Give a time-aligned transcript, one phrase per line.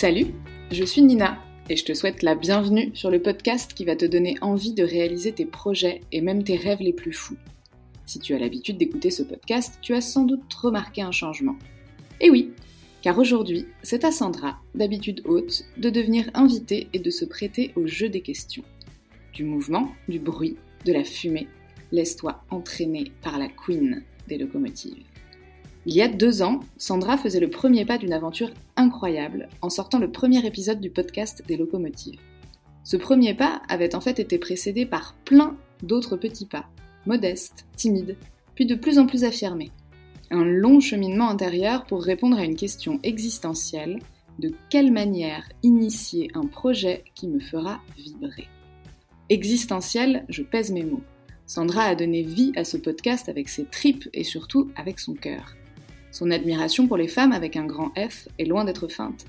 [0.00, 0.26] Salut,
[0.70, 4.04] je suis Nina et je te souhaite la bienvenue sur le podcast qui va te
[4.04, 7.36] donner envie de réaliser tes projets et même tes rêves les plus fous.
[8.06, 11.56] Si tu as l'habitude d'écouter ce podcast, tu as sans doute remarqué un changement.
[12.20, 12.52] Et oui,
[13.02, 17.88] car aujourd'hui, c'est à Sandra, d'habitude haute, de devenir invitée et de se prêter au
[17.88, 18.62] jeu des questions.
[19.32, 21.48] Du mouvement, du bruit, de la fumée,
[21.90, 25.07] laisse-toi entraîner par la queen des locomotives.
[25.86, 29.98] Il y a deux ans, Sandra faisait le premier pas d'une aventure incroyable en sortant
[29.98, 32.20] le premier épisode du podcast des locomotives.
[32.84, 36.66] Ce premier pas avait en fait été précédé par plein d'autres petits pas,
[37.06, 38.16] modestes, timides,
[38.54, 39.70] puis de plus en plus affirmés.
[40.30, 44.00] Un long cheminement intérieur pour répondre à une question existentielle,
[44.38, 48.48] de quelle manière initier un projet qui me fera vibrer
[49.30, 51.02] Existentiel, je pèse mes mots.
[51.46, 55.57] Sandra a donné vie à ce podcast avec ses tripes et surtout avec son cœur.
[56.18, 59.24] Son admiration pour les femmes avec un grand F est loin d'être feinte.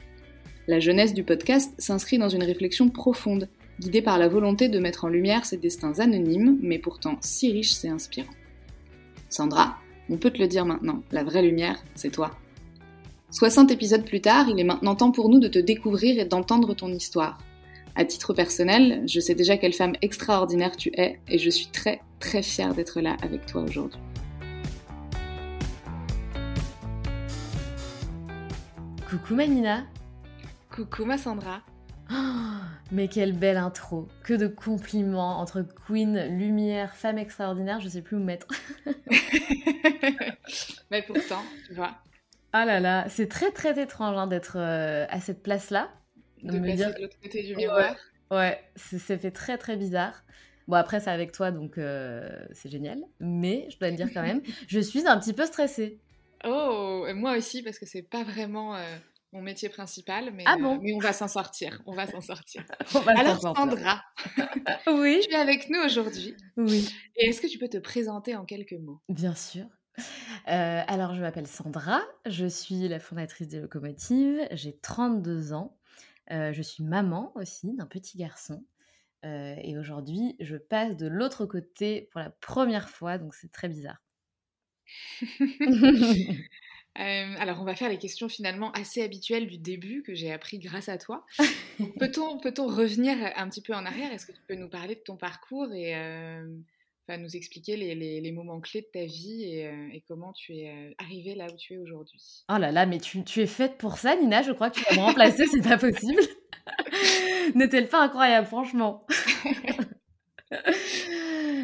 [0.67, 3.47] La jeunesse du podcast s'inscrit dans une réflexion profonde,
[3.79, 7.85] guidée par la volonté de mettre en lumière ces destins anonymes, mais pourtant si riches
[7.85, 8.33] et inspirants.
[9.29, 9.77] Sandra,
[10.09, 12.31] on peut te le dire maintenant, la vraie lumière, c'est toi.
[13.29, 16.73] 60 épisodes plus tard, il est maintenant temps pour nous de te découvrir et d'entendre
[16.73, 17.37] ton histoire.
[17.93, 22.01] À titre personnel, je sais déjà quelle femme extraordinaire tu es et je suis très
[22.19, 23.99] très fière d'être là avec toi aujourd'hui.
[29.09, 29.87] Coucou Manina
[30.69, 31.63] Coucou ma Sandra
[32.11, 32.59] oh,
[32.91, 38.17] Mais quelle belle intro Que de compliments entre queen, lumière, femme extraordinaire, je sais plus
[38.17, 38.45] où mettre.
[40.91, 41.97] Mais pourtant, tu vois.
[42.53, 45.89] Ah là là, c'est très très étrange hein, d'être euh, à cette place-là.
[46.43, 47.95] De, passer de l'autre côté du miroir.
[48.29, 50.23] Ouais, ça fait très très bizarre.
[50.67, 52.99] Bon, après, c'est avec toi, donc euh, c'est génial.
[53.19, 55.99] Mais je dois le dire quand même, je suis un petit peu stressée.
[56.45, 58.97] Oh, moi aussi, parce que c'est pas vraiment euh,
[59.33, 61.81] mon métier principal, mais, ah bon euh, mais on va s'en sortir.
[61.85, 62.63] On va s'en sortir.
[62.91, 64.03] va Alors, Sandra,
[64.87, 65.21] oui.
[65.23, 66.35] tu es avec nous aujourd'hui.
[66.57, 66.93] Oui.
[67.15, 69.01] Et est-ce que tu peux te présenter en quelques mots?
[69.09, 69.65] Bien sûr.
[70.47, 75.77] Euh, alors, je m'appelle Sandra, je suis la fondatrice des locomotives, j'ai 32 ans,
[76.29, 78.63] je suis maman aussi d'un petit garçon.
[79.23, 83.99] et aujourd'hui, je passe de l'autre côté pour la première fois, donc c'est très bizarre.
[86.99, 90.59] Euh, alors, on va faire les questions finalement assez habituelles du début que j'ai appris
[90.59, 91.25] grâce à toi.
[91.99, 94.11] Peut-on peut revenir un petit peu en arrière?
[94.11, 96.43] Est-ce que tu peux nous parler de ton parcours et euh,
[97.17, 100.93] nous expliquer les, les, moments clés de ta vie et, euh, et comment tu es
[100.99, 102.43] arrivée là où tu es aujourd'hui?
[102.53, 104.41] Oh là là, mais tu, tu, es faite pour ça, Nina.
[104.41, 106.21] Je crois que tu vas me remplacer, c'est pas possible.
[107.55, 109.07] N'est-elle pas incroyable, franchement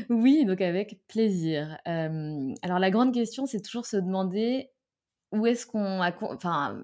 [0.10, 1.78] Oui, donc avec plaisir.
[1.86, 4.72] alors la grande question, c'est toujours se demander
[5.32, 6.84] où est-ce qu'on a, enfin,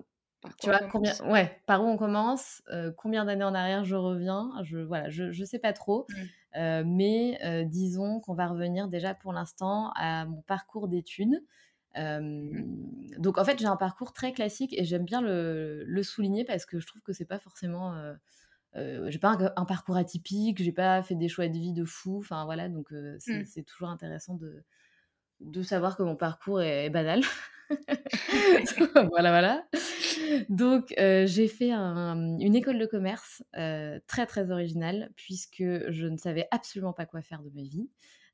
[0.60, 2.62] tu vois, combien, ouais, par où on commence,
[2.98, 6.08] combien d'années en arrière je reviens, je, voilà, je, je sais pas trop,
[6.56, 6.84] mmh.
[6.86, 11.44] mais disons qu'on va revenir déjà pour l'instant à mon parcours d'études.
[11.98, 13.18] Mmh.
[13.18, 16.66] donc en fait, j'ai un parcours très classique et j'aime bien le, le, souligner parce
[16.66, 17.94] que je trouve que c'est pas forcément
[18.76, 22.20] j'ai pas un, parcours atypique, j'ai pas fait des choix de vie de fou.
[22.20, 23.44] Enfin voilà, donc mmh.
[23.46, 24.64] c'est toujours intéressant de,
[25.42, 27.22] de savoir que mon parcours est, banal.
[29.12, 29.66] voilà, voilà.
[30.50, 33.44] Donc, j'ai fait une école de commerce
[34.08, 37.90] très, très originale, puisque je ne savais absolument pas quoi faire de ma vie.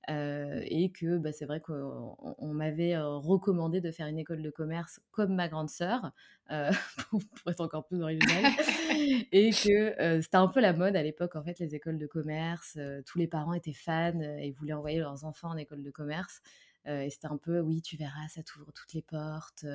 [0.10, 5.36] Et que bah, c'est vrai qu'on m'avait recommandé de faire une école de commerce comme
[5.36, 6.12] ma grande sœur,
[7.10, 8.54] pour, être encore plus originale,
[9.32, 12.78] et que c'était un peu la mode à l'époque, en fait, les écoles de commerce,
[13.06, 16.42] tous les parents étaient fans et voulaient envoyer leurs enfants en école de commerce,
[16.86, 19.66] et c'était un peu, oui, tu verras, ça t'ouvre toutes les portes,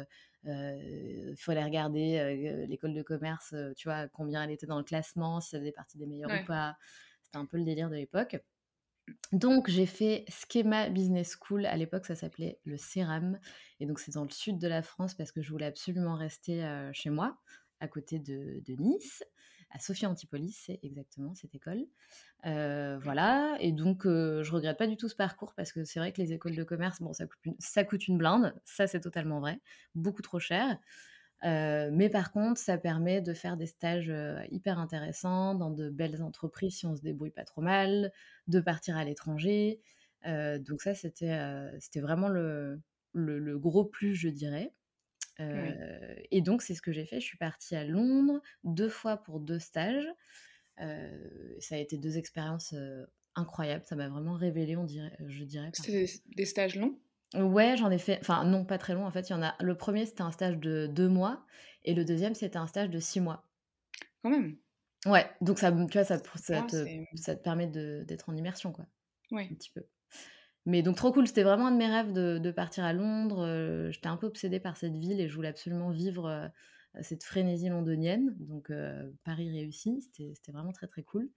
[0.45, 5.41] il faut aller regarder l'école de commerce, tu vois, combien elle était dans le classement,
[5.41, 6.77] si ça faisait partie des meilleurs ou pas.
[7.23, 8.37] C'était un peu le délire de l'époque.
[9.33, 11.67] Donc, j'ai fait Schema Business School.
[11.67, 13.39] À l'époque, ça s'appelait le CERAM.
[13.81, 16.65] Et donc, c'est dans le sud de la France parce que je voulais absolument rester
[16.93, 17.39] chez moi,
[17.81, 19.25] à côté de, Nice,
[19.71, 21.87] à Sophie Antipolis, c'est exactement cette école.
[22.45, 23.57] voilà.
[23.61, 26.33] Et donc, je regrette pas du tout ce parcours parce que c'est vrai que les
[26.33, 28.55] écoles de commerce, bon, ça coûte une, ça coûte une blinde.
[28.65, 29.61] Ça, c'est totalement vrai.
[29.95, 30.79] Beaucoup trop cher.
[31.43, 34.13] Mais par contre, ça permet de faire des stages
[34.51, 38.13] hyper intéressants dans de belles entreprises si on se débrouille pas trop mal,
[38.49, 39.81] de partir à l'étranger.
[40.25, 41.37] donc ça, c'était
[41.81, 42.81] c'était vraiment le,
[43.13, 44.73] le, gros plus, je dirais.
[46.31, 47.21] Et donc, c'est ce que j'ai fait.
[47.21, 50.07] Je suis partie à Londres deux fois pour deux stages.
[50.77, 52.75] ça a été deux expériences
[53.35, 53.85] incroyables.
[53.85, 55.71] Ça m'a vraiment révélé, on dirait, je dirais.
[55.75, 56.07] C'était
[56.37, 56.99] des, stages longs?
[57.35, 58.19] Ouais, j'en ai fait.
[58.21, 59.07] Enfin, non, pas très long.
[59.07, 59.55] En fait, il y en a.
[59.61, 61.45] Le premier, c'était un stage de deux mois,
[61.85, 63.45] et le deuxième, c'était un stage de six mois.
[64.23, 64.57] Quand même.
[65.07, 66.87] Ouais, donc ça, tu vois, ça, ça, ah, te,
[67.17, 68.87] ça te permet d'être en immersion, quoi.
[69.31, 69.49] Ouais.
[69.51, 69.83] Un petit peu.
[70.65, 73.45] Mais donc trop cool, c'était vraiment un de mes rêves de, partir à Londres.
[73.45, 76.49] Euh, j'étais un peu obsédée par cette ville et je voulais absolument vivre euh,
[77.01, 78.35] cette frénésie londonienne.
[78.39, 81.29] Donc euh, Paris réussi, c'était vraiment très très cool.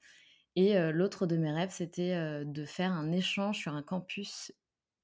[0.57, 4.53] Et l'autre de mes rêves, c'était de faire un échange sur un campus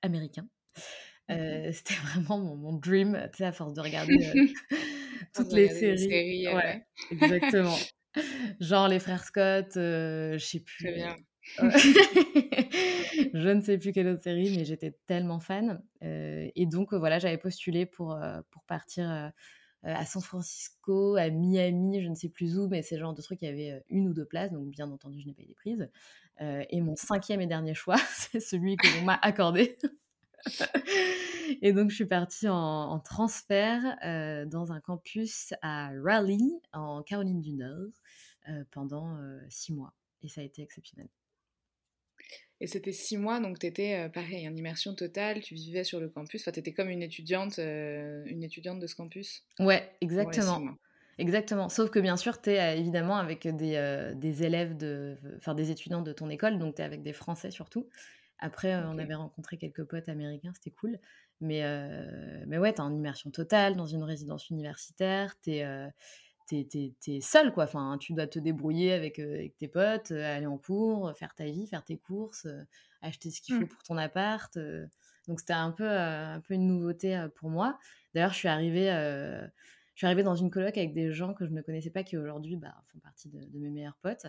[0.01, 0.47] américain.
[1.27, 4.17] C'était vraiment mon, dream, tu sais, à force de regarder
[5.33, 6.47] toutes les séries.
[6.47, 7.77] ouais, exactement.
[8.59, 10.93] Genre les frères Scott, je sais plus.
[10.93, 11.15] Bien.
[13.33, 15.81] je ne sais plus quelle autre série, mais j'étais tellement fan.
[16.03, 19.29] Euh, et donc, voilà, j'avais postulé pour, euh, pour partir euh,
[19.83, 23.21] à San Francisco, à Miami, je ne sais plus où, mais c'est le genre de
[23.21, 25.55] truc, il y avait une ou deux places, donc bien entendu, je n'ai pas été
[25.55, 25.89] prise.
[26.39, 29.77] et mon cinquième et dernier choix, c'est celui que l'on m'a accordé.
[31.61, 33.97] et donc, je suis partie en, en transfert
[34.47, 37.91] dans un campus à Raleigh, en Caroline du Nord,
[38.71, 39.17] pendant
[39.49, 39.93] six mois.
[40.23, 41.07] Et ça a été exceptionnel.
[42.61, 45.99] Et c'était six mois, donc tu étais euh, pareil, en immersion totale, tu vivais sur
[45.99, 49.43] le campus, enfin tu étais comme une étudiante, euh, une étudiante de ce campus.
[49.59, 50.77] Ouais, exactement.
[51.17, 51.69] Exactement.
[51.69, 55.71] Sauf que bien sûr, tu es euh, évidemment avec des, des élèves, de, enfin des
[55.71, 57.89] étudiants de ton école, donc tu es avec des Français surtout.
[58.41, 60.99] Après, on avait rencontré quelques potes américains, c'était cool.
[61.39, 61.63] Mais,
[62.47, 65.63] mais ouais, tu es en immersion totale dans une résidence universitaire, t'es,
[66.51, 67.65] es, seul, quoi.
[67.65, 71.33] Enfin, tu dois te débrouiller avec, euh, avec tes potes, euh, aller en cours, faire
[71.35, 72.63] ta vie, faire tes courses, euh,
[73.01, 73.67] acheter ce qu'il faut mmh.
[73.67, 74.57] pour ton appart.
[75.27, 77.79] donc, c'était un peu, un peu une nouveauté pour moi.
[78.13, 79.49] D'ailleurs, je suis arrivée, je
[79.95, 82.57] suis arrivée dans une coloc avec des gens que je ne connaissais pas, qui aujourd'hui
[82.57, 84.27] bah, font partie de, de, mes meilleurs potes.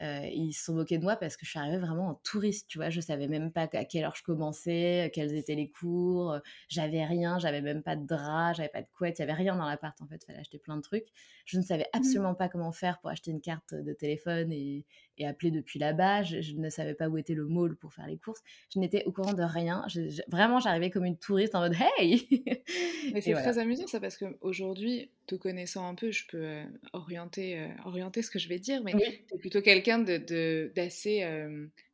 [0.00, 2.68] Euh, ils se sont moqués de moi parce que je suis arrivée vraiment en touriste,
[2.68, 2.90] tu vois.
[2.90, 6.38] Je savais même pas à quelle heure je commençais, quels étaient les cours.
[6.68, 9.56] J'avais rien, j'avais même pas de drap, j'avais pas de couette, il y avait rien
[9.56, 10.24] dans l'appart en fait.
[10.24, 11.08] Fallait acheter plein de trucs.
[11.44, 11.98] Je ne savais mmh.
[11.98, 14.84] absolument pas comment faire pour acheter une carte de téléphone et,
[15.18, 16.22] et appeler depuis là-bas.
[16.22, 18.42] Je, ne savais pas où était le mall pour faire les courses.
[18.72, 19.84] Je n'étais au courant de rien.
[20.28, 22.26] vraiment, j'arrivais comme une touriste en mode hey.
[23.12, 27.58] Mais c'est très amusant ça parce qu'aujourd'hui, te connaissant un peu, je peux euh, orienter,
[27.58, 31.24] euh, orienter ce que je vais dire, mais es plutôt quelqu'un de d'assez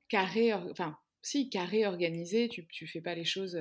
[0.08, 2.48] carré, enfin si carré, organisé.
[2.48, 3.58] Tu tu fais pas les choses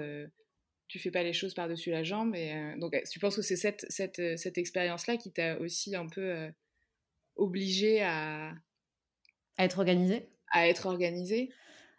[0.87, 2.35] tu fais pas les choses par-dessus la jambe.
[2.35, 6.51] Et, donc, tu penses que c'est cette, cette, cette expérience-là qui t'a aussi un peu
[7.35, 8.53] obligé à...
[9.57, 10.29] À être organisé?
[10.51, 11.49] À être organisé?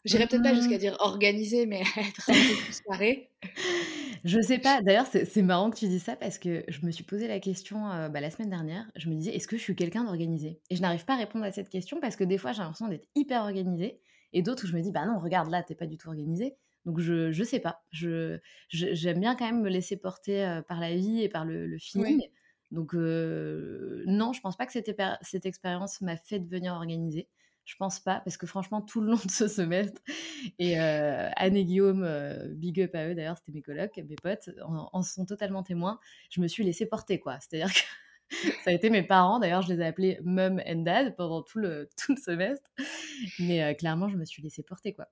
[0.05, 0.79] J'irais peut-être pas jusqu'à mmh.
[0.79, 3.31] dire organisé, mais à être un peu plus carré.
[4.25, 4.81] Je sais pas.
[4.81, 7.91] D'ailleurs, c'est marrant que tu dis ça parce que je me suis posé la question
[7.91, 8.91] euh, bah, la semaine dernière.
[8.97, 10.61] Je me disais, est-ce que je suis quelqu'un d'organisé?
[10.71, 12.89] Et je n'arrive pas à répondre à cette question parce que des fois, j'ai l'impression
[12.89, 14.01] d'être hyper organisé
[14.33, 16.57] et d'autres où je me dis, bah non, regarde là, t'es pas du tout organisé.
[16.87, 17.83] Donc je je sais pas.
[17.91, 18.39] Je
[18.69, 22.23] j'aime bien quand même me laisser porter euh, par la vie et par le, feeling.
[22.71, 24.91] Donc euh, non, je pense pas que cette,
[25.23, 27.29] cette expérience m'a fait devenir organisée.
[27.65, 30.01] Je pense pas, parce que franchement, tout le long de ce semestre,
[30.59, 34.17] et euh, Anne et Guillaume, euh, big up à eux d'ailleurs, c'était mes colocs, mes
[34.17, 35.99] potes, en, sont totalement témoins,
[36.31, 37.39] je me suis laissée porter, quoi.
[37.41, 37.81] C'est-à-dire que
[38.65, 39.39] ça a été mes parents.
[39.39, 42.71] D'ailleurs, je les ai appelés mum and dad pendant tout le, tout le semestre.
[43.39, 45.09] Mais clairement, je me suis laissée porter, quoi.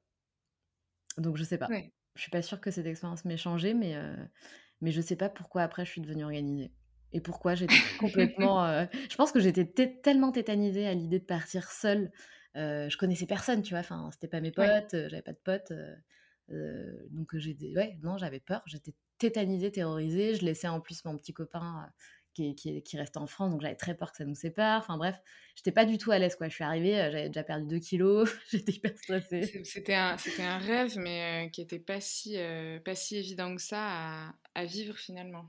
[1.19, 1.69] Donc, je sais pas.
[2.15, 3.97] Je suis pas sûre que cette expérience m'ait changé, mais,
[4.83, 6.71] mais je sais pas pourquoi après je suis devenue organisée.
[7.15, 8.87] Et pourquoi j'étais complètement.
[9.09, 12.11] je pense que j'étais tellement tétanisée à l'idée de partir seule.
[12.55, 13.81] Je connaissais personne, tu vois.
[13.81, 15.73] Enfin, c'était pas mes potes, j'avais pas de potes.
[17.11, 17.75] donc, j'étais.
[17.77, 18.63] Ouais, non, j'avais peur.
[18.67, 20.35] J'étais tétanisée, terrorisée.
[20.35, 21.91] Je laissais en plus mon petit copain
[22.35, 24.81] qui, qui, reste en France, donc j'avais très peur que ça nous sépare.
[24.81, 25.17] Enfin bref,
[25.55, 26.49] j'étais pas du tout à l'aise quoi.
[26.49, 29.63] Je suis arrivée, euh, j'avais déjà perdu 2 kilos, j'étais hyper stressée.
[29.65, 33.55] C'était un, c'était un rêve, mais euh, qui était pas si, euh, pas si évident
[33.55, 35.47] que ça à, à vivre finalement.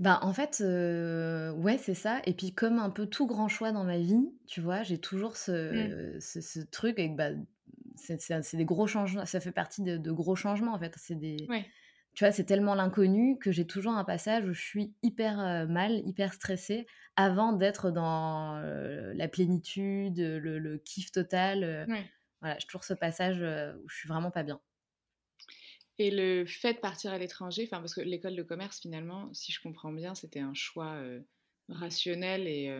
[0.00, 2.20] Ben en fait, ouais c'est ça.
[2.24, 5.36] Et puis comme un peu tout grand choix dans ma vie, tu vois, j'ai toujours
[5.36, 7.30] ce, ce, truc avec bah,
[7.96, 10.94] c'est, des gros changements, ça fait partie de, de, gros changements en fait.
[10.96, 11.46] C'est des
[12.16, 16.00] tu vois, c'est tellement l'inconnu que j'ai toujours un passage où je suis hyper mal,
[16.06, 18.58] hyper stressée avant d'être dans
[19.14, 21.86] la plénitude, le, kiff total.
[22.40, 24.60] Voilà, j'ai toujours ce passage où je suis vraiment pas bien.
[25.98, 29.52] Et le fait de partir à l'étranger, enfin parce que l'école de commerce finalement, si
[29.52, 31.00] je comprends bien, c'était un choix
[31.68, 32.70] rationnel et,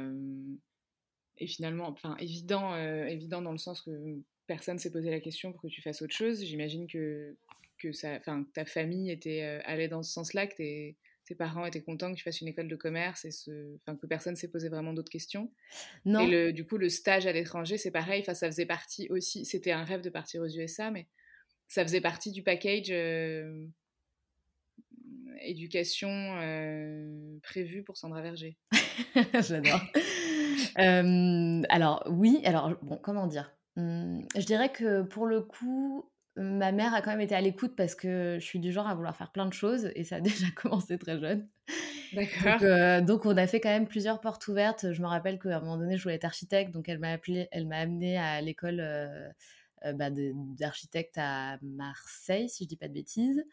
[1.39, 5.63] et finalement, enfin évident, évident dans le sens que personne s'est posé la question pour
[5.63, 6.45] que tu fasses autre chose.
[6.45, 7.37] J'imagine que
[7.79, 8.19] que ça,
[8.55, 10.97] ta famille était euh, allée dans ce sens-là, que tes,
[11.37, 14.49] parents étaient contents que tu fasses une école de commerce et ce, que personne s'est
[14.49, 15.51] posé vraiment d'autres questions.
[16.05, 16.21] Non.
[16.21, 18.21] Et le, du coup, le stage à l'étranger, c'est pareil.
[18.21, 19.45] Enfin, ça faisait partie aussi.
[19.45, 21.07] C'était un rêve de partir aux USA, mais
[21.69, 23.67] ça faisait partie du package euh,
[25.43, 28.57] éducation euh, prévu pour Sandra Verger.
[29.41, 29.81] J'adore.
[31.71, 33.53] alors oui, alors bon, comment dire?
[33.77, 37.75] Hum, Je dirais que pour le coup, ma mère a quand même été à l'écoute
[37.77, 40.21] parce que je suis du genre à vouloir faire plein de choses et ça a
[40.21, 41.49] déjà commencé très jeune.
[42.13, 42.63] D'accord.
[42.63, 44.93] Euh, donc, on a fait quand même plusieurs portes ouvertes.
[44.93, 47.49] Je me rappelle qu'à un moment donné, je voulais être architecte, donc elle m'a appelé,
[47.51, 48.81] elle m'a amené à l'école
[49.85, 53.45] bah, d'architecte à Marseille, si je dis pas de bêtises.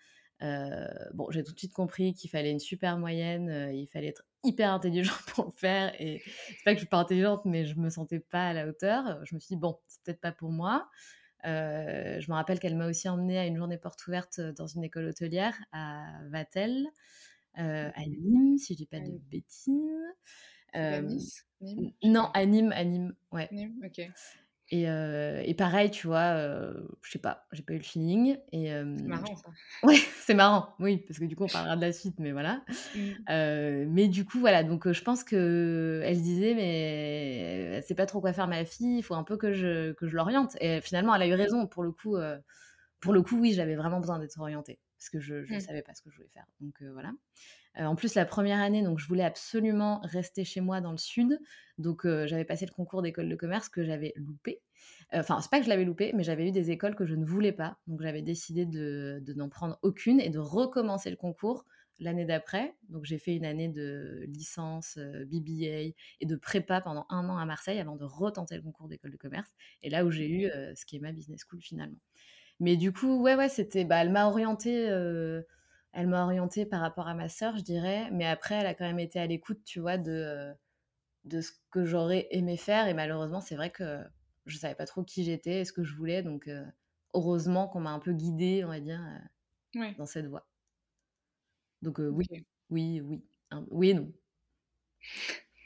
[0.42, 4.72] bon, j'ai tout de suite compris qu'il fallait une super moyenne, il fallait être hyper
[4.72, 5.94] intelligente pour le faire.
[6.00, 8.68] Et c'est pas que je suis pas intelligente, mais je me sentais pas à la
[8.68, 9.25] hauteur.
[9.25, 10.89] Je me suis dit bon, c'est peut-être pas pour moi.
[11.46, 14.68] Euh, je me rappelle qu'elle m'a aussi emmenée à une journée porte ouverte euh, dans
[14.68, 16.88] une école hôtelière à Vatel,
[17.58, 19.75] euh, à Nîmes, si je dis pas de bêtises.
[20.72, 21.46] à nice
[22.03, 23.50] Non, à Nîmes, à Nîmes, ouais.
[23.51, 24.10] Nîmes, ok.
[24.70, 26.36] Et, pareil, tu vois,
[27.01, 28.38] je sais pas, j'ai pas eu le feeling.
[28.51, 29.50] Et, c'est marrant ça.
[29.84, 32.63] Ouais, c'est marrant, oui, parce que du coup on parlera de la suite, mais voilà.
[32.96, 33.86] Mmh.
[33.89, 38.05] mais du coup, voilà, donc je pense que elle se disait, mais elle sait pas
[38.05, 40.55] trop quoi faire ma fille, il faut un peu que je, que je l'oriente.
[40.62, 42.17] Et finalement, elle a eu raison, pour le coup,
[43.00, 45.60] pour le coup, oui, j'avais vraiment besoin d'être orientée, parce que je ne mmh.
[45.60, 46.46] savais pas ce que je voulais faire.
[46.60, 47.12] Donc voilà.
[47.80, 50.98] Euh, en plus, la première année, donc je voulais absolument rester chez moi dans le
[50.98, 51.39] sud.
[51.77, 54.62] Donc euh, j'avais passé le concours d'école de commerce que j'avais loupé.
[55.13, 57.15] Euh, enfin, c'est pas que je l'avais loupé, mais j'avais eu des écoles que je
[57.15, 57.77] ne voulais pas.
[57.88, 61.65] Donc j'avais décidé de, n'en prendre aucune et de recommencer le concours
[62.00, 62.75] l'année d'après.
[62.89, 67.46] Donc j'ai fait une année de licence, BBA et de prépa pendant un an à
[67.46, 69.50] Marseille avant de retenter le concours d'école de commerce.
[69.82, 72.00] Et là où j'ai eu ce qui est ma business school finalement.
[72.60, 74.89] Mais du coup, ouais, ouais, c'était, bah, elle m'a orientée
[75.93, 78.09] elle m'a orientée par rapport à ma sœur, je dirais.
[78.12, 80.53] Mais après, elle a quand même été à l'écoute, tu vois, de, euh,
[81.25, 82.88] de ce que j'aurais aimé faire.
[82.88, 84.00] Et malheureusement, c'est vrai que
[84.47, 86.23] je savais pas trop qui j'étais et ce que je voulais.
[86.23, 86.65] Donc, euh,
[87.13, 89.01] heureusement qu'on m'a un peu guidée, on va dire,
[89.75, 90.47] euh, dans cette voie.
[91.83, 92.25] Donc, oui,
[92.71, 93.21] oui, oui.
[93.69, 94.12] oui et non.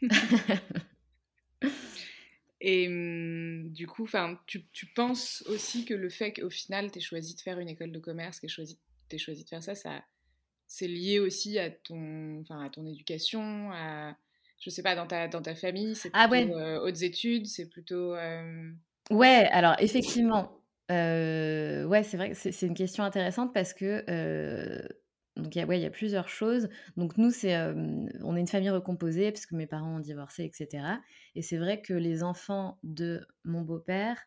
[2.60, 4.10] et mmh, du coup,
[4.46, 7.70] tu, tu penses aussi que le fait qu'au final, tu aies choisi de faire une
[7.70, 8.62] école de commerce, que tu
[9.12, 10.04] aies choisi de faire ça, ça
[10.68, 14.16] c'est lié aussi à ton, enfin, à ton éducation, à,
[14.60, 17.70] je sais pas, dans ta, dans ta famille, c'est ah plutôt euh, hautes études, c'est
[17.70, 18.16] plutôt...
[18.16, 18.72] Euh,
[19.10, 24.04] ouais, alors effectivement, euh, ouais, c'est vrai que c'est une question intéressante parce que...
[25.38, 26.70] donc, il ouais, y a plusieurs choses.
[26.98, 30.84] Donc, nous, c'est, on est une famille recomposée parce que mes parents ont divorcé, etc.
[31.36, 34.18] Et c'est vrai que les enfants de mon beau-père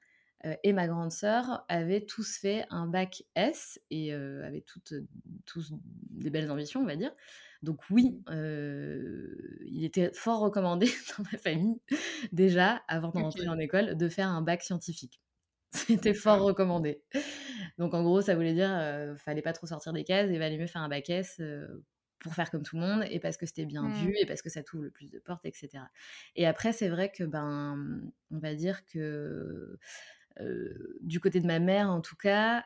[0.62, 4.94] et ma grande sœur avaient tous fait un bac S et euh, avaient toutes,
[5.44, 5.72] tous
[6.10, 7.12] des belles ambitions, on va dire.
[7.62, 10.86] Donc oui, euh, il était fort recommandé
[11.18, 11.80] dans ma famille,
[12.32, 15.20] déjà, avant d'entrer en école, de faire un bac scientifique.
[15.72, 17.02] C'était fort recommandé.
[17.78, 20.58] Donc en gros, ça voulait dire, euh, fallait pas trop sortir des cases et valait
[20.58, 21.40] mieux faire un bac S
[22.18, 24.22] pour faire comme tout le monde et parce que c'était bien vu mmh.
[24.22, 25.84] et parce que ça t'ouvre le plus de portes, etc.
[26.36, 29.78] Et après, c'est vrai que, ben, on va dire que
[31.00, 32.64] du côté de ma mère, en tout cas,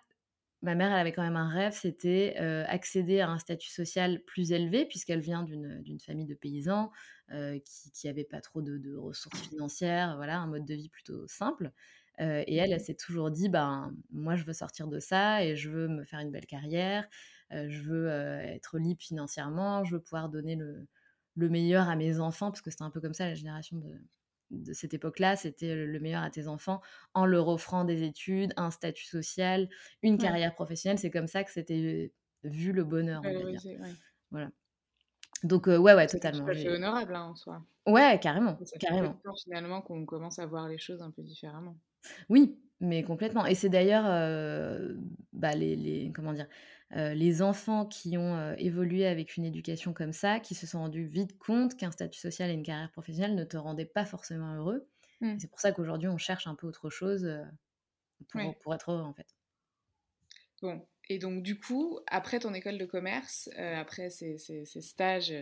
[0.63, 2.37] ma mère, elle avait quand même un rêve, c'était
[2.69, 6.91] accéder à un statut social plus élevé, puisqu'elle vient d'une famille de paysans
[7.31, 11.73] qui n'avait pas trop de, de, ressources financières, voilà, un mode de vie plutôt simple.
[12.19, 15.71] et elle, elle s'est toujours dit, ben, moi, je veux sortir de ça et je
[15.71, 17.09] veux me faire une belle carrière,
[17.51, 20.87] je veux être libre financièrement, je veux pouvoir donner le,
[21.37, 23.89] le meilleur à mes enfants, parce que c'était un peu comme ça la génération de,
[24.51, 26.81] de cette époque-là, c'était le meilleur à tes enfants
[27.15, 29.69] en leur offrant des études, un statut social,
[30.03, 30.99] une carrière professionnelle.
[30.99, 32.13] C'est comme ça que c'était
[32.45, 33.23] vu le bonheur.
[34.31, 34.51] Voilà.
[35.43, 36.47] Donc, ouais, ouais, totalement.
[36.55, 37.65] C'est honorable hein, en soi.
[37.87, 38.59] Ouais, carrément.
[38.81, 39.19] carrément.
[39.43, 41.77] finalement qu'on commence à voir les choses un peu différemment.
[42.29, 43.45] Oui, mais complètement.
[43.47, 44.05] Et c'est d'ailleurs
[45.33, 46.47] bah, les, les, comment dire,
[46.91, 51.37] les enfants qui ont évolué avec une éducation comme ça, qui se sont rendus vite
[51.39, 54.87] compte qu'un statut social et une carrière professionnelle ne te rendaient pas forcément heureux.
[55.21, 55.39] Mmh.
[55.39, 57.29] C'est pour ça qu'aujourd'hui, on cherche un peu autre chose
[58.29, 59.27] pour, pour, être heureux, en fait.
[60.63, 65.35] Bon, et donc du coup, après ton école de commerce, après ces, ces, ces stages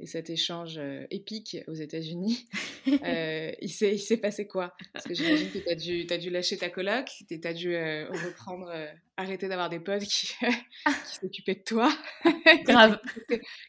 [0.00, 2.48] et cet échange euh, épique aux États-Unis,
[3.04, 4.74] euh, il s'est passé quoi?
[4.92, 7.74] Parce que j'imagine que tu as dû, as dû lâcher ta coloc, tu as dû
[7.74, 8.72] euh, reprendre,
[9.16, 10.32] arrêter d'avoir des potes qui,
[10.86, 11.92] qui s'occupaient de toi.
[12.64, 12.98] Grave.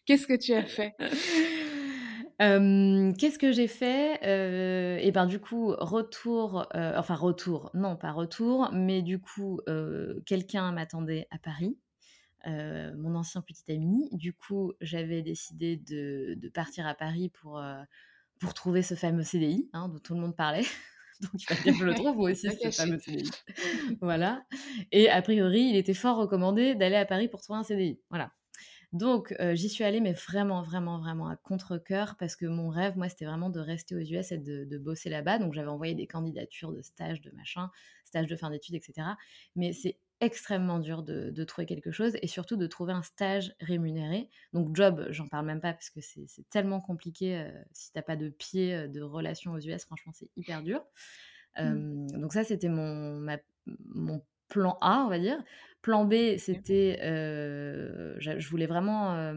[0.05, 0.93] Qu'est-ce que tu as fait?
[2.39, 4.19] Qu'est-ce que j'ai fait?
[5.03, 9.61] Et ben du coup, retour, enfin retour, non pas retour, mais du coup,
[10.25, 11.77] quelqu'un m'attendait à Paris.
[12.45, 14.09] Euh, mon ancien petit ami.
[14.11, 17.81] Du coup, j'avais décidé de, partir à Paris pour, euh,
[18.39, 20.65] pour trouver ce fameux CDI hein, dont tout le monde parlait.
[21.21, 23.31] Donc, il fallait que je le trouve, moi aussi, ce fameux CDI.
[24.01, 24.45] voilà.
[24.91, 28.01] Et a priori, il était fort recommandé d'aller à Paris pour trouver un CDI.
[28.09, 28.33] Voilà.
[28.91, 32.97] Donc, euh, j'y suis allée, mais vraiment, vraiment, vraiment à contre-coeur, parce que mon rêve,
[32.97, 35.39] moi, c'était vraiment de rester aux US et de, de bosser là-bas.
[35.39, 37.71] Donc, j'avais envoyé des candidatures de stage, de machin,
[38.03, 39.07] stage de fin d'études, etc.
[39.55, 44.29] Mais c'est extrêmement dur de, trouver quelque chose et surtout de trouver un stage rémunéré.
[44.53, 48.15] Donc job, j'en parle même pas parce que c'est tellement compliqué euh, si t'as pas
[48.15, 50.83] de pied euh, de relation aux US, franchement c'est hyper dur.
[51.59, 52.07] Mmh.
[52.19, 53.23] donc ça c'était mon,
[53.85, 55.37] mon plan A, on va dire.
[55.83, 59.33] Plan B, c'était, euh, je voulais vraiment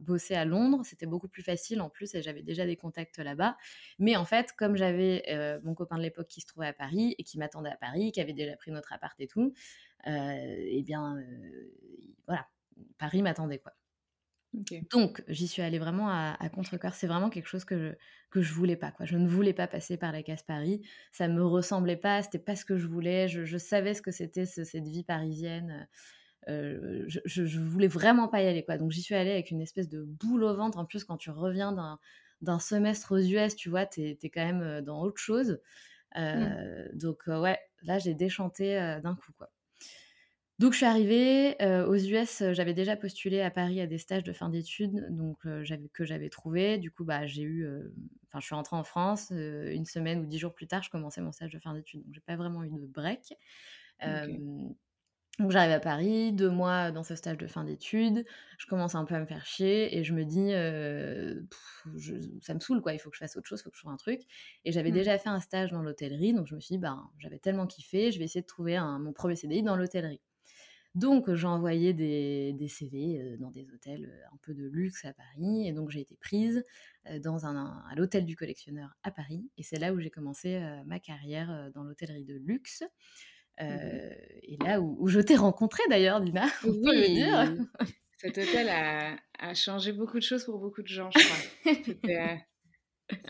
[0.00, 3.56] bosser à Londres, c'était beaucoup plus facile en plus et j'avais déjà des contacts là-bas.
[3.98, 7.24] Mais en fait, comme j'avais mon copain de l'époque qui se trouvait à Paris et
[7.24, 9.52] qui m'attendait à Paris, qui avait déjà pris notre appart et tout,
[10.06, 11.16] eh bien,
[12.26, 12.46] voilà,
[12.98, 13.72] Paris m'attendait quoi.
[14.90, 16.94] Donc, j'y suis allée vraiment à, contre-cœur.
[16.94, 17.92] C'est vraiment quelque chose que je,
[18.30, 18.90] que je voulais pas.
[18.90, 19.06] Quoi.
[19.06, 20.82] Je ne voulais pas passer par la case Paris.
[21.12, 22.22] Ça me ressemblait pas.
[22.22, 23.28] C'était pas ce que je voulais.
[23.28, 25.88] Je, savais ce que c'était cette vie parisienne.
[26.46, 28.64] Je, je, voulais vraiment pas y aller.
[28.64, 28.78] Quoi.
[28.78, 30.78] Donc, j'y suis allée avec une espèce de boule au ventre.
[30.78, 31.98] En plus, quand tu reviens
[32.40, 35.60] d'un semestre aux US, tu vois, tu es, quand même dans autre chose.
[36.16, 36.46] Mmh.
[36.94, 39.32] Donc, ouais, là, j'ai déchanté d'un coup.
[39.36, 39.50] quoi.
[40.60, 41.56] Donc je suis arrivée
[41.88, 45.38] aux US, j'avais déjà postulé à Paris à des stages de fin d'études, donc
[45.94, 46.76] que j'avais trouvé.
[46.76, 47.66] Du coup, bah j'ai eu,
[48.26, 51.22] enfin je suis rentrée en France une semaine ou dix jours plus tard, je commençais
[51.22, 53.32] mon stage de fin d'études, donc j'ai pas vraiment eu de break.
[55.40, 58.26] Donc j'arrive à Paris, deux mois dans ce stage de fin d'études,
[58.58, 60.50] je commence un peu à me faire chier et je me dis,
[62.42, 63.80] ça me saoule quoi, il faut que je fasse autre chose, il faut que je
[63.80, 64.20] trouve un truc.
[64.66, 64.94] Et j'avais mmh.
[64.94, 68.12] déjà fait un stage dans l'hôtellerie, donc je me suis dit, ben, j'avais tellement kiffé,
[68.12, 70.20] je vais essayer de trouver mon premier CDI dans l'hôtellerie.
[70.94, 75.66] Donc, j'ai envoyé des, CV dans des hôtels un peu de luxe à Paris.
[75.66, 76.64] Et donc, j'ai été prise
[77.20, 79.48] dans un, à l'hôtel du collectionneur à Paris.
[79.56, 82.82] Et c'est là où j'ai commencé ma carrière dans l'hôtellerie de luxe.
[83.60, 83.66] Mmh
[84.52, 87.66] et là où, je t'ai rencontré d'ailleurs, Dina, on peut le dire.
[88.16, 92.38] Cet hôtel a, changé beaucoup de choses pour beaucoup de gens, je crois.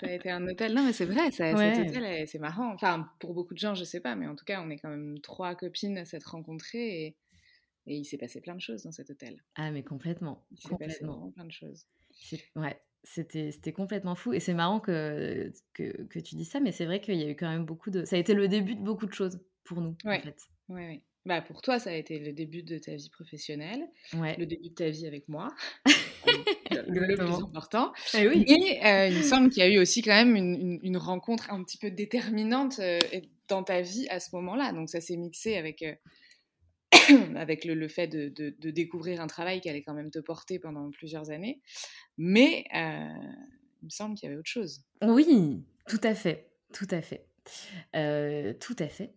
[0.01, 0.73] ça a été un hôtel.
[0.73, 2.73] Non, mais c'est vrai, ça, cet hôtel, c'est marrant.
[2.73, 4.88] Enfin, pour beaucoup de gens, je sais pas, mais en tout cas, on est quand
[4.88, 7.05] même trois copines à s'être rencontrées.
[7.05, 7.16] Et
[7.87, 9.43] et il s'est passé plein de choses dans cet hôtel.
[9.57, 10.47] Ah, mais complètement.
[10.53, 11.87] Il s'est passé vraiment plein de choses.
[12.55, 14.33] Ouais, c'était, c'était complètement fou.
[14.33, 17.29] Et c'est marrant que, que, que, tu dis ça, mais c'est vrai qu'il y a
[17.29, 18.05] eu quand même beaucoup de.
[18.05, 20.18] Ça a été le début de beaucoup de choses pour nous, ouais.
[20.18, 21.03] en fait.
[21.27, 24.37] Bah, pour toi, ça a été le début de ta vie professionnelle, ouais.
[24.38, 25.55] le début de ta vie avec moi,
[26.70, 27.92] le, plus important.
[28.14, 28.44] Et, eh oui.
[28.46, 30.96] et euh, il me semble qu'il y a eu aussi quand même une, une, une
[30.96, 32.99] rencontre un petit peu déterminante euh,
[33.49, 34.73] dans ta vie à ce moment-là.
[34.73, 35.94] Donc ça s'est mixé avec, euh,
[37.37, 41.31] avec le, fait de, découvrir un travail qui allait quand même te porter pendant plusieurs
[41.31, 41.61] années.
[42.16, 44.85] Mais il me semble qu'il y avait autre chose.
[45.03, 47.27] Oui, tout à fait, tout à fait.
[48.59, 49.12] Tout à fait.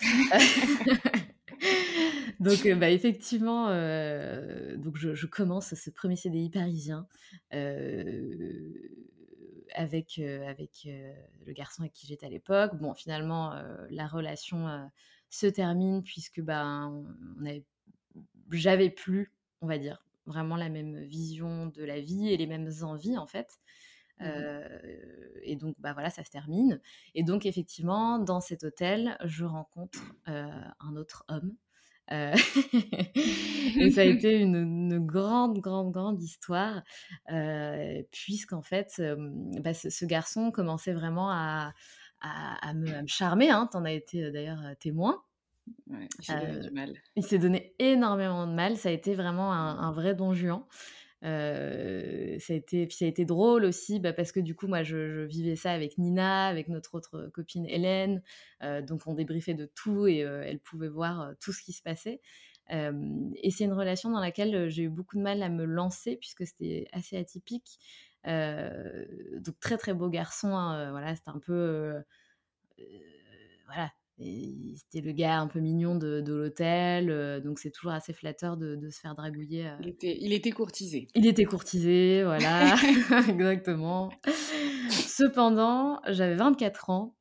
[2.40, 3.66] donc, euh, bah, effectivement,
[4.76, 7.06] donc je, commence ce premier CDI parisien
[9.74, 10.88] avec, avec
[11.46, 12.76] le garçon avec qui j'étais à l'époque.
[12.76, 13.54] Bon, finalement,
[13.90, 14.90] la relation
[15.30, 17.04] se termine puisque on
[17.40, 17.64] avait,
[18.50, 22.70] j'avais plus, on va dire, vraiment la même vision de la vie et les mêmes
[22.82, 23.58] envies en fait.
[24.22, 26.80] Mmh et donc, bah voilà, ça se termine.
[27.14, 31.56] Et donc, effectivement, dans cet hôtel, je rencontre un autre homme.
[32.12, 36.82] et ça a été une, grande, grande, grande histoire,
[38.10, 39.02] puisqu'en fait,
[39.60, 41.72] bah, ce, garçon commençait vraiment à,
[42.20, 43.50] à, me, charmer.
[43.50, 43.68] Hein.
[43.70, 45.22] Tu en as été d'ailleurs témoin.
[45.88, 46.92] il s'est donné du mal.
[47.16, 48.76] Il s'est donné énormément de mal.
[48.76, 50.64] Ça a été vraiment un, un vrai don juan.
[51.22, 55.24] Ça a été, ça a été drôle aussi bah, parce que du coup, moi, je,
[55.24, 58.22] vivais ça avec Nina, avec notre autre copine Hélène.
[58.60, 62.20] Donc, on débriefait de tout et elle pouvait voir tout ce qui se passait.
[62.70, 66.46] et c'est une relation dans laquelle j'ai eu beaucoup de mal à me lancer puisque
[66.46, 67.78] c'était assez atypique.
[68.24, 70.56] donc, très très beau garçon.
[70.56, 72.02] Hein, voilà, c'était un peu.
[73.66, 78.56] voilà, c'était le gars un peu mignon de, l'hôtel, euh, donc c'est toujours assez flatteur
[78.56, 79.66] de, se faire dragouiller.
[79.66, 79.76] Euh.
[79.80, 81.08] Il, était, il était courtisé.
[81.14, 82.76] Il était courtisé, voilà,
[83.28, 84.12] exactement.
[84.90, 87.16] Cependant, j'avais 24 ans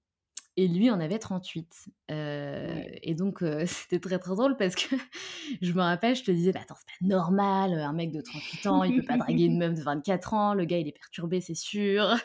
[0.58, 1.90] et lui en avait 38.
[2.12, 4.96] Euh, et donc, c'était très très drôle parce que
[5.62, 8.68] je me rappelle, je te disais, bah, attends, c'est pas normal, un mec de 38
[8.68, 11.42] ans, il peut pas draguer une meuf de 24 ans, le gars il est perturbé,
[11.42, 12.16] c'est sûr.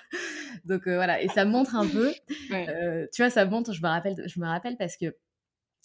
[0.64, 2.12] donc voilà, et ça montre un peu,
[3.12, 5.14] tu vois, ça montre, je me rappelle, je me rappelle parce que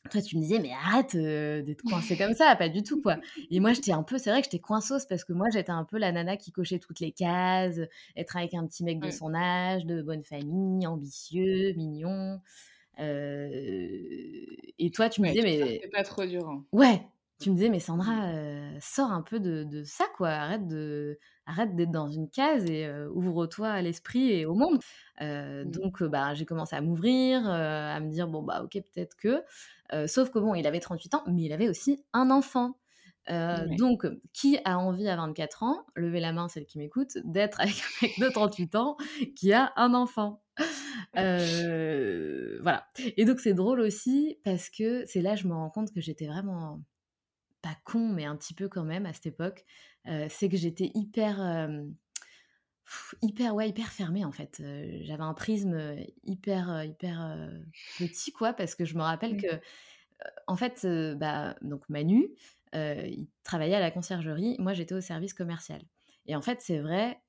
[0.09, 3.17] toi, tu me disais, mais arrête d'être coincée comme ça, pas du tout, quoi.
[3.49, 5.83] Et moi, j'étais un peu, c'est vrai que j'étais coinceuse parce que moi, j'étais un
[5.83, 7.79] peu la nana qui cochait toutes les cases,
[8.15, 12.39] être avec un petit mec de son âge, de bonne famille, ambitieux, mignon.
[12.97, 15.79] et toi, tu me disais, mais.
[15.83, 16.49] C'est pas trop dur.
[16.49, 16.63] Hein.
[16.71, 17.01] Ouais,
[17.41, 18.31] tu me disais, mais Sandra,
[18.79, 20.29] sors un peu de, ça, quoi.
[20.29, 24.79] Arrête de, arrête d'être dans une case et ouvre-toi à l'esprit et au monde.
[25.19, 25.65] Mmh.
[25.65, 29.43] Donc, bah, j'ai commencé à m'ouvrir, à me dire, bon, bah, ok, peut-être que.
[30.07, 32.77] sauf que bon, il avait 38 ans, mais il avait aussi un enfant.
[33.27, 37.75] Donc, qui a envie à 24 ans, levez la main, celle qui m'écoute, d'être avec
[38.01, 38.97] un mec de 38 ans
[39.35, 40.41] qui a un enfant
[41.13, 42.85] Voilà.
[43.17, 46.27] Et donc, c'est drôle aussi parce que c'est là je me rends compte que j'étais
[46.27, 46.81] vraiment
[47.61, 49.65] pas con, mais un petit peu quand même à cette époque.
[50.29, 51.39] c'est que j'étais hyper
[53.21, 54.61] hyper ouais hyper fermée en fait
[55.03, 57.49] j'avais un prisme hyper hyper
[57.97, 59.61] petit quoi parce que je me rappelle que
[60.47, 60.85] en fait
[61.17, 62.29] bah donc Manu
[62.73, 65.81] il travaillait à la conciergerie moi j'étais au service commercial
[66.25, 67.21] et en fait c'est vrai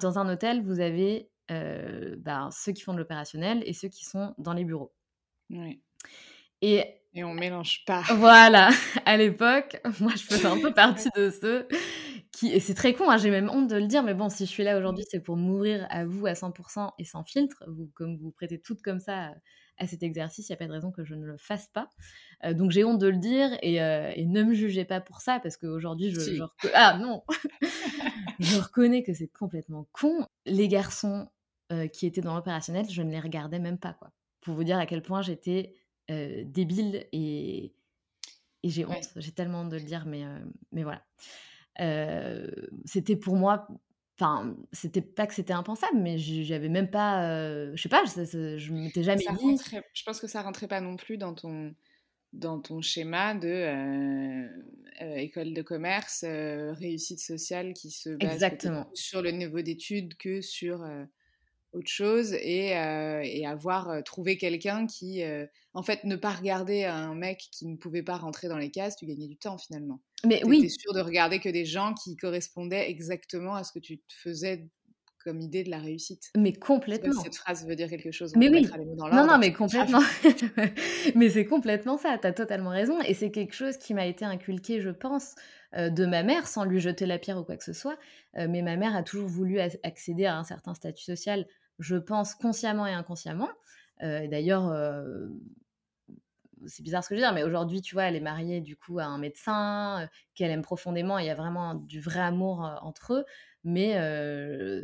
[0.00, 4.34] dans un hôtel vous avez bah, ceux qui font de l'opérationnel et ceux qui sont
[4.36, 4.92] dans les bureaux
[5.50, 5.80] oui.
[6.62, 8.02] Et et on mélange pas.
[8.16, 8.68] Voilà,
[9.06, 11.66] à l'époque, moi je faisais un peu partie de ceux
[12.30, 14.44] qui, et c'est très con, hein, j'ai même honte de le dire, mais bon, si
[14.44, 17.64] je suis là aujourd'hui, c'est pour m'ouvrir à vous à 100% et sans filtre.
[17.66, 19.32] Vous, comme vous prêtez toutes comme ça
[19.78, 21.88] à cet exercice, il n'y a pas de raison que je ne le fasse pas.
[22.44, 25.22] Euh, donc j'ai honte de le dire et, euh, et, ne me jugez pas pour
[25.22, 26.42] ça parce qu'aujourd'hui, je, je
[26.74, 27.22] ah non,
[28.40, 30.26] je reconnais que c'est complètement con.
[30.44, 31.28] Les garçons
[31.72, 34.10] euh, qui étaient dans l'opérationnel, je ne les regardais même pas, quoi.
[34.42, 35.74] Pour vous dire à quel point j'étais
[36.08, 37.72] débile et,
[38.62, 39.10] et j'ai honte.
[39.16, 40.24] J'ai tellement honte de le dire, mais,
[40.72, 41.02] mais voilà.
[42.84, 43.68] c'était pour moi
[44.18, 48.72] enfin c'était pas que c'était impensable mais j'avais même pas je sais pas je, je
[48.72, 49.58] m'étais jamais dit
[49.92, 51.74] je pense que ça rentrait pas non plus dans ton
[52.32, 54.46] dans ton schéma de
[55.18, 58.88] école de commerce réussite sociale qui se base Exactement.
[58.94, 60.82] sur le niveau d'études que sur
[61.72, 66.84] autre chose et, euh, et avoir trouvé quelqu'un qui, euh, en fait, ne pas regarder
[66.84, 70.02] un mec qui ne pouvait pas rentrer dans les cases, tu gagnais du temps finalement.
[70.24, 70.62] Mais oui.
[70.62, 74.68] Tu sûr de regarder que des gens qui correspondaient exactement à ce que tu faisais
[75.26, 76.30] comme idée de la réussite.
[76.36, 77.20] Mais complètement.
[77.20, 78.34] cette phrase veut dire quelque chose.
[78.36, 78.68] mais oui.
[78.96, 80.02] non, non, mais complètement.
[81.14, 82.16] mais c'est complètement ça.
[82.18, 83.00] Tu as totalement raison.
[83.02, 85.34] Et c'est quelque chose qui m'a été inculqué, je pense,
[85.76, 87.98] de ma mère, sans lui jeter la pierre ou quoi que ce soit.
[88.34, 91.46] mais ma mère a toujours voulu accéder à un certain statut social
[91.78, 93.50] je pense consciemment et inconsciemment.
[94.02, 95.26] Euh, d'ailleurs, euh,
[96.66, 98.76] c'est bizarre ce que je veux dire, mais aujourd'hui, tu vois, elle est mariée du
[98.76, 101.18] coup à un médecin euh, qu'elle aime profondément.
[101.18, 103.24] Il y a vraiment du vrai amour entre eux.
[103.68, 103.94] Mais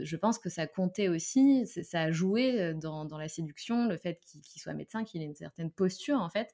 [0.04, 4.60] je pense que ça comptait aussi, ça a joué dans, la séduction, le fait qu'il
[4.60, 6.52] soit médecin, qu'il ait une certaine posture en fait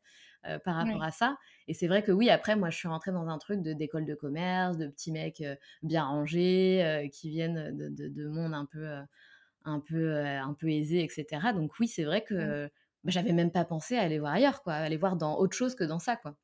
[0.62, 1.38] par rapport à ça.
[1.69, 4.14] Et c'est vrai que oui, après, moi, je suis rentrée dans un truc d'école de,
[4.14, 5.43] commerce, de petits mecs
[5.83, 8.87] bien rangés, qui viennent de, de, de monde un peu
[9.64, 11.53] un peu, un peu aisé, etc.
[11.55, 12.71] Donc oui, c'est vrai que
[13.05, 15.75] bah, j'avais même pas pensé à aller voir ailleurs, quoi, aller voir dans autre chose
[15.75, 16.37] que dans ça, quoi.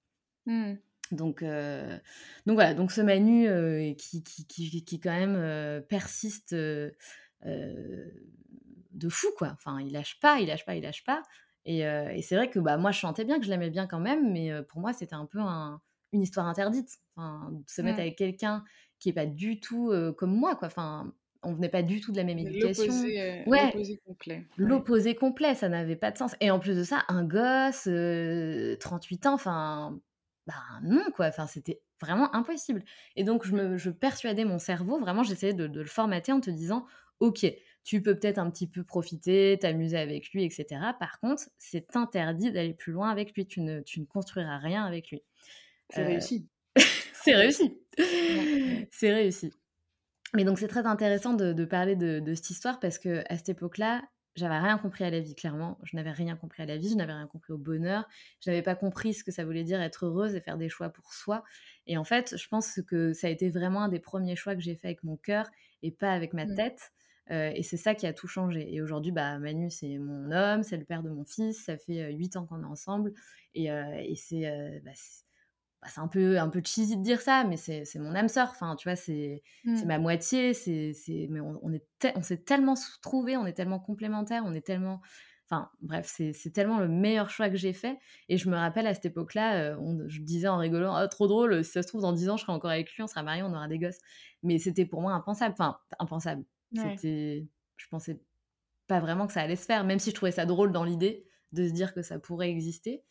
[0.47, 0.75] Mmh.
[1.13, 1.99] Donc, euh,
[2.47, 6.93] donc voilà, donc ce Manu euh, qui, qui, qui, qui, quand même persiste de
[9.09, 9.51] fou, quoi.
[9.55, 11.23] Enfin, il lâche pas, il lâche pas, il lâche pas.
[11.67, 11.81] Et,
[12.23, 14.51] c'est vrai que bah, moi, je chantais bien, que je l'aimais bien quand même, mais
[14.65, 15.39] pour moi, c'était un peu
[16.13, 16.99] une histoire interdite.
[17.17, 18.01] Enfin, de se mettre mmh.
[18.01, 18.65] avec quelqu'un
[18.99, 20.69] qui est pas du tout comme moi, quoi.
[20.69, 21.13] Enfin,
[21.43, 22.93] on venait pas du tout de la même éducation.
[23.47, 24.47] L'opposé complet.
[24.57, 26.35] L'opposé complet, ça n'avait pas de sens.
[26.41, 27.89] Et en plus de ça, un gosse,
[28.81, 30.01] 38 ans, enfin,
[30.47, 31.27] bah non, quoi.
[31.27, 32.85] Enfin, c'était vraiment impossible.
[33.17, 36.51] Et donc, je, me, je persuadais mon cerveau, vraiment, j'essayais de, le formater en te
[36.51, 36.87] disant,
[37.21, 37.47] ok,
[37.85, 40.67] tu peux peut-être un petit peu profiter, t'amuser avec lui, etc.
[40.99, 43.47] Par contre, c'est interdit d'aller plus loin avec lui.
[43.47, 45.23] Tu ne, tu ne construiras rien avec lui.
[45.91, 46.49] C'est réussi.
[47.13, 47.79] c'est réussi.
[48.91, 49.53] c'est réussi.
[50.35, 54.03] Mais donc c'est très intéressant de, parler de, cette histoire parce que à cette époque-là,
[54.37, 55.79] j'avais rien compris à la vie, clairement.
[55.83, 58.09] Je n'avais rien compris à la vie, je n'avais rien compris au bonheur.
[58.41, 60.91] Je n'avais pas compris ce que ça voulait dire être heureuse et faire des choix
[60.91, 61.45] pour soi.
[61.87, 64.61] Et en fait, je pense que ça a été vraiment un des premiers choix que
[64.61, 65.49] j'ai fait avec mon cœur
[65.83, 66.55] et pas avec ma mmh.
[66.57, 66.93] tête.
[67.31, 68.75] Euh, et c'est ça qui a tout changé.
[68.75, 71.65] Et aujourd'hui, bah, Manu, c'est mon homme, c'est le père de mon fils.
[71.65, 73.13] Ça fait huit ans qu'on est ensemble.
[73.55, 75.25] Et, euh, et bah, c'est
[75.85, 78.49] bah, c'est un peu, un peu cheesy de dire ça, mais c'est mon âme sœur.
[78.51, 79.85] Enfin, tu vois, c'est mmh.
[79.85, 80.55] ma moitié.
[80.55, 80.95] C'est
[81.29, 81.85] mais on, on est
[82.17, 85.03] on s'est tellement trouvés, on est tellement complémentaires, on est tellement.
[85.47, 87.99] Enfin, bref, c'est tellement le meilleur choix que j'ai fait.
[88.31, 91.63] Et je me rappelle à cette époque-là, euh, je disais en rigolant, ah, trop drôle,
[91.63, 93.43] si ça se trouve, dans 10 ans, je serai encore avec lui, on sera mariés,
[93.43, 93.99] on aura des gosses.
[94.43, 95.53] Mais c'était pour moi impensable.
[95.53, 96.45] Enfin, impensable.
[96.75, 97.47] C'était.
[97.77, 98.23] Je pensais
[98.87, 101.27] pas vraiment que ça allait se faire, même si je trouvais ça drôle dans l'idée
[101.53, 103.03] de se dire que ça pourrait exister.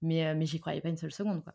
[0.00, 1.54] Mais, euh, mais j'y croyais pas une seule seconde, quoi.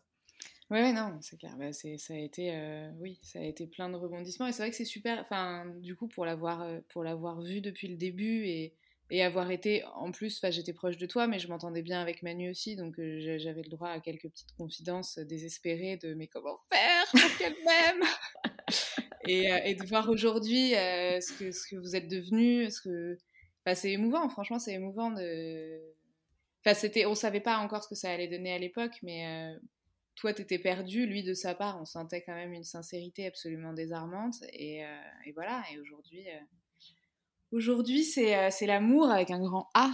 [0.70, 1.56] Ouais, non, c'est clair.
[1.56, 4.46] Bah, ça a été, euh, oui, ça a été plein de rebondissements.
[4.46, 5.18] Et c'est vrai que c'est super.
[5.20, 8.74] Enfin, du coup, pour l'avoir, euh, pour l'avoir vu depuis le début et,
[9.10, 12.50] et avoir été, en plus, j'étais proche de toi, mais je m'entendais bien avec Manu
[12.50, 17.06] aussi, donc euh, j'avais le droit à quelques petites confidences désespérées de mais comment faire
[17.12, 18.06] pour qu'elle m'aime?
[19.26, 23.18] Et, et, de voir aujourd'hui ce que ce que vous êtes devenu, ce que,
[23.66, 24.26] enfin, c'est émouvant.
[24.30, 25.78] Franchement, c'est émouvant de.
[26.64, 29.54] Enfin, c'était, on savait pas encore ce que ça allait donner à l'époque, mais
[30.18, 33.72] toi, tu étais perdu, lui, de sa part, on sentait quand même une sincérité absolument
[33.72, 34.34] désarmante.
[34.52, 34.88] Et, euh,
[35.34, 36.40] voilà, et aujourd'hui, euh,
[37.52, 39.92] aujourd'hui euh, c'est l'amour avec un grand A.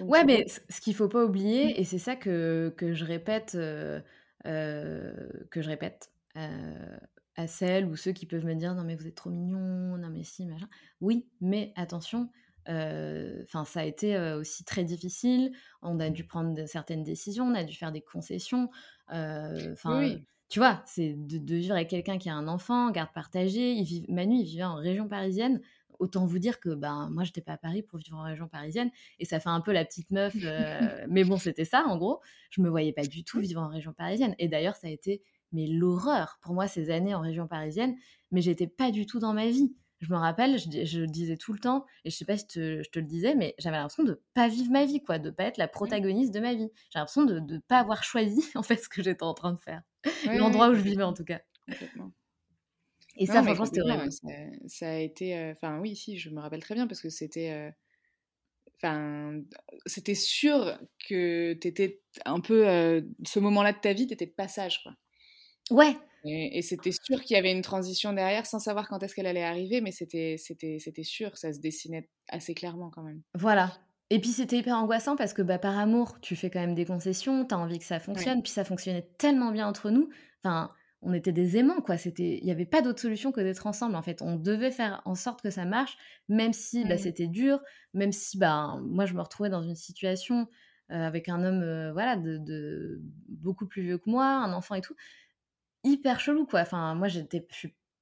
[0.00, 1.74] ouais, mais ce qu'il faut pas oublier, mmh.
[1.76, 4.02] et c'est ça que, que, je répète, que
[4.44, 9.30] je répète à celles ou ceux qui peuvent me dire non mais vous êtes trop
[9.30, 10.68] mignon, non mais si, machin.
[11.00, 12.28] Oui, mais attention,
[12.66, 15.52] Enfin, ça a été aussi très difficile.
[15.82, 18.70] On a dû prendre certaines décisions, on a dû faire des concessions.
[19.08, 20.16] Enfin,
[20.52, 23.72] tu vois, c'est de, vivre avec quelqu'un qui a un enfant, garde partagée.
[23.72, 25.62] Il vit, Manu, il vivait en région parisienne.
[25.98, 28.90] Autant vous dire que ben moi, j'étais pas à Paris pour vivre en région parisienne,
[29.18, 30.34] et ça fait un peu la petite meuf.
[31.08, 32.20] mais bon, c'était ça, en gros.
[32.50, 34.34] Je me voyais pas du tout vivre en région parisienne.
[34.38, 35.22] Et d'ailleurs, ça a été
[35.52, 37.96] mais l'horreur pour moi ces années en région parisienne.
[38.30, 41.52] Mais j'étais pas du tout dans ma vie je me rappelle, je, le disais tout
[41.52, 44.20] le temps, et je sais pas si je te le disais, mais j'avais l'impression de
[44.34, 46.70] pas vivre ma vie, quoi, de pas être la protagoniste de ma vie.
[46.90, 49.60] J'ai l'impression de ne pas avoir choisi, en fait, ce que j'étais en train de
[49.60, 49.82] faire.
[50.26, 51.40] L'endroit où je vivais, en tout cas.
[51.68, 52.12] Complètement.
[53.16, 54.10] Et ça, franchement, c'était horrible.
[54.66, 55.38] Ça, a été.
[55.38, 57.52] Euh, enfin, oui, si, je me rappelle très bien, parce que c'était.
[57.52, 57.70] Euh,
[58.76, 59.40] enfin,
[59.86, 60.76] c'était sûr
[61.08, 62.68] que tu étais un peu.
[62.68, 64.96] Euh, ce moment-là de ta vie, tu étais de passage, quoi.
[65.70, 69.26] Ouais, et, c'était sûr qu'il y avait une transition derrière sans savoir quand est-ce qu'elle
[69.26, 70.36] allait arriver, mais c'était,
[71.02, 73.22] sûr, ça se dessinait assez clairement quand même.
[73.34, 73.72] Voilà.
[74.10, 76.84] Et puis c'était hyper angoissant parce que bah, par amour, tu fais quand même des
[76.84, 80.10] concessions, tu as envie que ça fonctionne, puis ça fonctionnait tellement bien entre nous.
[80.44, 81.96] Enfin, on était des aimants, quoi.
[81.96, 83.96] C'était, il n'y avait pas d'autre solution que d'être ensemble.
[83.96, 85.96] En fait, on devait faire en sorte que ça marche,
[86.28, 87.60] même si bah, c'était dur,
[87.94, 90.46] même si bah, moi je me retrouvais dans une situation
[90.90, 94.74] euh, avec un homme, euh, voilà, de, de, beaucoup plus vieux que moi, un enfant
[94.74, 94.94] et tout
[95.84, 96.60] hyper chelou, quoi.
[96.60, 97.46] Enfin, moi, j'étais,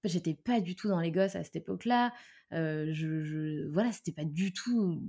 [0.05, 2.13] j'étais pas du tout dans les gosses à cette époque-là.
[2.53, 5.03] Euh, je, voilà, c'était pas du tout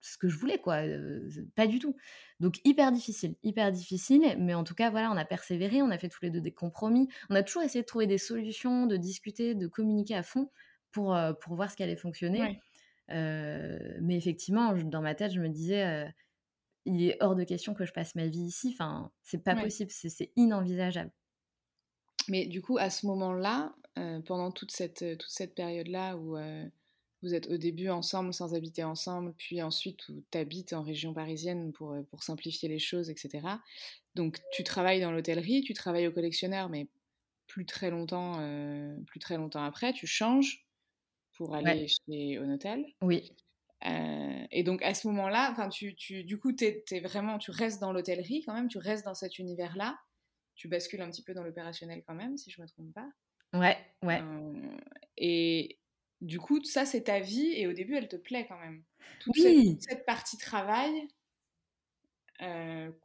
[0.00, 0.76] ce que je voulais, quoi.
[0.86, 1.96] Euh, pas du tout.
[2.40, 4.36] Donc, hyper difficile, hyper difficile.
[4.38, 6.52] Mais en tout cas, voilà, on a persévéré, on a fait tous les deux des
[6.52, 7.08] compromis.
[7.30, 10.50] On a toujours essayé de trouver des solutions, de discuter, de communiquer à fond
[10.92, 12.60] pour, euh, pour voir ce qui allait fonctionner.
[13.08, 16.12] mais effectivement, dans ma tête, je me disais,
[16.86, 18.70] il est hors de question que je passe ma vie ici.
[18.72, 21.10] Enfin, c'est pas possible, c'est inenvisageable.
[22.28, 26.36] Mais du coup, à ce moment-là, euh, pendant toute cette, euh, toute cette période-là où
[26.36, 26.64] euh,
[27.22, 31.14] vous êtes au début ensemble sans habiter ensemble, puis ensuite où tu habites en région
[31.14, 33.46] parisienne pour, pour simplifier les choses, etc.
[34.14, 36.88] Donc tu travailles dans l'hôtellerie, tu travailles au collectionneur, mais
[37.46, 38.34] plus très longtemps,
[39.06, 40.66] plus très longtemps après, tu changes
[41.32, 42.84] pour aller chez Hotel.
[43.00, 43.32] Oui.
[43.82, 47.92] et donc à ce moment-là, tu, tu, du coup, es, es vraiment, tu restes dans
[47.92, 49.96] l'hôtellerie quand même, tu restes dans cet univers-là
[50.56, 53.08] tu bascules un petit peu dans l'opérationnel quand même, si je me trompe pas.
[53.52, 54.20] Ouais, ouais.
[54.22, 54.76] Euh,
[55.16, 55.78] et
[56.20, 58.82] du coup, ça, c'est ta vie, et au début, elle te plaît quand même.
[59.20, 59.78] Toute, oui.
[59.80, 61.08] cette, partie travail,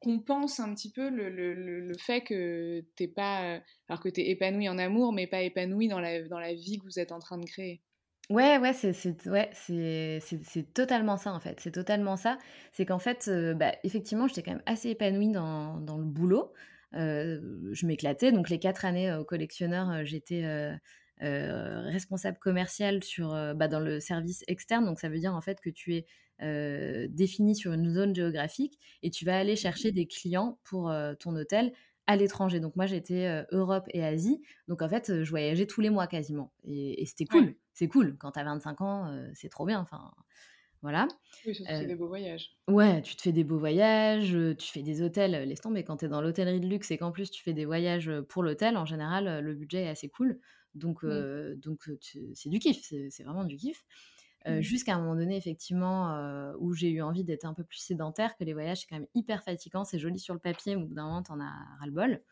[0.01, 4.67] compense un petit peu le, le, le, fait que t'es pas, alors que t'es épanoui
[4.67, 7.37] en amour, mais pas épanoui dans la, dans la vie que vous êtes en train
[7.37, 7.81] de créer.
[8.29, 11.59] Ouais, ouais, c'est c'est ouais, c'est c'est totalement ça, en fait.
[11.59, 12.37] C'est totalement ça.
[12.71, 16.53] C'est qu'en fait, bah, effectivement, j'étais quand même assez épanouie dans dans le boulot.
[16.93, 18.31] Je m'éclatais.
[18.31, 20.43] Donc les quatre années au collectionneur, j'étais,
[21.19, 24.85] responsable commercial sur, bah, dans le service externe.
[24.85, 26.05] Donc ça veut dire, en fait, que tu es,
[27.09, 31.71] défini sur une zone géographique et tu vas aller chercher des clients pour, ton hôtel
[32.07, 32.59] à l'étranger.
[32.59, 34.41] Donc moi, j'étais Europe et Asie.
[34.67, 36.51] Donc en fait, je voyageais tous les mois quasiment.
[36.63, 37.55] Et, c'était cool.
[37.73, 38.17] C'est cool.
[38.17, 39.79] Quand tu as 25 ans, c'est trop bien.
[39.79, 40.11] Enfin,
[40.81, 41.07] voilà.
[41.45, 42.49] Oui, te fais des beaux voyages.
[42.67, 45.47] Ouais, tu te fais des beaux voyages, tu fais des hôtels.
[45.47, 47.65] Laisse tomber, quand tu es dans l'hôtellerie de luxe et qu'en plus tu fais des
[47.65, 50.39] voyages pour l'hôtel, en général, le budget est assez cool.
[50.75, 51.89] Donc, donc
[52.33, 52.81] c'est du kiff.
[52.81, 53.83] C'est vraiment du kiff.
[54.47, 54.61] Mmh.
[54.61, 58.43] Jusqu'à un moment donné, effectivement, où j'ai eu envie d'être un peu plus sédentaire, que
[58.43, 60.95] les voyages, c'est quand même hyper fatigant, c'est joli sur le papier, mais au bout
[60.95, 62.23] d'un moment, t'en as ras-le-bol.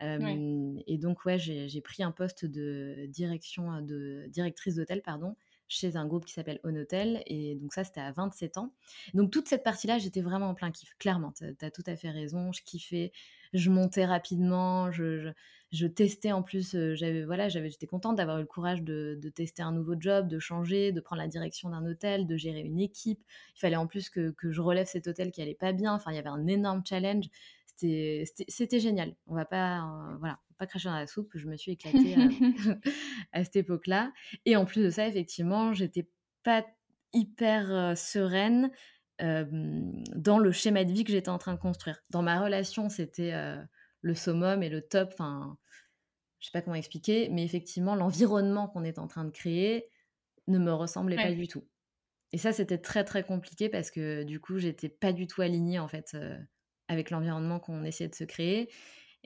[0.00, 5.36] Et donc, ouais, j'ai pris un poste de direction, de directrice d'hôtel, pardon,
[5.68, 7.22] chez un groupe qui s'appelle Hotel.
[7.26, 8.72] Et donc ça, c'était à 27 ans.
[9.14, 10.94] Donc toute cette partie-là, j'étais vraiment en plein kiff.
[10.98, 12.52] Clairement, tu as, tout à fait raison.
[12.52, 13.12] Je kiffais,
[13.52, 15.32] je montais rapidement, je,
[15.72, 16.74] je, testais en plus.
[16.74, 20.28] Euh, j'avais voilà, j'étais contente d'avoir eu le courage de, de, tester un nouveau job,
[20.28, 23.22] de changer, de prendre la direction d'un hôtel, de gérer une équipe.
[23.56, 25.94] Il fallait en plus que, que je relève cet hôtel qui allait pas bien.
[25.94, 27.26] Enfin, il y avait un énorme challenge.
[27.76, 29.16] C'était génial.
[29.26, 31.30] On va pas, euh, voilà, pas cracher dans la soupe.
[31.34, 32.14] Je me suis éclatée
[33.32, 34.12] à, cette époque-là.
[34.44, 36.08] Et en plus de ça, effectivement, j'étais
[36.42, 36.64] pas
[37.12, 38.70] hyper euh, sereine
[39.20, 42.02] dans le schéma de vie que j'étais en train de construire.
[42.10, 43.62] Dans ma relation, c'était euh,
[44.00, 45.10] le summum et le top.
[45.12, 45.56] Enfin,
[46.40, 49.88] je sais pas comment expliquer, mais effectivement, l'environnement qu'on est en train de créer
[50.48, 51.64] ne me ressemblait pas du tout.
[52.32, 55.78] Et ça, c'était très très compliqué parce que du coup, j'étais pas du tout alignée
[55.78, 56.16] en fait
[56.88, 58.70] avec l'environnement qu'on essayait de se créer.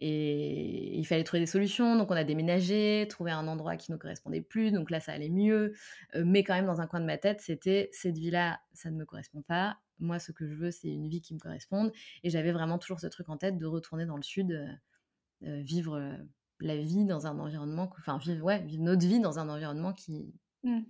[0.00, 1.96] Et il fallait trouver des solutions.
[1.96, 4.70] Donc, on a déménagé, trouvé un endroit qui nous correspondait plus.
[4.70, 5.74] Donc là, ça allait mieux.
[6.14, 8.96] Euh, mais quand même, dans un coin de ma tête, c'était cette vie-là, ça ne
[8.96, 9.78] me correspond pas.
[9.98, 11.90] Moi, ce que je veux, c'est une vie qui me corresponde.
[12.22, 15.62] Et j'avais vraiment toujours ce truc en tête de retourner dans le sud, euh, euh,
[15.62, 16.16] vivre
[16.60, 20.32] la vie dans un environnement, enfin, vivre, ouais, vivre notre vie dans un environnement qui,
[20.62, 20.80] mmh.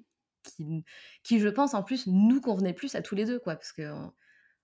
[0.42, 0.84] qui,
[1.22, 3.54] qui, je pense, en plus, nous convenait plus à tous les deux, quoi.
[3.54, 3.90] Parce que,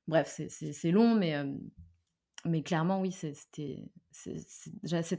[0.07, 1.35] bref, c'est long, mais
[2.45, 3.91] mais clairement, oui, c'était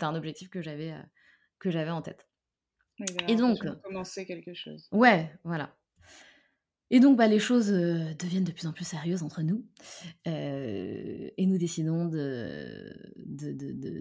[0.02, 1.02] un objectif que j'avais euh,
[1.60, 2.28] que j'avais en tête.
[3.28, 4.88] et donc, commencer quelque chose.
[4.92, 5.76] Ouais, voilà.
[6.92, 9.66] Et donc, bah, les choses euh, deviennent de plus en plus sérieuses entre nous.
[10.28, 12.06] Euh, et nous décidons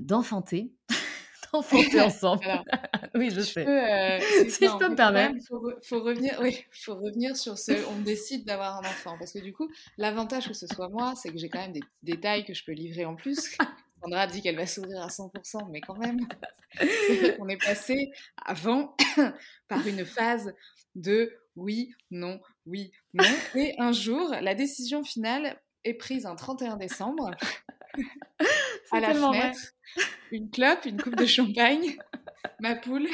[0.02, 0.74] d'enfanter.
[0.90, 0.94] De,
[1.62, 2.44] d'enfanter ensemble.
[3.14, 3.64] oui, je sais.
[4.48, 5.34] si je peux me permettre.
[5.36, 7.72] Il faut, faut, revenir, oui, faut revenir sur ce.
[7.90, 9.16] On décide d'avoir un enfant.
[9.18, 11.80] Parce que du coup, l'avantage que ce soit moi, c'est que j'ai quand même des
[11.80, 13.56] petits détails que je peux livrer en plus.
[14.02, 16.18] Sandra dit qu'elle va s'ouvrir à 100%, mais quand même,
[17.38, 18.10] on est passé
[18.44, 18.94] avant
[19.68, 20.52] par une phase
[20.94, 23.24] de oui, non, oui, non.
[23.54, 27.30] Et un jour, la décision finale est prise un 31 décembre
[28.92, 29.60] à la fenêtre,
[30.30, 31.96] une clope, une coupe de champagne,
[32.60, 33.08] ma poule,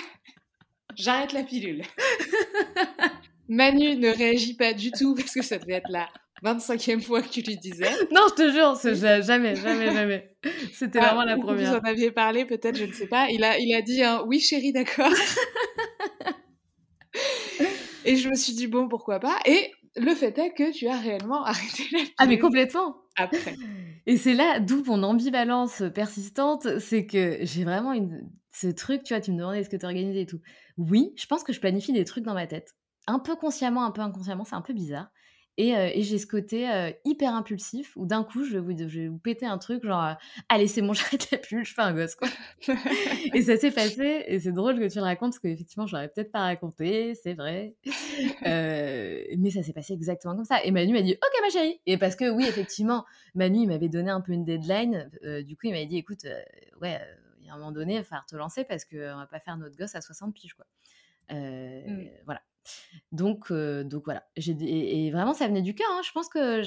[0.94, 1.83] j'arrête la pilule.
[3.48, 6.09] Manu ne réagit pas du tout parce que ça devait être la
[6.44, 7.90] 25e fois que tu lui disais.
[8.12, 8.76] Non, je te jure,
[9.22, 10.37] jamais, jamais, jamais.
[10.72, 11.72] C'était ah, vraiment la première.
[11.72, 13.28] Vous en aviez parlé, peut-être, je ne sais pas.
[13.28, 15.12] Il a, il a dit un oui, chérie, d'accord.
[18.04, 19.38] Et je me suis dit, bon, pourquoi pas.
[19.44, 22.14] Et le fait est que tu as réellement arrêté la pilule.
[22.18, 22.96] Ah, mais complètement.
[23.16, 23.57] Après.
[24.07, 28.31] Et c'est là d'où mon ambivalence persistante, c'est que j'ai vraiment une...
[28.53, 30.40] ce truc, tu vois, tu me demandais est-ce que tu organisé et tout.
[30.79, 32.74] Oui, je pense que je planifie des trucs dans ma tête.
[33.07, 35.11] Un peu consciemment, un peu inconsciemment, c'est un peu bizarre.
[35.59, 39.01] Euh, et, j'ai ce côté euh, hyper impulsif où d'un coup, je vais, vous, je
[39.01, 40.15] vais vous péter un truc, genre, euh,
[40.49, 42.29] allez, c'est bon, j'arrête la pilule, je fais un gosse, quoi.
[43.35, 46.09] et ça s'est passé, et c'est drôle que tu le racontes, parce qu'effectivement, je l'aurais
[46.09, 47.75] peut-être pas raconté, c'est vrai.
[48.45, 50.65] mais ça s'est passé exactement comme ça.
[50.65, 51.81] Et Manu m'a dit, ok, ma chérie.
[51.87, 55.11] Et parce que, oui, effectivement, Manu, il m'avait donné un peu une deadline.
[55.45, 56.25] du coup, il m'avait dit, écoute,
[56.81, 56.99] ouais,
[57.41, 59.41] il y a un moment donné, il va falloir te lancer parce qu'on va pas
[59.41, 60.67] faire notre gosse à 60 piges, quoi.
[61.31, 62.09] Mmh.
[62.25, 62.41] Voilà.
[63.12, 64.25] Donc, euh, donc voilà.
[64.37, 65.88] Et, et, vraiment, ça venait du cœur.
[65.90, 66.01] Hein.
[66.05, 66.62] Je pense que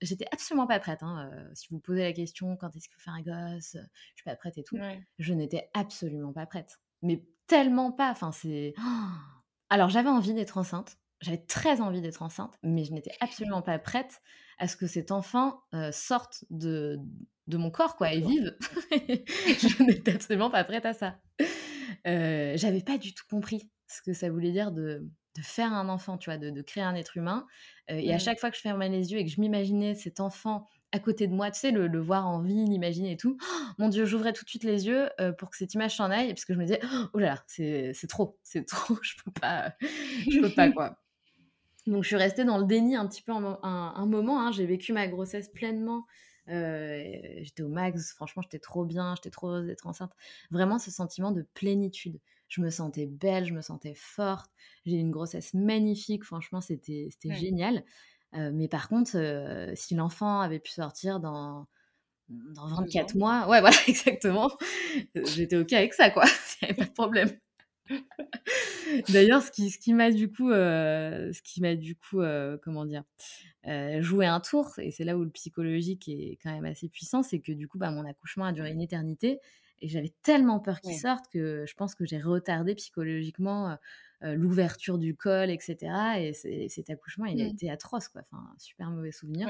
[0.00, 1.02] j'étais absolument pas prête.
[1.02, 1.30] Hein.
[1.32, 4.24] Euh, si vous posez la question, quand est-ce qu'il faut faire un gosse Je suis
[4.24, 4.78] pas prête et tout.
[5.18, 6.80] Je n'étais absolument pas prête.
[7.02, 8.10] Mais tellement pas.
[8.10, 8.74] Enfin, c'est.
[9.70, 10.98] Alors, j'avais envie d'être enceinte.
[11.20, 14.20] J'avais très envie d'être enceinte, mais je n'étais absolument pas prête
[14.58, 16.98] à ce que cet enfant euh, sorte de,
[17.46, 18.56] de mon corps, quoi, et vive.
[18.90, 21.20] je n'étais absolument pas prête à ça.
[22.04, 26.18] J'avais pas du tout compris ce que ça voulait dire de de faire un enfant,
[26.18, 27.46] tu vois, de, créer un être humain.
[27.88, 30.66] et à chaque fois que je fermais les yeux et que je m'imaginais cet enfant
[30.92, 33.38] à côté de moi, tu sais, le, voir en vie, l'imaginer et tout.
[33.78, 35.08] mon Dieu, j'ouvrais tout de suite les yeux
[35.38, 36.80] pour que cette image s'en aille, parce que je me disais,
[37.14, 40.98] oh là là, c'est trop, c'est trop, je peux pas, je peux pas quoi.
[41.86, 44.40] Donc je suis restée dans le déni un petit peu un, moment.
[44.40, 44.52] Hein.
[44.52, 46.06] J'ai vécu ma grossesse pleinement.
[46.46, 50.12] j'étais au max, franchement, j'étais trop bien, j'étais trop heureuse d'être enceinte.
[50.50, 52.20] Vraiment ce sentiment de plénitude.
[52.52, 54.50] Je me sentais belle, je me sentais forte.
[54.84, 57.82] J'ai eu une grossesse magnifique, franchement, c'était génial.
[58.34, 61.66] mais par contre, si l'enfant avait pu sortir dans,
[62.28, 64.50] dans 24 mois, ouais, voilà, exactement,
[65.14, 66.24] j'étais OK avec ça, quoi.
[66.62, 67.30] Il n'y avait pas de problème.
[69.08, 72.58] D'ailleurs, ce qui, ce qui m'a du coup, euh, ce qui m'a du coup, euh,
[72.62, 73.04] comment dire,
[73.66, 77.22] euh, joué un tour, et c'est là où le psychologique est quand même assez puissant,
[77.22, 79.38] c'est que du coup, bah, mon accouchement a duré une éternité,
[79.82, 83.76] et j'avais tellement peur qu'il sorte que je pense que j'ai retardé psychologiquement
[84.22, 85.76] l'ouverture du col, etc.
[86.18, 87.48] Et cet accouchement, il a mmh.
[87.48, 88.22] été atroce, quoi.
[88.30, 89.48] Enfin, super mauvais souvenir.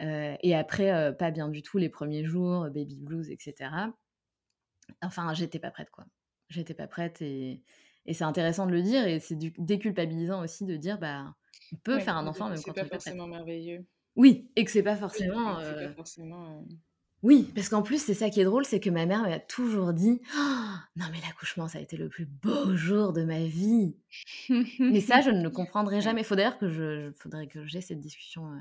[0.00, 3.70] et après, pas bien du tout les premiers jours, baby blues, etc.
[5.00, 6.04] Enfin, j'étais pas prête, quoi
[6.52, 7.62] j'étais pas prête et,
[8.06, 11.34] et c'est intéressant de le dire et c'est déculpabilisant aussi de dire bah
[11.72, 13.86] on peut faire un enfant même quand on pas forcément merveilleux.
[14.14, 15.56] Oui, et que c'est pas forcément.
[15.56, 16.66] Oui, pas forcément
[17.22, 19.92] oui parce qu'en plus c'est ça qui est drôle, c'est que ma mère m'a toujours
[19.92, 23.96] dit «Oh, non mais l'accouchement ça a été le plus beau jour de ma vie.
[24.78, 26.22] mais ça je ne le comprendrai jamais.
[26.22, 28.58] Il faut d'ailleurs que je, faudrait que j'ai cette discussion euh,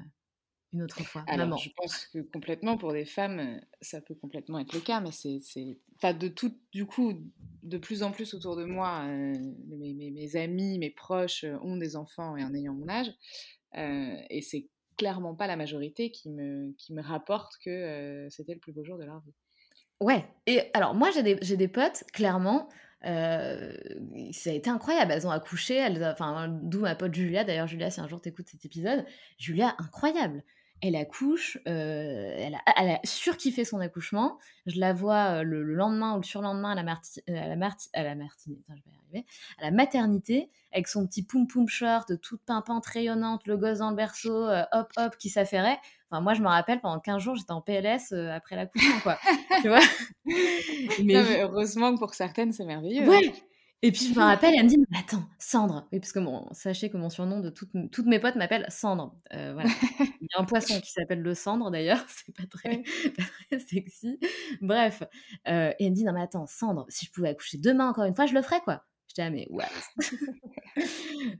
[0.74, 1.24] une autre fois.
[1.28, 5.01] Alors, je pense que complètement pour des femmes, euh, ça peut complètement être le cas,
[5.01, 5.41] mais c'est,
[5.97, 7.14] enfin, de tout, du coup,
[7.64, 9.34] de plus en plus autour de moi, euh,
[9.68, 13.12] mes, mes, amis, mes proches euh, ont des enfants et en ayant mon âge,
[13.74, 14.68] et c'est
[15.02, 18.99] clairement pas la majorité qui me, qui me rapporte que c'était le plus beau jour
[18.99, 19.34] de leur vie.
[19.99, 20.24] Ouais.
[20.45, 22.70] Et alors moi j'ai des, des potes clairement.
[23.02, 27.99] ça a été incroyable, elles ont accouché, enfin, d'où ma pote Julia, d'ailleurs Julia si
[27.99, 29.04] un jour t'écoutes cet épisode,
[29.39, 30.43] Julia incroyable,
[30.82, 34.39] elle accouche, euh, elle, a, elle, a, surkiffé son accouchement.
[34.65, 37.55] Je la vois euh, le, lendemain ou le surlendemain à la, marti, euh, à la,
[37.55, 39.25] marti, à la martine, je vais arriver,
[39.59, 43.91] à la maternité, avec son petit poum poum short, toute pimpante, rayonnante, le gosse dans
[43.91, 45.79] le berceau, hop hop, qui s'affairait.
[46.09, 49.17] Enfin, moi, je me rappelle, pendant 15 jours, j'étais en PLS après l'accouchement, quoi.
[49.61, 49.79] tu vois?
[51.03, 51.41] Mais...
[51.41, 53.07] heureusement que pour certaines, c'est merveilleux.
[53.07, 53.51] Ouais, hein.
[53.84, 55.88] Et puis je me rappelle, elle me dit Attends, Cendre.
[55.91, 59.15] Oui, parce que bon, sachez que mon surnom de toutes, toutes mes potes m'appellent Cendre.
[59.34, 59.69] Euh, voilà.
[60.21, 62.84] Il y a un poisson qui s'appelle le Cendre d'ailleurs, c'est pas très,
[63.17, 64.19] pas très sexy.
[64.61, 65.01] Bref.
[65.47, 68.05] Euh, et elle me dit Non, mais attends, Cendre, si je pouvais accoucher demain encore
[68.05, 68.86] une fois, je le ferais quoi.
[69.07, 69.65] J'étais ah, mais ouais.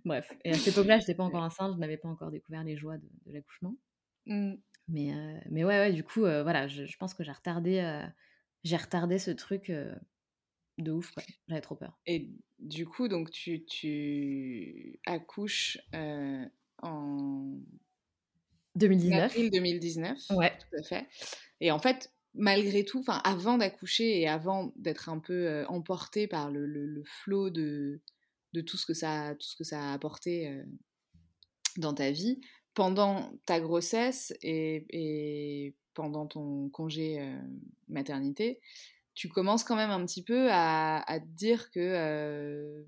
[0.03, 0.33] Bref.
[0.43, 2.75] Et à cette époque-là, je n'étais pas encore enceinte, je n'avais pas encore découvert les
[2.75, 3.75] joies de, l'accouchement.
[4.25, 4.55] Mmh.
[4.87, 8.03] Mais, euh, mais ouais, ouais, du coup, voilà, je, je, pense que j'ai retardé,
[8.63, 9.71] j'ai retardé ce truc
[10.78, 11.13] de ouf,
[11.47, 11.97] J'avais trop peur.
[12.05, 16.45] Et du coup, donc tu, tu accouches euh,
[16.82, 17.57] en
[18.76, 19.24] 2019.
[19.24, 20.19] Avril 2019.
[20.32, 20.51] Ouais.
[20.57, 21.07] Tout à fait.
[21.59, 26.28] Et en fait, malgré tout, enfin, avant d'accoucher et avant d'être un peu euh, emporté
[26.28, 28.01] par le, le, flot de,
[28.53, 30.63] de tout ce que ça, tout ce que ça a apporté euh,
[31.78, 32.41] dans ta vie,
[32.74, 37.22] pendant ta grossesse et, et pendant ton congé
[37.89, 38.61] maternité,
[39.14, 42.84] tu commences quand même un petit peu à, te dire que, euh,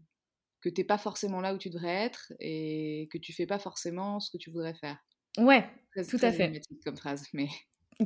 [0.62, 4.20] que t'es pas forcément là où tu devrais être et que tu fais pas forcément
[4.20, 4.98] ce que tu voudrais faire.
[5.38, 5.68] Ouais,
[6.10, 6.62] tout à fait.
[6.84, 7.48] comme phrase, mais...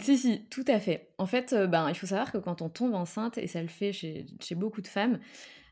[0.02, 1.14] Si, si, tout à fait.
[1.18, 3.70] En fait, euh, ben, il faut savoir que quand on tombe enceinte, et ça le
[3.70, 5.18] fait chez, chez beaucoup de femmes,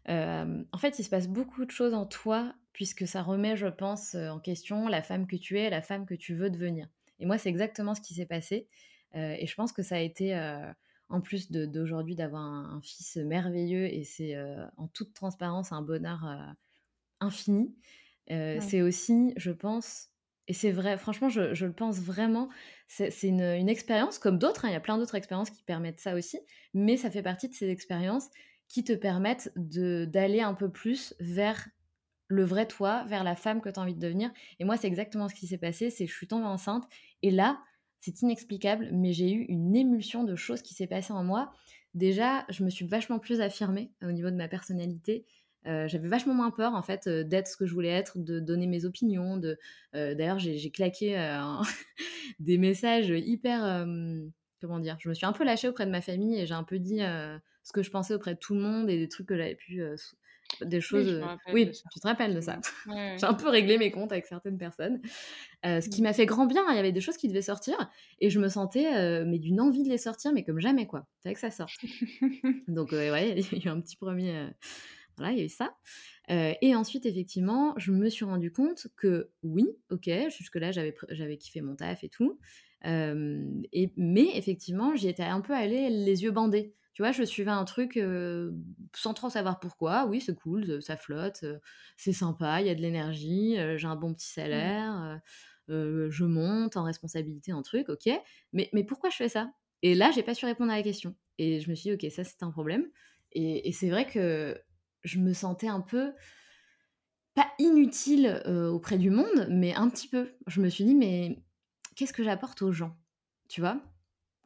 [0.07, 3.67] euh, en fait, il se passe beaucoup de choses en toi, puisque ça remet, je
[3.67, 6.87] pense, en question la femme que tu es, la femme que tu veux devenir.
[7.19, 8.69] Et moi, c'est exactement ce qui s'est passé.
[9.13, 10.33] et je pense que ça a été
[11.09, 16.25] en plus d'aujourd'hui d'avoir un, fils merveilleux et c'est euh, en toute transparence un bonheur
[16.25, 16.53] euh,
[17.19, 17.75] infini.
[18.31, 20.09] Euh, c'est aussi, je pense,
[20.47, 22.49] et c'est vrai, franchement, je, le pense vraiment,
[22.87, 26.15] c'est une, expérience comme d'autres, hein, il y a plein d'autres expériences qui permettent ça
[26.15, 26.39] aussi,
[26.73, 28.29] mais ça fait partie de ces expériences
[28.67, 31.67] qui te permettent d'aller un peu plus vers
[32.27, 34.31] le vrai toi, vers la femme que tu as envie de devenir.
[34.59, 36.87] Et moi, c'est exactement ce qui s'est passé, c'est que je suis tombée enceinte,
[37.21, 37.59] et là,
[37.99, 41.51] c'est inexplicable, mais j'ai eu une émulsion de choses qui s'est passée en moi.
[41.93, 45.25] Déjà, je me suis vachement plus affirmée au niveau de ma personnalité.
[45.67, 48.39] Euh, j'avais vachement moins peur en fait euh, d'être ce que je voulais être, de
[48.39, 49.37] donner mes opinions.
[49.37, 49.57] De,
[49.95, 51.15] euh, d'ailleurs, j'ai, claqué
[52.39, 53.85] des messages hyper,
[54.61, 56.63] comment dire, je me suis un peu lâchée auprès de ma famille et j'ai un
[56.63, 59.37] peu dit ce que je pensais auprès de tout le monde et des trucs que
[59.37, 59.81] j'avais pu
[60.61, 61.21] des choses.
[61.53, 62.59] Oui, tu te rappelles de ça.
[63.17, 65.01] J'ai un peu réglé mes comptes avec certaines personnes.
[65.63, 66.03] ce qui mmh.
[66.03, 66.63] m'a fait grand bien.
[66.69, 67.89] Il y avait des choses qui devaient sortir
[68.19, 71.07] et je me sentais, mais d'une envie de les sortir, mais comme jamais, quoi.
[71.19, 71.69] C'est que ça sort.
[72.67, 74.49] Donc, ouais, il y a eu un petit premier.
[75.17, 75.75] Voilà, il y a eu ça.
[76.29, 81.61] et ensuite, effectivement, je me suis rendu compte que oui, ok, jusque-là, j'avais, j'avais kiffé
[81.61, 82.39] mon taf et tout.
[82.83, 86.75] et, mais effectivement, j'y étais un peu allée les yeux bandés.
[86.95, 87.99] Tu vois, je suivais un truc
[88.95, 90.05] sans trop savoir pourquoi.
[90.07, 91.45] Oui, c'est cool, ça flotte,
[91.97, 94.41] c'est sympa, il y a de l'énergie, j'ai un bon petit mmh.
[94.41, 95.21] salaire,
[95.67, 98.09] je monte en responsabilité en truc, ok.
[98.53, 99.51] Mais, mais pourquoi je fais ça?
[99.81, 101.15] Et là, j'ai pas su répondre à la question.
[101.37, 102.87] Et je me suis dit, ok, ça c'est un problème.
[103.33, 104.57] Et, et c'est vrai que
[105.03, 106.13] je me sentais un peu
[107.33, 108.41] pas inutile
[108.71, 110.31] auprès du monde, mais un petit peu.
[110.47, 111.43] Je me suis dit, mais
[111.97, 112.97] qu'est-ce que j'apporte aux gens
[113.49, 113.81] Tu vois?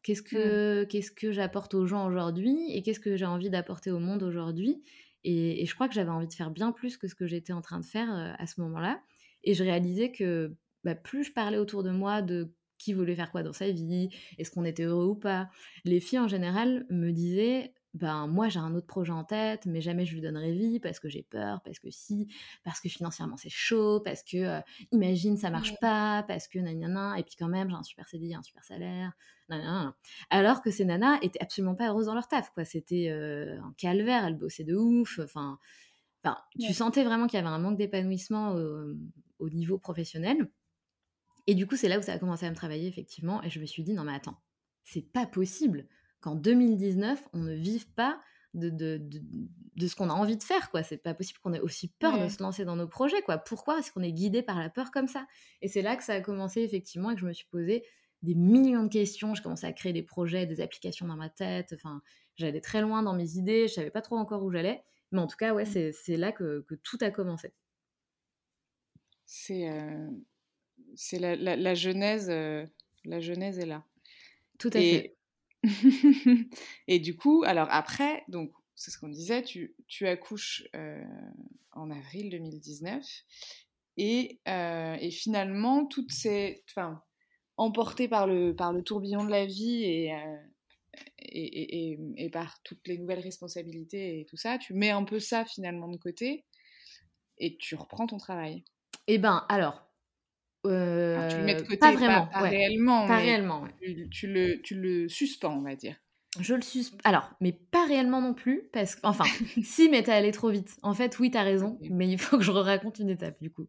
[0.03, 3.99] Qu'est-ce que, qu'est-ce que j'apporte aux gens aujourd'hui et qu'est-ce que j'ai envie d'apporter au
[3.99, 4.81] monde aujourd'hui.
[5.23, 7.61] Et, je crois que j'avais envie de faire bien plus que ce que j'étais en
[7.61, 9.01] train de faire à ce moment-là.
[9.43, 13.31] Et je réalisais que bah, plus je parlais autour de moi de qui voulait faire
[13.31, 15.49] quoi dans sa vie, est-ce qu'on était heureux ou pas,
[15.83, 19.81] les filles en général me disaient ben moi j'ai un autre projet en tête, mais
[19.81, 22.27] jamais je lui donnerai vie parce que j'ai peur, parce que si,
[22.63, 24.61] parce que financièrement c'est chaud, parce que euh,
[24.91, 28.35] imagine ça marche pas, parce que nanana, et puis quand même j'ai un super CDI,
[28.35, 29.13] un super salaire,
[29.49, 29.95] nanana.
[30.29, 32.63] Alors que ces nanas étaient absolument pas heureuses dans leur taf, quoi.
[32.63, 35.57] C'était euh, un calvaire, elles bossaient de ouf, enfin,
[36.23, 38.55] enfin tu sentais vraiment qu'il y avait un manque d'épanouissement
[39.39, 40.51] au niveau professionnel.
[41.47, 43.59] Et du coup c'est là où ça a commencé à me travailler effectivement, et je
[43.59, 44.39] me suis dit non mais attends,
[44.83, 45.87] c'est pas possible
[46.21, 48.21] qu'en 2019, on ne vive pas
[48.53, 48.99] de, de,
[49.75, 50.83] de, ce qu'on a envie de faire, quoi.
[50.83, 53.37] C'est pas possible qu'on ait aussi peur de se lancer dans nos projets, quoi.
[53.37, 55.27] Pourquoi est-ce qu'on est guidé par la peur comme ça?
[55.61, 57.85] Et c'est là que ça a commencé, effectivement, et que je me suis posé
[58.21, 59.35] des millions de questions.
[59.35, 61.73] Je commençais à créer des projets, des applications dans ma tête.
[61.73, 62.01] Enfin,
[62.35, 63.67] j'allais très loin dans mes idées.
[63.67, 64.83] Je savais pas trop encore où j'allais.
[65.11, 65.91] Mais en tout cas, ouais, mmh.
[65.93, 67.53] c'est là que, que, tout a commencé.
[69.25, 70.09] C'est euh,
[70.95, 72.65] c'est la, la, genèse, euh,
[73.05, 73.83] la genèse est là.
[74.57, 75.15] Tout à fait.
[76.87, 81.03] et du coup, alors après, donc c'est ce qu'on disait, tu, accouches euh,
[81.71, 83.05] en avril 2019
[83.97, 87.03] et, euh, et finalement, toutes ces, enfin,
[87.57, 90.37] emportées par le, par le tourbillon de la vie et, euh,
[91.19, 95.19] et, et, et, par toutes les nouvelles responsabilités et tout ça, tu mets un peu
[95.19, 96.45] ça finalement de côté
[97.37, 98.63] et tu reprends ton travail.
[99.07, 99.88] Eh ben, alors,
[100.63, 103.63] tu le mets de côté, pas vraiment, pas, réellement, pas réellement
[104.11, 105.95] tu, le, tu le suspends, on va dire.
[106.39, 106.97] Je le suspends.
[107.05, 109.23] Alors, mais pas réellement non plus, parce que, enfin,
[109.63, 110.77] si, mais t'es allé trop vite.
[110.83, 113.67] En fait, oui, t'as raison, mais il faut que je raconte une étape, du coup.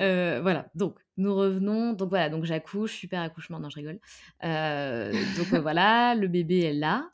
[0.00, 1.94] Euh, voilà, donc, nous revenons.
[1.94, 4.00] Donc, voilà, donc j'accouche, super accouchement, non, je rigole.
[4.44, 7.10] Euh, donc, voilà, le bébé est là.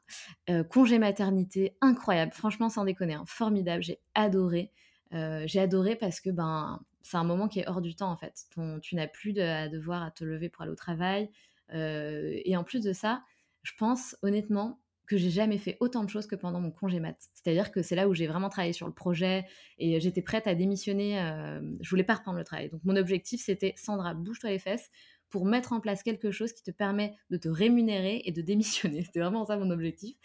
[0.51, 4.73] Euh, congé maternité, incroyable, franchement, sans déconner, hein, formidable, j'ai adoré.
[5.13, 8.45] j'ai adoré parce que, ben, c'est un moment qui est hors du temps en fait.
[8.83, 11.31] tu n'as plus de, à devoir à te lever pour aller au travail.
[11.73, 13.23] Euh, et en plus de ça,
[13.63, 17.17] je pense honnêtement que j'ai jamais fait autant de choses que pendant mon congé mat.
[17.33, 19.47] C'est-à-dire que c'est là où j'ai vraiment travaillé sur le projet
[19.79, 21.19] et j'étais prête à démissionner.
[21.19, 22.69] Euh, je voulais pas reprendre le travail.
[22.69, 24.91] Donc mon objectif c'était Sandra, bouge-toi les fesses
[25.31, 29.03] pour mettre en place quelque chose qui te permet de te rémunérer et de démissionner.
[29.05, 30.17] C'était vraiment ça mon objectif.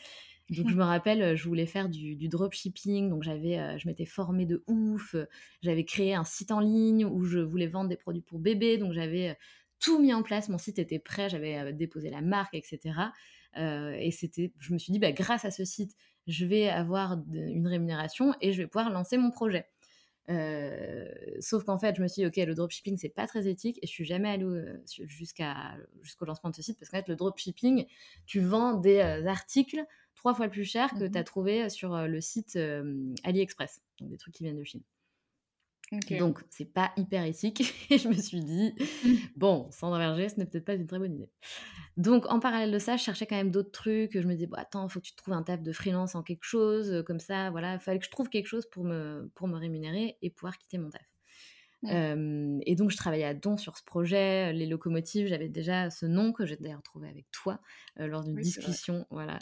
[0.49, 4.05] Donc je me rappelle, euh, je voulais faire du, dropshipping, donc j'avais, euh, je m'étais
[4.05, 5.25] formée de ouf, euh,
[5.61, 8.91] j'avais créé un site en ligne où je voulais vendre des produits pour bébés, donc
[8.91, 9.37] j'avais
[9.79, 12.93] tout mis en place, mon site était prêt, j'avais déposé la marque, etc.
[13.55, 15.93] et c'était, je me suis dit, bah, grâce à ce site,
[16.25, 19.65] je vais avoir une rémunération et je vais pouvoir lancer mon projet.
[21.41, 23.77] sauf qu'en fait, je me suis dit, ok, le dropshipping, c'est pas très éthique.
[23.81, 24.63] Et je suis jamais allée
[25.05, 26.79] jusqu'à, jusqu'au lancement de ce site.
[26.79, 27.85] Parce qu'en fait, le dropshipping,
[28.25, 29.85] tu vends des articles
[30.23, 32.57] trois fois plus cher que mmh tu as trouvé sur le site
[33.25, 34.81] AliExpress, donc des trucs qui viennent de Chine.
[36.17, 37.61] Donc, c'est pas hyper éthique.
[37.89, 39.09] Et je me suis dit, mmh.
[39.35, 41.29] bon, sans Verger, ce n'est peut-être pas une très bonne idée.
[41.97, 44.19] Donc, en parallèle de ça, je cherchais quand même d'autres trucs.
[44.19, 46.45] Je me disais, bon, attends, faut que tu trouves un taf de freelance en quelque
[46.45, 47.03] chose.
[47.05, 50.17] Comme ça, voilà, il fallait que je trouve quelque chose pour me, pour me rémunérer
[50.21, 51.12] et pouvoir quitter mon taf
[51.85, 54.53] et donc, je travaillais à don sur ce projet.
[54.53, 57.59] Les locomotives, j'avais déjà ce nom que j'ai d'ailleurs trouvé avec toi
[57.97, 59.05] lors d'une discussion.
[59.09, 59.39] Voilà.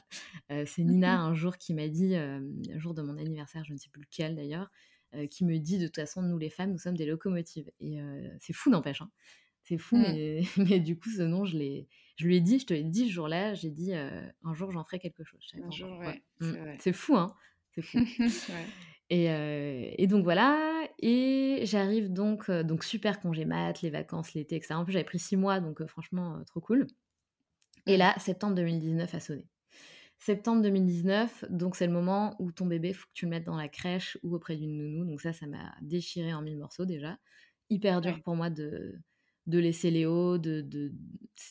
[0.50, 2.42] c'est Nina un jour qui m'a dit, un
[2.78, 4.72] jour de mon anniversaire, je ne sais plus lequel d'ailleurs,
[5.30, 7.70] qui me dit de toute façon, nous les femmes, nous sommes des locomotives.
[7.80, 8.00] Et
[8.40, 9.02] c'est fou, n'empêche.
[9.02, 9.12] Hein.
[9.64, 10.02] C'est fou, mmh.
[10.02, 11.58] mais, mais, du coup, ce nom, je,
[12.16, 14.84] je lui ai dit, je te l'ai dit ce jour-là, j'ai dit, un jour, j'en
[14.84, 15.52] ferai quelque chose.
[15.64, 16.56] Un jour, ouais, mmh.
[16.80, 17.34] c'est fou, hein
[17.76, 18.00] C'est fou.
[18.20, 19.96] ouais.
[19.98, 24.76] Et, donc voilà, et j'arrive donc, donc super congé mat, les vacances, l'été, etc.
[24.76, 26.88] En plus, j'avais pris six mois, donc franchement, trop cool.
[27.86, 29.48] Et là, septembre 2019 a sonné.
[30.18, 33.56] Septembre 2019, donc c'est le moment où ton bébé, faut que tu le mettes dans
[33.56, 35.04] la crèche ou auprès d'une nounou.
[35.04, 37.18] Donc ça, ça m'a déchiré en mille morceaux déjà.
[37.72, 39.00] Hyper dur pour moi de,
[39.48, 40.94] de laisser Léo, de, de,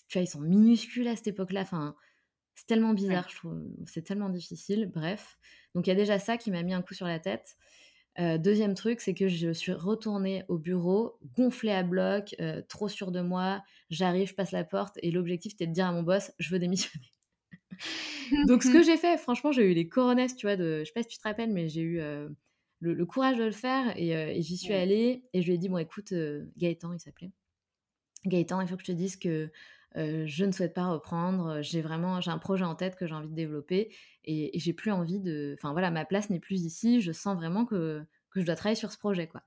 [0.07, 1.62] tu vois, ils sont minuscules à cette époque-là.
[1.62, 1.97] Enfin,
[2.55, 3.61] c'est tellement bizarre, je trouve.
[3.86, 4.86] C'est tellement difficile.
[4.86, 5.36] Bref.
[5.74, 7.57] Donc, il y a déjà ça qui m'a mis un coup sur la tête.
[8.39, 12.35] Deuxième truc, c'est que je suis retournée au bureau, gonflée à bloc,
[12.68, 13.62] trop sûre de moi.
[13.89, 16.59] J'arrive, je passe la porte et l'objectif c'était de dire à mon boss, je veux
[16.59, 17.12] démissionner.
[18.47, 20.93] Donc ce que j'ai fait, franchement, j'ai eu les coronesses, tu vois, de, je sais
[20.93, 22.01] pas si tu te rappelles, mais j'ai eu
[22.81, 25.79] le, courage de le faire et, j'y suis allée et je lui ai dit, bon
[25.79, 26.12] écoute,
[26.57, 27.33] Gaëtan, il s'appelait.
[28.27, 29.51] Gaëtan, il faut que je te dise que
[29.97, 31.62] je ne souhaite pas reprendre.
[31.62, 34.91] J'ai vraiment, j'ai un projet en tête que j'ai envie de développer et, j'ai plus
[34.91, 35.57] envie de.
[35.59, 37.01] Enfin voilà, ma place n'est plus ici.
[37.01, 39.43] Je sens vraiment que, que je dois travailler sur ce projet, quoi.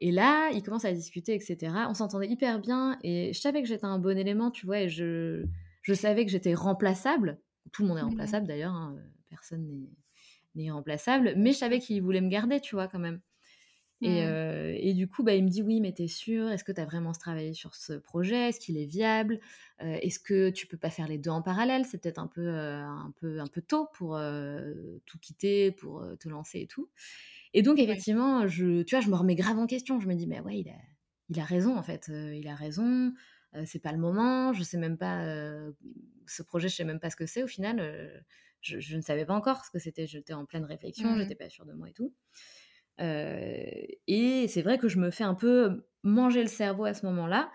[0.00, 1.72] Et là, il commence à discuter, etc.
[1.88, 4.88] On s'entendait hyper bien et je savais que j'étais un bon élément, tu vois, et
[4.88, 5.44] je,
[5.82, 7.40] je savais que j'étais remplaçable.
[7.72, 8.96] Tout le monde est mmh remplaçable d'ailleurs, hein,
[9.30, 9.66] personne
[10.54, 13.20] n'est irremplaçable, mais je savais qu'il voulait me garder, tu vois, quand même.
[14.02, 14.26] Et, mmh.
[14.26, 16.80] euh, et, du coup, bah, il me dit oui, mais t'es sûr Est-ce que tu
[16.80, 18.50] as vraiment travaillé sur ce projet?
[18.50, 19.40] Est-ce qu'il est viable?
[19.82, 21.86] Euh, Est-ce que tu peux pas faire les deux en parallèle?
[21.86, 24.20] C'est peut-être un peu, euh, un peu, un peu tôt pour
[25.06, 26.90] tout quitter, pour te lancer et tout.
[27.54, 29.98] Et donc, effectivement, je, tu vois, je me remets grave en question.
[29.98, 30.78] Je me dis, mais ouais, il a,
[31.30, 32.08] il a raison en fait.
[32.08, 33.14] il a raison.
[33.64, 34.52] c'est pas le moment.
[34.52, 35.24] Je sais même pas
[36.26, 36.68] ce projet.
[36.68, 38.22] Je sais même pas ce que c'est au final.
[38.60, 40.06] Je, je, ne savais pas encore ce que c'était.
[40.06, 41.12] J'étais en pleine réflexion.
[41.12, 41.20] Mmh.
[41.20, 42.12] J'étais pas sûre de moi et tout.
[43.00, 43.64] Euh,
[44.06, 47.50] et c'est vrai que je me fais un peu manger le cerveau à ce moment-là.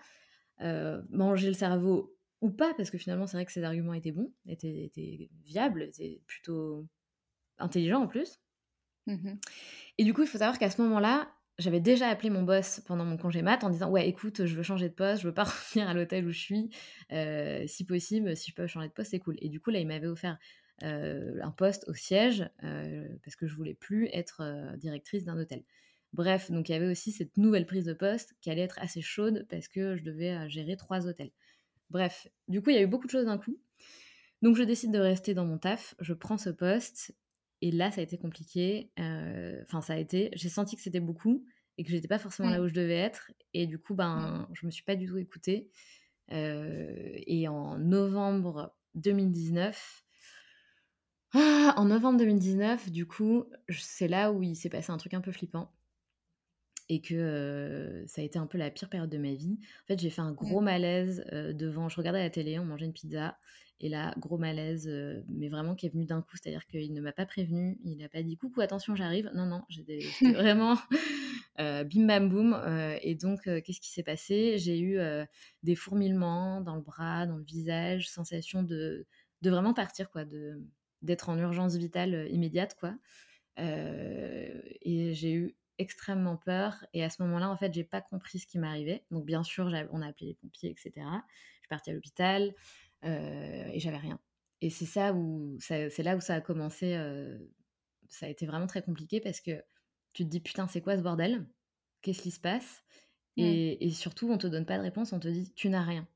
[0.60, 4.12] Euh, manger le cerveau ou pas, parce que finalement, c'est vrai que ces arguments étaient
[4.12, 6.86] bons, étaient, étaient viables, étaient plutôt
[7.58, 8.40] intelligents en plus.
[9.06, 9.34] Mmh
[9.98, 11.28] et du coup, il faut savoir qu'à ce moment-là,
[11.58, 14.62] j'avais déjà appelé mon boss pendant mon congé mat en disant ouais écoute je veux
[14.62, 16.70] changer de poste je veux pas revenir à l'hôtel où je suis
[17.12, 19.78] euh, si possible si je peux changer de poste c'est cool et du coup là
[19.78, 20.38] il m'avait offert
[20.80, 25.62] un poste au siège euh, parce que je voulais plus être euh, directrice d'un hôtel.
[26.12, 29.00] Bref, donc il y avait aussi cette nouvelle prise de poste qui allait être assez
[29.00, 31.30] chaude parce que je devais gérer trois hôtels.
[31.88, 33.58] Bref, du coup, il y a eu beaucoup de choses d'un coup.
[34.42, 37.14] Donc je décide de rester dans mon taf, je prends ce poste
[37.62, 38.90] et là, ça a été compliqué.
[38.98, 40.30] Enfin, ça a été.
[40.34, 41.46] J'ai senti que c'était beaucoup
[41.78, 43.30] et que j'étais pas forcément là où je devais être.
[43.54, 45.70] Et du coup, ben, je me suis pas du tout écoutée.
[46.28, 50.04] et en novembre 2019,
[51.34, 55.20] ah, en novembre 2019, du coup, c'est là où il s'est passé un truc un
[55.20, 55.72] peu flippant
[56.88, 59.58] et que euh, ça a été un peu la pire période de ma vie.
[59.84, 61.88] En fait, j'ai fait un gros malaise euh, devant.
[61.88, 63.38] Je regardais la télé, on mangeait une pizza,
[63.80, 66.36] et là, gros malaise, euh, mais vraiment qui est venu d'un coup.
[66.36, 69.30] C'est-à-dire qu'il ne m'a pas prévenu, il n'a pas dit coucou, attention, j'arrive.
[69.34, 70.00] Non, non, j'étais
[70.34, 70.76] vraiment
[71.58, 72.62] bim bam boum.
[73.00, 74.58] et donc, qu'est-ce qui s'est passé?
[74.58, 74.98] J'ai eu
[75.62, 79.06] des fourmillements dans le bras, dans le visage, sensation de,
[79.40, 80.60] de vraiment partir, quoi, de
[81.02, 82.94] d'être en urgence vitale euh, immédiate, quoi.
[83.58, 86.84] Euh, et j'ai eu extrêmement peur.
[86.94, 89.04] Et à ce moment-là, en fait, j'ai pas compris ce qui m'arrivait.
[89.10, 90.92] Donc, bien sûr, on a appelé les pompiers, etc.
[90.96, 92.54] Je suis partie à l'hôpital
[93.04, 94.18] euh, et j'avais rien.
[94.60, 96.96] Et c'est ça où, c'est là où ça a commencé.
[98.08, 99.60] ça a été vraiment très compliqué parce que
[100.12, 101.44] tu te dis putain, c'est quoi ce bordel?
[102.00, 102.84] Qu'est-ce qui se passe?
[103.36, 105.12] Et, et, surtout, on te donne pas de réponse.
[105.12, 106.06] On te dit tu n'as rien.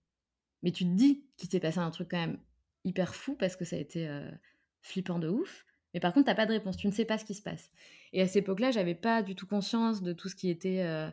[0.63, 2.39] Mais tu te dis qu'il s'est passé un truc quand même
[2.85, 4.07] hyper fou parce que ça a été
[4.83, 5.67] flippant de ouf.
[5.97, 7.71] Mais par contre, t'as pas de réponse, tu ne sais pas ce qui se passe.
[8.13, 11.11] Et à cette époque-là, j'avais pas du tout conscience de tout ce qui était euh,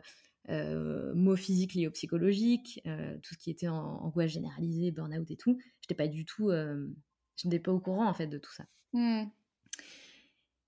[0.50, 5.36] euh, mots physiques liés au psychologique, euh, tout ce qui était angoisse généralisée, burn-out et
[5.36, 5.58] tout.
[5.80, 6.86] J'étais pas du tout, je
[7.46, 8.66] n'étais pas au courant en fait de tout ça.
[8.92, 9.24] Hmm.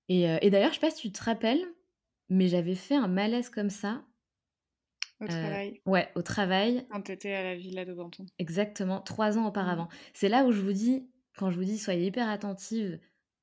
[0.09, 1.65] Et, d'ailleurs, je sais pas si tu te rappelles,
[2.31, 4.03] mais j'avais fait un malaise comme ça.
[5.21, 5.81] Au travail.
[5.85, 6.87] Ouais, au travail.
[6.91, 8.25] Quand t'étais à la villa de Banton.
[8.39, 9.85] Exactement, trois ans auparavant.
[9.85, 10.11] Hmm.
[10.15, 11.07] C'est là où je vous dis,
[11.37, 12.99] quand je vous dis soyez hyper attentive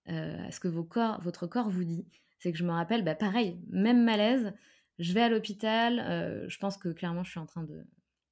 [0.09, 2.05] euh, à ce que votre corps vous dit,
[2.39, 4.53] c'est que je me rappelle, bah pareil, même malaise,
[4.99, 7.85] je vais à l'hôpital, euh, je pense que clairement je suis en train de,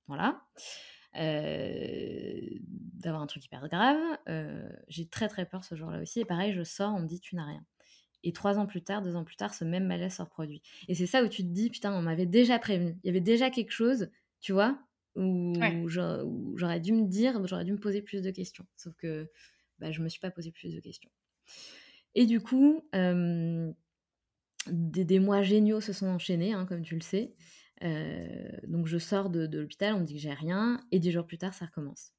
[0.08, 0.42] voilà,
[1.18, 3.98] euh, d'avoir un truc hyper grave.
[4.88, 6.20] J'ai très très peur ce jour-là aussi.
[6.20, 7.66] Et pareil, je sors, on me dit tu n'as rien.
[8.24, 10.62] Et trois ans plus tard, deux ans plus tard, ce même malaise se reproduit.
[10.88, 13.00] Et c'est ça où tu te dis, putain, on m'avait déjà prévenu.
[13.04, 14.78] Il y avait déjà quelque chose, tu vois,
[15.16, 18.66] où, j'aurais dû me dire, j'aurais dû me poser plus de questions.
[18.76, 19.30] Sauf que
[19.80, 21.10] bah, je me suis pas posé plus de questions.
[22.16, 22.84] Et du coup,
[24.68, 27.34] des, mois géniaux se sont enchaînés, hein, comme tu le sais.
[27.84, 31.26] Euh, donc je sors de, l'hôpital, on me dit que j'ai rien, et dix jours
[31.26, 32.14] plus tard, ça recommence.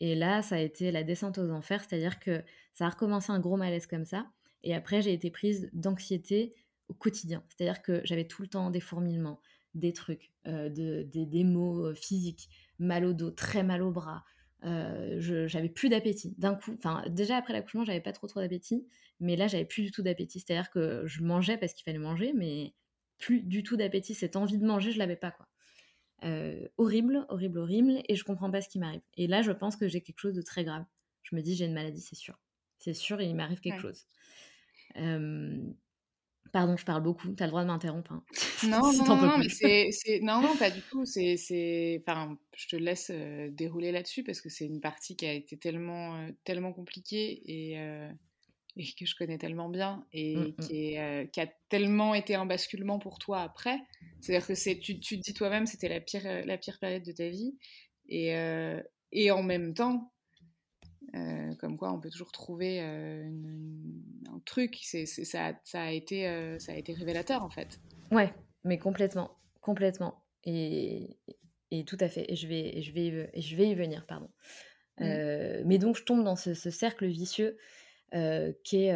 [0.00, 2.42] Et là, ça a été la descente aux enfers, c'est-à-dire que
[2.72, 4.26] ça a recommencé un gros malaise comme ça.
[4.62, 6.54] Et après, j'ai été prise d'anxiété
[6.88, 7.44] au quotidien.
[7.48, 9.40] C'est-à-dire que j'avais tout le temps des fourmillements,
[9.74, 12.48] des trucs, euh, des, mots euh, physiques,
[12.78, 14.24] mal au dos, très mal au bras.
[14.64, 15.16] Euh,
[15.46, 16.74] j'avais plus d'appétit d'un coup.
[16.76, 18.86] Enfin, déjà après l'accouchement, j'avais pas trop trop d'appétit,
[19.20, 20.40] mais là, j'avais plus du tout d'appétit.
[20.40, 22.74] C'est-à-dire que je mangeais parce qu'il fallait manger, mais
[23.18, 24.14] plus du tout d'appétit.
[24.14, 25.48] Cette envie de manger, je l'avais pas quoi.
[26.76, 29.02] horrible, horrible, horrible, et je comprends pas ce qui m'arrive.
[29.16, 30.84] Et là, je pense que j'ai quelque chose de très grave.
[31.22, 32.38] Je me dis, j'ai une maladie, c'est sûr.
[32.78, 34.06] C'est sûr, il m'arrive quelque chose.
[36.52, 37.32] Pardon, je parle beaucoup.
[37.34, 38.12] Tu as le droit de m'interrompre.
[38.12, 38.22] Hein.
[38.68, 39.48] Non, non, non, mais
[39.92, 41.04] c'est, non, non, pas du tout.
[41.06, 45.32] C'est, c'est, enfin, je te laisse dérouler là-dessus parce que c'est une partie qui a
[45.32, 47.74] été tellement, tellement compliquée et,
[48.76, 50.56] et, que je connais tellement bien et mmh, mmh.
[50.56, 53.78] qui, est, qui, a tellement été un basculement pour toi après.
[54.20, 57.12] C'est-à-dire que c'est, tu, tu te dis toi-même, c'était la pire, la pire période de
[57.12, 57.56] ta vie
[58.08, 58.34] et,
[59.12, 60.12] et en même temps,
[61.14, 63.28] euh, comme quoi, on peut toujours trouver euh,
[64.32, 64.78] un truc.
[64.82, 67.80] C'est, ça, ça, a été, euh, ça a été révélateur, en fait.
[68.12, 68.32] Ouais,
[68.64, 69.36] mais complètement.
[69.60, 70.22] Complètement.
[70.44, 71.18] Et,
[71.70, 72.30] et tout à fait.
[72.30, 74.30] Et je vais, je vais, je vais y venir, pardon.
[74.98, 75.62] Mmh.
[75.64, 77.56] mais donc, je tombe dans ce, cercle vicieux
[78.12, 78.92] qui est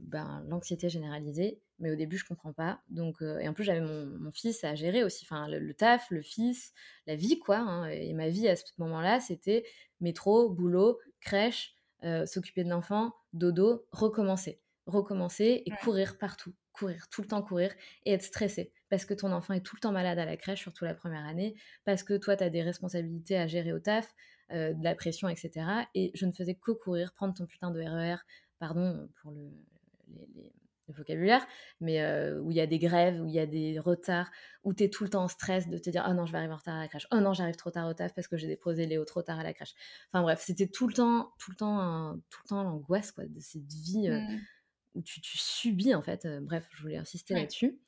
[0.00, 1.60] ben, l'anxiété généralisée.
[1.78, 2.80] Mais au début, je comprends pas.
[2.88, 5.24] Donc, et en plus, j'avais mon, fils à gérer aussi.
[5.24, 6.72] Enfin, le, taf, le fils,
[7.06, 7.58] la vie, quoi.
[7.58, 7.86] Hein.
[7.88, 9.64] et ma vie à ce moment-là, c'était
[10.00, 14.60] métro, boulot, crèche, euh, s'occuper de l'enfant, dodo, recommencer.
[14.86, 16.54] Recommencer et courir partout.
[16.72, 17.72] Courir, tout le temps courir
[18.04, 18.72] et être stressé.
[18.90, 21.24] Parce que ton enfant est tout le temps malade à la crèche, surtout la première
[21.24, 21.56] année.
[21.84, 24.14] Parce que toi, tu as des responsabilités à gérer au taf,
[24.52, 25.66] euh, de la pression, etc.
[25.94, 28.18] Et je ne faisais que courir, prendre ton putain de RER,
[28.58, 29.50] pardon pour le,
[30.34, 30.52] les
[30.88, 31.46] le vocabulaire,
[31.80, 34.30] mais euh, où il y a des grèves, où il y a des retards,
[34.64, 36.38] où tu es tout le temps en stress de te dire oh non, je vais
[36.38, 38.36] arriver en retard à la crèche, oh non, j'arrive trop tard au taf parce que
[38.36, 39.74] j'ai déposé Léo trop tard à la crèche.
[40.12, 43.40] Enfin bref, c'était tout le temps, tout le temps, tout le temps l'angoisse quoi, de
[43.40, 44.40] cette vie euh, mmh.
[44.94, 46.26] où tu, tu, subis en fait.
[46.42, 47.78] Bref, je voulais insister là-dessus.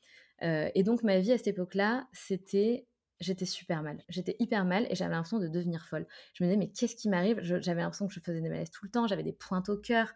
[0.41, 2.87] et donc ma vie à cette époque-là, c'était
[3.19, 4.03] j'étais super mal.
[4.09, 6.07] J'étais hyper mal et j'avais l'impression de devenir folle.
[6.33, 7.39] Je me disais, mais qu'est-ce qui m'arrive?
[7.41, 10.13] J'avais l'impression que je faisais des malaises tout le temps, j'avais des pointes au cœur.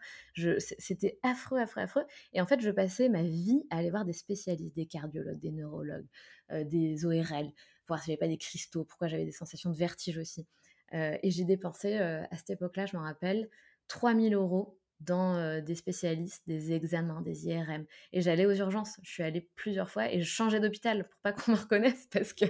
[0.58, 2.04] C'était affreux, affreux, affreux.
[2.32, 5.52] Et en fait, je passais ma vie à aller voir des spécialistes, des cardiologues, des
[5.52, 6.08] neurologues,
[6.50, 7.52] euh, des ORL,
[7.86, 10.46] voir si j'avais pas des cristaux, pourquoi j'avais des sensations de vertige aussi.
[10.94, 13.48] Euh, et j'ai dépensé, euh, à cette époque-là, je m'en rappelle,
[13.88, 17.84] 3000 euros dans des spécialistes, des examens, des IRM.
[18.12, 18.98] Et j'allais aux urgences.
[19.02, 22.32] Je suis allée plusieurs fois et je changeais d'hôpital pour pas qu'on me reconnaisse parce
[22.32, 22.46] que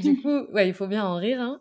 [0.00, 1.40] du coup, ouais, il faut bien en rire.
[1.40, 1.60] Hein.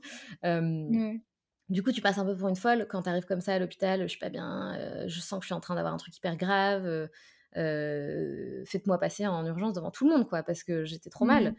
[1.70, 3.60] Du coup, tu passes un peu pour une folle quand tu arrives comme ça à
[3.60, 4.02] l'hôpital.
[4.02, 6.36] Je suis pas bien, je sens que je suis en train d'avoir un truc hyper
[6.36, 7.10] grave.
[7.54, 11.56] Faites-moi passer en urgence devant tout le monde, quoi, parce que j'étais trop mal.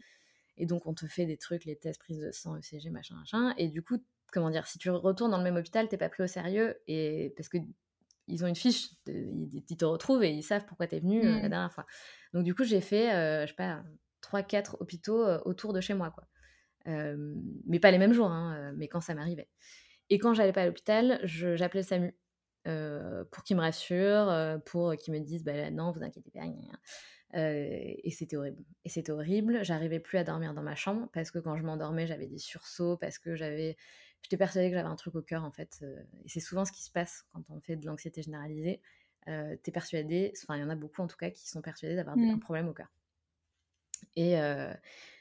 [0.56, 3.54] Et donc, on te fait des trucs, les tests, prise de sang, ECG, machin, machin.
[3.58, 3.98] Et du coup,
[4.32, 6.76] comment dire, si tu retournes dans le même hôpital, t'es pas pris au sérieux.
[6.86, 7.58] Et parce que
[8.26, 11.30] ils ont une fiche, ils, te retrouvent et ils savent pourquoi tu es venu euh,
[11.30, 11.48] la mmh.
[11.48, 11.86] dernière fois.
[12.32, 13.82] Donc du coup, j'ai fait, euh, je sais pas,
[14.22, 16.26] 3-4 hôpitaux euh, autour de chez moi, quoi.
[16.86, 19.48] mais pas les mêmes jours, hein, mais quand ça m'arrivait.
[20.10, 22.14] Et quand j'allais pas à l'hôpital, j'appelais le SAMU
[23.30, 26.44] pour qu'ils me rassurent, pour qu'ils me disent, bah, non, vous inquiétez pas.
[27.34, 28.64] et c'était horrible.
[28.84, 29.64] Et c'était horrible.
[29.64, 32.96] J'arrivais plus à dormir dans ma chambre parce que quand je m'endormais, j'avais des sursauts,
[32.96, 33.76] parce que j'avais
[34.24, 35.78] j'étais persuadée que j'avais un truc au cœur en fait.
[35.82, 38.80] Euh, et c'est souvent ce qui se passe quand on fait de l'anxiété généralisée.
[39.28, 41.94] Euh, t'es persuadé, enfin il y en a beaucoup en tout cas qui sont persuadés
[41.94, 42.40] d'avoir un mmh.
[42.40, 42.88] problème au cœur.
[44.16, 44.72] Et euh,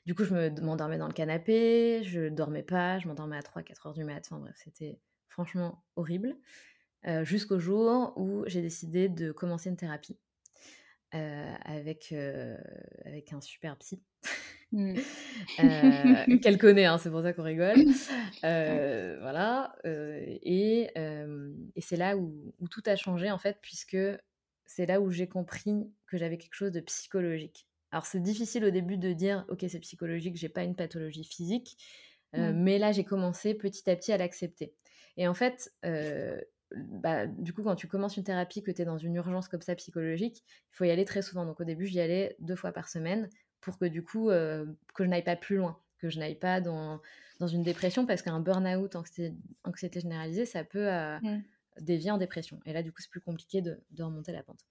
[0.05, 3.93] du coup, je m'endormais dans le canapé, je dormais pas, je m'endormais à 3-4 heures
[3.93, 4.25] du mat.
[4.25, 6.35] Enfin bref, c'était franchement horrible.
[7.23, 10.17] Jusqu'au jour où j'ai décidé de commencer une thérapie
[11.11, 12.13] avec,
[13.05, 14.01] avec un super psy
[14.73, 14.95] Mmh.
[15.59, 17.75] Euh, qu'elle connaît, hein, c'est pour ça qu'on rigole.
[18.43, 19.75] Euh, voilà.
[19.85, 20.89] Euh, et,
[21.75, 23.97] et c'est là où, où, tout a changé, en fait, puisque
[24.65, 27.67] c'est là où j'ai compris que j'avais quelque chose de psychologique.
[27.91, 31.77] Alors, c'est difficile au début de dire, OK, c'est psychologique, j'ai pas une pathologie physique.
[32.33, 32.51] Mmh.
[32.51, 34.73] Mais là, j'ai commencé petit à petit à l'accepter.
[35.15, 35.71] Et en fait,
[36.75, 39.61] bah, du coup, quand tu commences une thérapie, que tu es dans une urgence comme
[39.61, 41.45] ça psychologique, il faut y aller très souvent.
[41.45, 43.29] Donc au début, j'y allais deux fois par semaine
[43.63, 46.61] pour que du coup, euh, que je n'aille pas plus loin, que je n'aille pas
[46.61, 47.01] dans,
[47.39, 51.43] dans une dépression, parce qu'un burn-out, anxiété, anxiété généralisée, ça peut euh, mmh.
[51.79, 52.59] dévier en dépression.
[52.65, 54.65] Et là, du coup, c'est plus compliqué de, de, remonter la pente.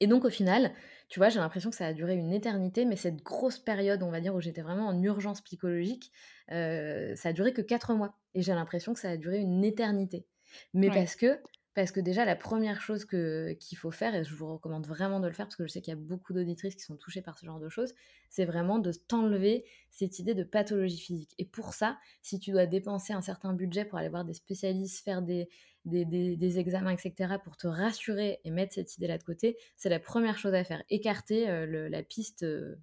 [0.00, 0.72] Et donc, au final,
[1.08, 4.10] tu vois, j'ai l'impression que ça a duré une éternité, mais cette grosse période, on
[4.10, 6.12] va dire, où j'étais vraiment en urgence psychologique,
[6.52, 8.16] euh, ça a duré que quatre mois.
[8.34, 10.26] Et j'ai l'impression que ça a duré une éternité.
[10.72, 11.40] Mais parce que
[11.78, 15.28] parce que déjà, la première chose qu'il faut faire, et je vous recommande vraiment de
[15.28, 17.38] le faire, parce que je sais qu'il y a beaucoup d'auditrices qui sont touchées par
[17.38, 17.94] ce genre de choses,
[18.30, 21.36] c'est vraiment de t'enlever cette idée de pathologie physique.
[21.38, 25.04] Et pour ça, si tu dois dépenser un certain budget pour aller voir des spécialistes,
[25.04, 25.48] faire des,
[25.84, 30.36] des, examens, etc., pour te rassurer et mettre cette idée-là de côté, c'est la première
[30.36, 30.82] chose à faire.
[30.90, 32.74] Écarter euh, la piste euh,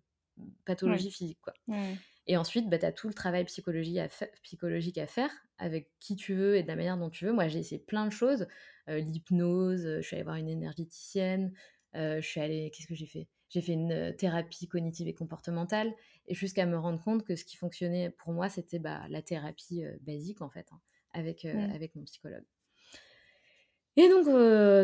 [0.64, 1.40] pathologie physique.
[1.42, 1.54] Quoi.
[2.28, 4.08] Et ensuite, bah, tu as tout le travail psychologique à,
[4.44, 7.34] psychologique à faire avec qui tu veux et de la manière dont tu veux.
[7.34, 8.48] Moi, j'ai essayé plein de choses.
[8.90, 11.54] Euh, l'hypnose, euh, je suis allée voir une énergéticienne,
[11.96, 13.28] euh, je suis allée, qu'est-ce que j'ai fait?
[13.50, 15.94] J'ai fait une thérapie cognitive et comportementale,
[16.28, 19.84] et jusqu'à me rendre compte que ce qui fonctionnait pour moi, c'était bah, la thérapie
[20.02, 20.80] basique, en fait, hein,
[21.14, 22.44] avec, avec mon psychologue.
[23.98, 24.26] Et donc,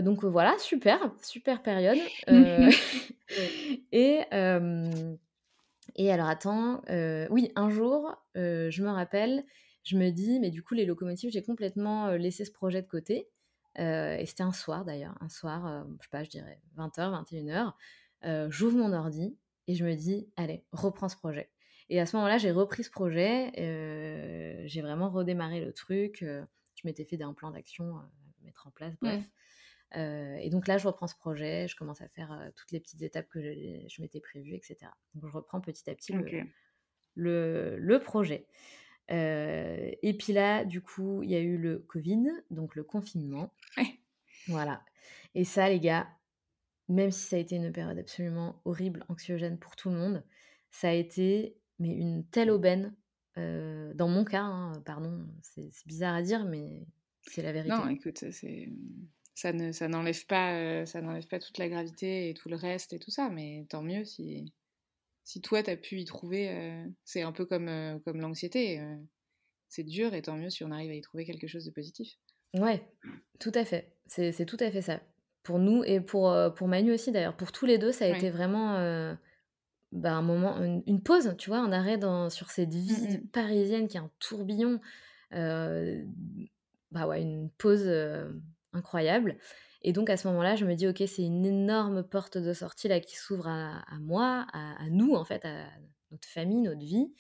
[0.06, 1.98] donc voilà, super, super période.
[3.92, 4.22] et,
[5.96, 6.82] et alors, attends,
[7.30, 9.44] oui, un jour, je me rappelle,
[9.84, 13.28] je me dis, mais du coup, les locomotives, j'ai complètement laissé ce projet de côté.
[13.78, 18.50] et c'était un soir d'ailleurs, un soir, je sais pas, je dirais 20h, 21h.
[18.50, 19.38] J'ouvre mon ordi
[19.68, 21.50] et je me dis, allez, reprends ce projet.
[21.90, 23.52] Et à ce moment-là, j'ai repris ce projet,
[24.68, 26.20] j'ai vraiment redémarré le truc.
[26.22, 26.46] je
[26.86, 28.10] m'étais fait un plan d'action à
[28.44, 29.24] mettre en place, bref.
[29.96, 33.28] Et donc là, je reprends ce projet, je commence à faire toutes les petites étapes
[33.30, 34.78] que je, m'étais prévues, etc.
[35.16, 36.14] Donc je reprends petit à petit
[37.16, 38.48] le, le, projet.
[39.10, 43.54] et puis là, du coup, il y a eu le Covid, donc le confinement.
[44.48, 44.84] Voilà.
[45.36, 46.08] Et ça, les gars,
[46.90, 50.24] même si ça a été une période absolument horrible, anxiogène pour tout le monde,
[50.72, 52.94] ça a été mais une telle aubaine.
[53.36, 56.86] dans mon cas, hein, pardon, c'est bizarre à dire, mais
[57.24, 57.76] c'est la vérité.
[57.76, 58.24] Non, écoute,
[59.34, 62.94] ça ne ça n'enlève pas ça n'enlève pas toute la gravité et tout le reste
[62.94, 64.54] et tout ça, mais tant mieux si
[65.24, 66.86] si toi tu as pu y trouver.
[67.06, 68.82] c'est un peu comme comme l'anxiété.
[69.70, 72.18] c'est dur et tant mieux si on arrive à y trouver quelque chose de positif.
[72.54, 72.86] Ouais,
[73.40, 73.96] tout à fait.
[74.08, 75.02] C'est tout à fait ça
[75.44, 77.38] pour nous et pour, pour Manu aussi d'ailleurs.
[77.38, 78.76] Pour tous les deux, ça a été vraiment
[79.92, 83.88] bah, un moment, une, pause, tu vois, un arrêt dans, sur cette vie mmh parisienne
[83.88, 84.80] qui est un tourbillon.
[85.32, 87.90] bah ouais, une pause
[88.74, 89.38] incroyable.
[89.82, 92.88] Et donc à ce moment-là, je me dis, ok, c'est une énorme porte de sortie
[92.88, 95.66] là qui s'ouvre à, moi, à, nous en fait, à
[96.12, 97.12] notre famille, notre vie.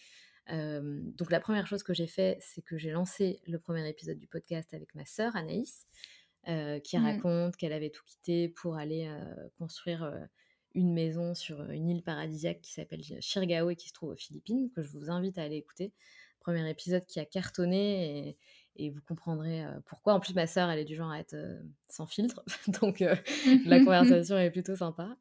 [0.47, 4.27] donc la première chose que j'ai fait, c'est que j'ai lancé le premier épisode du
[4.27, 5.87] podcast avec ma sœur Anaïs.
[6.47, 7.03] Euh, qui mmh.
[7.03, 10.19] raconte qu'elle avait tout quitté pour aller euh, construire euh,
[10.73, 14.71] une maison sur une île paradisiaque qui s'appelle Shirgao et qui se trouve aux Philippines,
[14.75, 15.93] que je vous invite à aller écouter.
[16.39, 18.37] Premier épisode qui a cartonné et,
[18.75, 20.13] et vous comprendrez pourquoi.
[20.13, 21.35] En plus, ma sœur, elle est du genre à être
[21.89, 22.43] sans filtre,
[22.81, 23.15] donc la
[23.83, 25.17] conversation est plutôt sympa.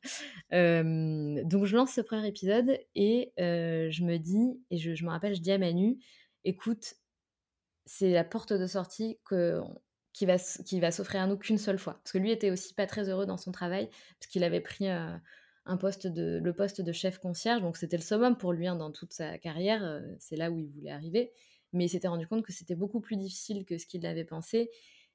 [0.50, 5.34] donc je lance ce premier épisode et je me dis, et je, je, me rappelle,
[5.34, 5.98] je dis à Manu,
[6.44, 6.94] écoute,
[7.86, 9.60] c'est la porte de sortie que
[10.12, 11.94] qui va, qui va s'offrir à nous qu'une seule fois.
[11.94, 13.88] Parce que lui était aussi pas très heureux dans son travail,
[14.18, 15.16] parce qu'il avait pris euh,
[15.66, 18.76] un poste de, le poste de chef concierge, donc c'était le summum pour lui hein,
[18.76, 21.32] dans toute sa carrière, euh, c'est là où il voulait arriver.
[21.72, 24.70] Mais il s'était rendu compte que c'était beaucoup plus difficile que ce qu'il avait pensé,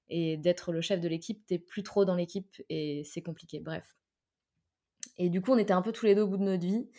[0.10, 3.96] et d'être le chef de l'équipe, t'es plus trop dans l'équipe, et c'est compliqué, bref.
[5.18, 6.90] Et du coup, on était un peu tous les deux au bout de notre vie,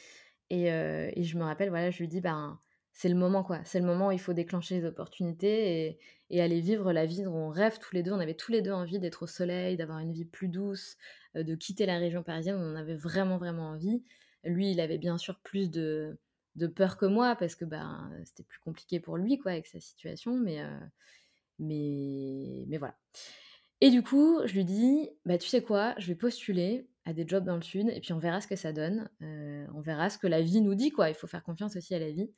[0.50, 2.58] et, euh, et je me rappelle, voilà, je lui dis, ben
[2.96, 3.60] c'est le moment, quoi.
[3.64, 5.98] C'est le moment où il faut déclencher les opportunités
[6.30, 8.12] et, aller vivre la vie dont on rêve tous les deux.
[8.12, 10.96] On avait tous les deux envie d'être au soleil, d'avoir une vie plus douce,
[11.36, 12.56] euh, de quitter la région parisienne.
[12.58, 14.02] On en avait vraiment, vraiment envie.
[14.44, 16.18] Lui, il avait bien sûr plus de,
[16.64, 20.38] peur que moi parce que ben, c'était plus compliqué pour lui, quoi, avec sa situation.
[20.38, 20.78] Mais, euh,
[21.58, 22.96] mais, mais voilà.
[23.82, 27.28] Et du coup, je lui dis, bah, tu sais quoi, je vais postuler à des
[27.28, 29.10] jobs dans le sud et puis on verra ce que ça donne.
[29.22, 31.10] Euh, on verra ce que la vie nous dit, quoi.
[31.10, 32.32] Il faut faire confiance aussi à la vie.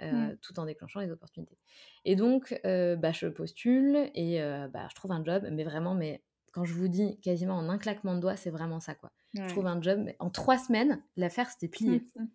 [0.00, 0.04] Mmh.
[0.06, 1.56] Euh, tout en déclenchant les opportunités.
[2.04, 4.40] Et donc, bah, je postule et
[4.72, 6.22] bah, je trouve un job, mais vraiment, mais
[6.54, 9.12] quand je vous dis quasiment en un claquement de doigts, c'est vraiment ça, quoi.
[9.34, 12.04] Je trouve un job, mais en trois semaines, l'affaire s'était pliée.
[12.14, 12.28] Mmh, mmh.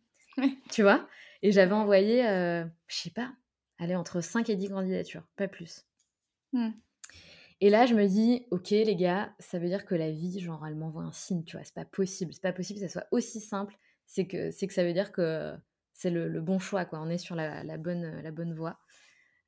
[0.72, 1.08] Tu vois?
[1.42, 3.32] Et j'avais envoyé, je sais pas,
[3.78, 5.86] allez, entre 5 et 10 candidatures, pas plus.
[7.62, 10.66] Et là, je me dis, ok, les gars, ça veut dire que la vie, genre,
[10.66, 12.34] elle m'envoie un signe, tu vois, c'est pas possible.
[12.34, 13.78] C'est pas possible que ça soit aussi simple.
[14.06, 15.54] C'est que, c'est que ça veut dire que
[15.94, 17.00] c'est le, bon choix, quoi.
[17.02, 18.80] On est sur la, bonne, la bonne voie.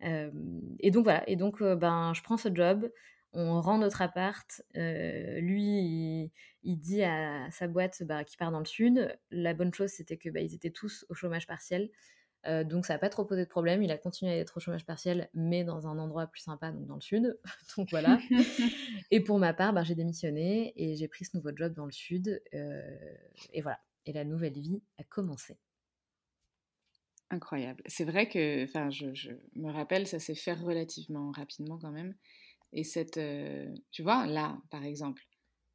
[0.02, 2.92] et donc voilà, et donc ben, je prends ce job,
[3.34, 4.62] on rend notre appart.
[4.76, 6.32] lui,
[6.64, 9.18] il, dit à sa boîte bah, qu'il part dans le sud.
[9.32, 11.90] La bonne chose, c'était que bah, ils étaient tous au chômage partiel.
[12.46, 13.84] donc ça n'a pas trop posé de problème.
[13.84, 16.86] Il a continué à être au chômage partiel, mais dans un endroit plus sympa, donc
[16.88, 17.40] dans le sud.
[17.78, 18.20] donc voilà.
[19.12, 21.92] et pour ma part, bah, j'ai démissionné et j'ai pris ce nouveau job dans le
[21.92, 22.42] sud.
[23.54, 23.80] et voilà.
[24.06, 25.58] Et la nouvelle vie a commencé.
[27.32, 27.82] Incroyable.
[27.86, 32.14] C'est vrai que, enfin, je, me rappelle, ça s'est fait relativement rapidement quand même.
[32.74, 35.24] Et cette, euh, tu vois, là, par exemple,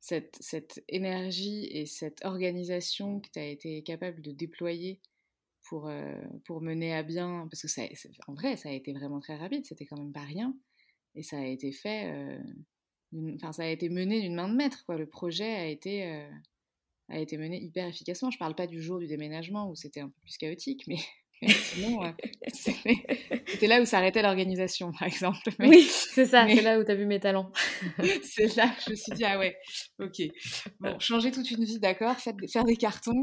[0.01, 5.01] cette, cette énergie et cette organisation que tu as été capable de déployer
[5.68, 7.82] pour, euh, pour mener à bien, parce que ça,
[8.28, 10.57] en vrai, ça a été vraiment très rapide, c'était quand même pas rien.
[11.14, 12.42] Et ça a été fait, euh,
[13.34, 14.97] enfin, ça a été mené d'une main de maître, quoi.
[14.97, 16.28] Le projet a été,
[17.09, 18.30] a été mené hyper efficacement.
[18.30, 20.99] Je parle pas du jour du déménagement où c'était un peu plus chaotique, mais
[21.43, 22.01] Sinon,
[22.53, 25.39] c'était là où s'arrêtait l'organisation, par exemple.
[25.61, 27.51] oui, c'est ça, c'est là où tu as vu mes talents.
[28.22, 29.57] c'est là que je me suis dit, ah ouais,
[30.01, 30.22] ok.
[30.80, 33.22] Bon, changer toute une vie, d'accord, faire, des cartons,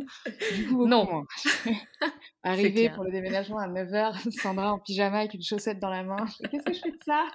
[0.55, 1.23] du coup, non.
[2.43, 6.25] Arrivé pour le déménagement à 9h, Sandra en pyjama avec une chaussette dans la main.
[6.51, 7.25] Qu'est-ce que je fais de ça?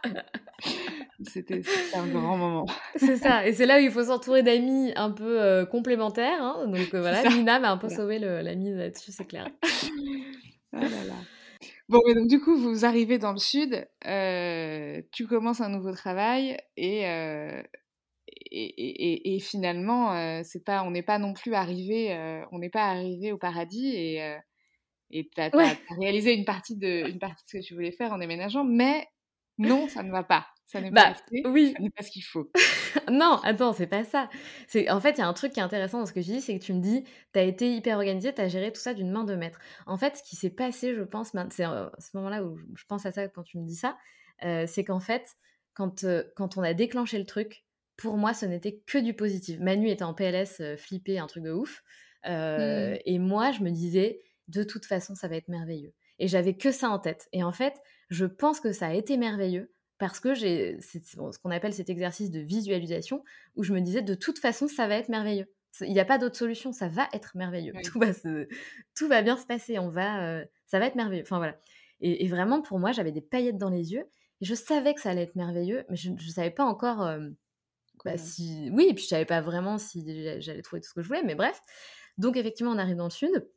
[1.24, 1.62] C'était
[1.94, 2.66] un grand moment.
[2.96, 3.46] C'est ça.
[3.46, 6.42] Et c'est là où il faut s'entourer d'amis un peu euh, complémentaires.
[6.42, 6.66] Hein.
[6.66, 9.48] Donc euh, voilà, Nina m'a un peu sauvé l'ami là-dessus, c'est clair.
[10.72, 10.80] Ah
[11.88, 15.92] bon, mais donc du coup, vous arrivez dans le sud, euh, tu commences un nouveau
[15.92, 17.02] travail et,
[18.50, 23.32] et, et, finalement, c'est pas, on n'est pas non plus arrivé, on n'est pas arrivé
[23.32, 24.36] au paradis et
[25.10, 25.50] et tu as,
[25.98, 29.06] réalisé une partie, de, une partie de ce que tu voulais faire en déménageant, mais
[29.56, 30.46] non, ça ne va pas.
[30.68, 31.72] Ça n'est bah, pas oui.
[31.74, 32.50] ça n'est pas ce qu'il faut.
[33.10, 34.28] non, attends, c'est pas ça.
[34.66, 36.30] C'est En fait, il y a un truc qui est intéressant dans ce que tu
[36.30, 38.80] dis, c'est que tu me dis, tu as été hyper organisé, tu as géré tout
[38.80, 39.58] ça d'une main de maître.
[39.86, 43.06] En fait, ce qui s'est passé, je pense, c'est à ce moment-là où je pense
[43.06, 43.96] à ça quand tu me dis ça,
[44.44, 45.36] euh, c'est qu'en fait,
[45.72, 47.64] quand, euh, quand on a déclenché le truc,
[47.96, 49.58] pour moi, ce n'était que du positif.
[49.60, 51.82] Manu était en PLS, euh, flippé, un truc de ouf.
[52.26, 52.98] Mmh.
[53.06, 55.94] Et moi, je me disais, de toute façon, ça va être merveilleux.
[56.18, 57.26] Et j'avais que ça en tête.
[57.32, 61.50] Et en fait, je pense que ça a été merveilleux parce que j'ai ce qu'on
[61.50, 63.24] appelle cet exercice de visualisation
[63.56, 65.46] où je me disais de toute façon, ça va être merveilleux.
[65.80, 67.72] Il n'y a pas d'autre solution, ça va être merveilleux.
[67.84, 68.12] Tout, va
[68.96, 71.22] tout va bien se passer, on va, euh, ça va être merveilleux.
[71.22, 71.58] Enfin voilà.
[72.00, 74.08] Et, vraiment, pour moi, j'avais des paillettes dans les yeux
[74.40, 77.28] et je savais que ça allait être merveilleux, mais je ne savais pas encore euh,
[78.04, 78.70] bah, si.
[78.72, 80.04] Oui, et puis je savais pas vraiment si
[80.40, 81.60] j'allais trouver tout ce que je voulais, mais bref.
[82.18, 83.48] Donc effectivement, on arrive dans le sud.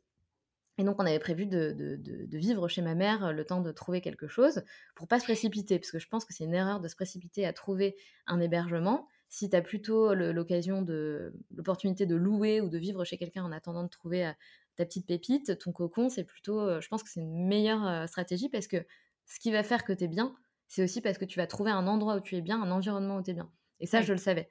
[0.78, 1.98] Et donc, on avait prévu de,
[2.32, 4.62] vivre chez ma mère euh, le temps de trouver quelque chose
[4.94, 7.46] pour pas se précipiter, parce que je pense que c'est une erreur de se précipiter
[7.46, 7.96] à trouver
[8.26, 9.06] un hébergement.
[9.28, 13.52] Si tu as plutôt l'occasion de l'opportunité de louer ou de vivre chez quelqu'un en
[13.52, 14.32] attendant de trouver euh,
[14.76, 18.48] ta petite pépite, ton cocon, c'est plutôt, euh, je pense que c'est une meilleure stratégie
[18.48, 18.78] parce que
[19.26, 20.34] ce qui va faire que tu es bien,
[20.68, 23.18] c'est aussi parce que tu vas trouver un endroit où tu es bien, un environnement
[23.18, 23.50] où tu es bien.
[23.80, 24.48] Et ça, je le savais.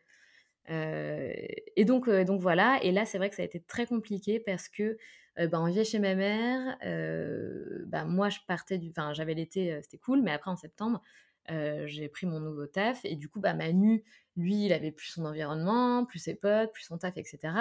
[0.67, 2.79] et donc, donc voilà.
[2.83, 4.97] Et là, c'est vrai que ça a été très compliqué parce que
[5.39, 6.77] euh, bah, on vivait chez ma mère.
[6.85, 8.89] Euh, bah, moi, je partais du.
[8.89, 11.01] Enfin, j'avais l'été, c'était cool, mais après, en septembre,
[11.49, 13.03] j'ai pris mon nouveau taf.
[13.03, 14.03] Et du coup, bah, Manu,
[14.37, 17.53] lui, il avait plus son environnement, plus ses potes, plus son taf, etc.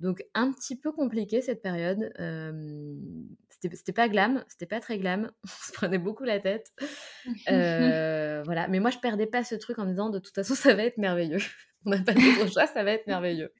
[0.00, 2.12] Donc, un petit peu compliqué cette période.
[3.50, 5.30] c'était pas glam, c'était pas très glam.
[5.44, 6.72] On se prenait beaucoup la tête.
[7.46, 8.68] voilà.
[8.68, 10.84] Mais moi, je perdais pas ce truc en me disant de toute façon, ça va
[10.84, 11.40] être merveilleux.
[11.84, 13.52] On n'a pas d'autre choix, ça va être merveilleux.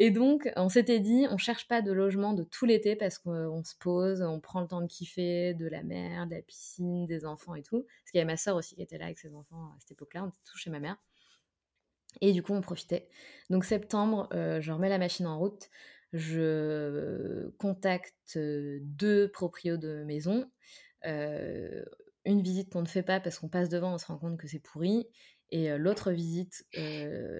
[0.00, 3.64] Et donc, on s'était dit, on cherche pas de logement de tout l'été parce qu'on
[3.64, 7.24] se pose, on prend le temps de kiffer, de la mer, de la piscine, des
[7.24, 7.82] enfants et tout.
[7.82, 9.92] Parce qu'il y avait ma soeur aussi qui était là avec ses enfants à cette
[9.92, 10.96] époque-là, on était tous chez ma mère.
[12.20, 13.08] Et du coup, on profitait.
[13.50, 15.68] Donc, septembre, euh, je remets la machine en route.
[16.12, 20.50] Je contacte euh, deux proprios de maison.
[21.06, 21.84] Euh,
[22.24, 24.46] une visite qu'on ne fait pas parce qu'on passe devant, on se rend compte que
[24.46, 25.08] c'est pourri.
[25.50, 26.66] Et l'autre visite,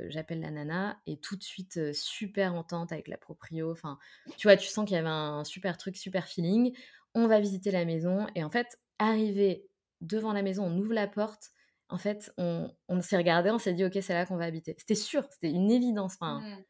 [0.09, 3.71] j'appelle la nana et tout de suite super entente avec la proprio.
[3.71, 3.99] Enfin,
[4.37, 6.75] tu vois, tu sens qu'il y avait un super truc, super feeling.
[7.15, 9.69] On va visiter la maison et en fait, arrivé
[10.01, 11.51] devant la maison, on ouvre la porte.
[11.91, 14.75] En fait, on, s'est regardé, on s'est dit, ok, c'est là qu'on va habiter.
[14.79, 16.15] C'était sûr, c'était une évidence.
[16.15, 16.65] Enfin, mmh.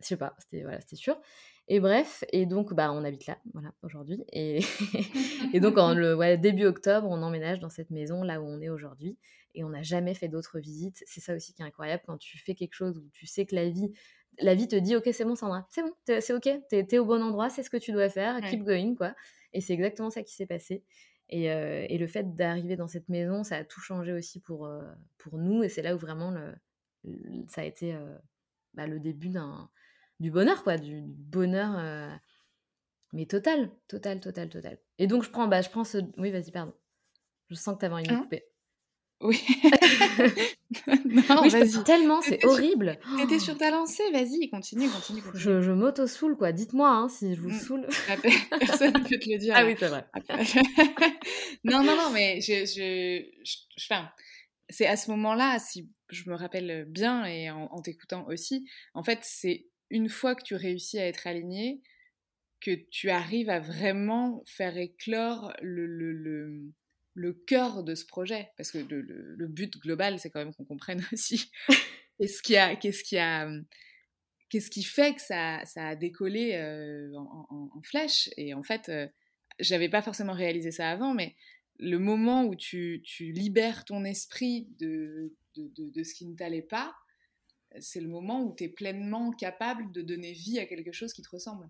[0.00, 1.20] je sais pas, c'était voilà, c'était sûr.
[1.68, 4.24] Et bref, et donc bah on habite là, voilà, aujourd'hui.
[4.32, 4.58] Et,
[5.52, 8.68] et donc en le début octobre, on emménage dans cette maison là où on est
[8.68, 9.16] aujourd'hui
[9.54, 11.02] et on n'a jamais fait d'autres visites.
[11.06, 13.54] C'est ça aussi qui est incroyable quand tu fais quelque chose où tu sais que
[13.54, 13.92] la vie,
[14.38, 17.04] la vie te dit ok c'est bon Sandra, c'est bon, c'est ok, t'es es au
[17.04, 19.14] bon endroit, c'est ce que tu dois faire, keep going quoi.
[19.52, 20.84] Et c'est exactement ça qui s'est passé.
[21.28, 24.66] Et, euh, et, le fait d'arriver dans cette maison, ça a tout changé aussi pour,
[24.66, 24.82] euh,
[25.16, 25.62] pour nous.
[25.62, 28.16] Et c'est là où vraiment le, ça a été euh,
[28.74, 29.30] bah, le début
[30.18, 32.20] du bonheur, quoi, du, bonheur,
[33.12, 34.78] mais total, total, total, total.
[34.98, 35.98] Et donc je prends, bah, je prends ce.
[36.16, 36.74] Oui, vas-y, pardon.
[37.48, 38.22] Je sens que tu avais envie de hein?
[38.22, 38.44] couper.
[39.20, 39.38] Oui.
[40.86, 41.84] non, vas-y.
[41.84, 42.98] Tellement, c'est horrible.
[43.18, 45.42] T'étais sur ta lancée, vas-y, continue, continue, continue.
[45.42, 46.52] Je, je m'auto-soule, quoi.
[46.52, 47.60] Dites-moi hein, si je vous mmh.
[47.60, 47.86] saule.
[48.60, 49.54] Personne ne peut te le dire.
[49.56, 50.06] Ah oui, c'est vrai.
[51.64, 53.94] non, non, non, mais je, je, je,
[54.70, 59.02] c'est à ce moment-là, si je me rappelle bien et en, en t'écoutant aussi, en
[59.02, 61.82] fait, c'est une fois que tu réussis à être aligné,
[62.60, 66.72] que tu arrives à vraiment faire éclore le, le, le
[67.14, 71.04] le cœur de ce projet, parce que le, but global, c'est quand même qu'on comprenne
[71.12, 71.50] aussi
[72.18, 73.50] qu'est-ce qui a, qu'est-ce qui a,
[74.48, 78.30] qu'est-ce qui fait que ça, ça a décollé euh, en, flèche.
[78.36, 79.06] Et en fait, euh,
[79.58, 81.34] j'avais pas forcément réalisé ça avant, mais
[81.78, 86.62] le moment où tu, tu libères ton esprit de, de, de ce qui ne t'allait
[86.62, 86.94] pas,
[87.78, 91.22] c'est le moment où tu es pleinement capable de donner vie à quelque chose qui
[91.22, 91.68] te ressemble.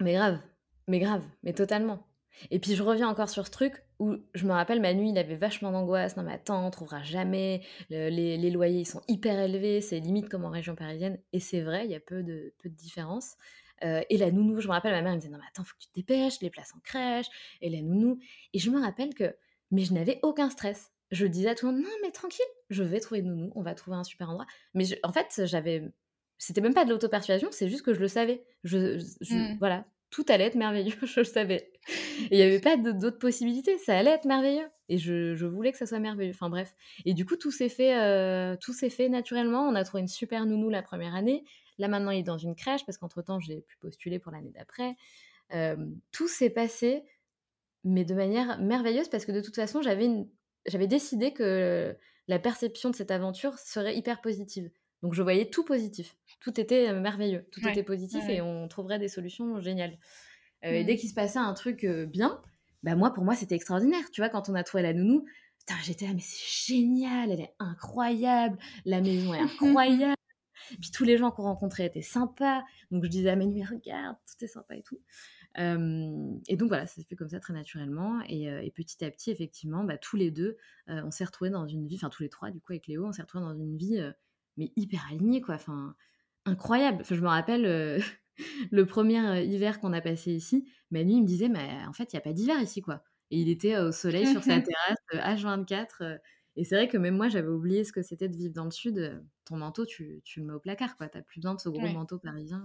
[0.00, 0.40] Mais grave,
[0.88, 2.06] mais grave, mais totalement.
[2.50, 5.36] Et puis je reviens encore sur ce truc où je me rappelle Manu, il avait
[5.36, 6.16] vachement d'angoisse.
[6.16, 7.62] Non mais attends, on trouvera jamais.
[7.90, 11.18] les, loyers ils sont hyper élevés, c'est limite comme en région parisienne.
[11.32, 13.36] Et c'est vrai, il y a peu de, peu de différence.
[13.82, 15.82] et la nounou, je me rappelle, ma mère me disait non mais attends, faut que
[15.84, 17.26] tu te dépêches, les places en crèche
[17.60, 18.18] et la nounou.
[18.52, 19.36] Et je me rappelle que,
[19.70, 20.90] mais je n'avais aucun stress.
[21.10, 23.62] Je disais à tout le monde non mais tranquille, je vais trouver une nounou, on
[23.62, 24.46] va trouver un super endroit.
[24.74, 25.82] Mais en fait, j'avais,
[26.38, 28.44] c'était même pas de l'auto-persuasion, c'est juste que je le savais.
[28.64, 29.58] Je, mmh.
[29.58, 31.72] voilà, tout allait être merveilleux, je le savais.
[32.30, 34.68] Il n'y avait pas d'autres possibilités, ça allait être merveilleux.
[34.88, 36.30] Et je, voulais que ça soit merveilleux.
[36.32, 36.72] Enfin bref.
[37.04, 38.56] Et du coup, tout s'est fait, euh,
[38.90, 39.62] fait naturellement.
[39.62, 41.44] On a trouvé une super nounou la première année.
[41.78, 44.94] Là maintenant, il est dans une crèche parce qu'entre-temps, j'ai pu postuler pour l'année d'après.
[45.52, 45.76] Euh,
[46.12, 47.02] tout s'est passé,
[47.82, 51.96] mais de manière merveilleuse parce que de toute façon, j'avais décidé que
[52.28, 54.70] la perception de cette aventure serait hyper positive.
[55.04, 56.16] Donc je voyais tout positif.
[56.40, 59.98] Tout était euh, merveilleux, tout était positif et on trouverait des solutions géniales.
[60.64, 60.96] Euh, et dès mmh.
[60.96, 62.40] qu'il se passait un truc euh, bien,
[62.82, 64.10] bah moi pour moi c'était extraordinaire.
[64.12, 65.26] Tu vois, quand on a trouvé la nounou,
[65.82, 70.16] j'étais là mais c'est génial, elle est incroyable, la maison est incroyable.
[70.80, 72.64] Puis tous les gens qu'on rencontrait étaient sympas.
[72.90, 75.02] Donc je disais à Manu, regarde, tout est sympa et tout.
[75.58, 78.22] et donc voilà, ça s'est fait comme ça très naturellement.
[78.30, 81.96] Et, petit à petit, effectivement, bah, tous les deux, on s'est retrouvés dans une vie,
[81.96, 84.00] enfin tous les trois du coup avec Léo, on s'est retrouvés dans une vie
[84.56, 85.56] mais hyper aligné, quoi.
[85.56, 85.94] Enfin,
[86.44, 86.98] incroyable.
[87.00, 87.98] Enfin, je me rappelle euh,
[88.70, 92.12] le premier euh, hiver qu'on a passé ici, Manu, il me disait, mais en fait,
[92.12, 93.02] il n'y a pas d'hiver ici, quoi.
[93.30, 96.18] Et il était au soleil sur sa terrasse, H24.
[96.56, 98.70] et c'est vrai que même moi, j'avais oublié ce que c'était de vivre dans le
[98.70, 99.22] sud.
[99.44, 101.08] Ton manteau, tu, tu le mets au placard, quoi.
[101.08, 102.62] T'as plus besoin de ce gros manteau parisien.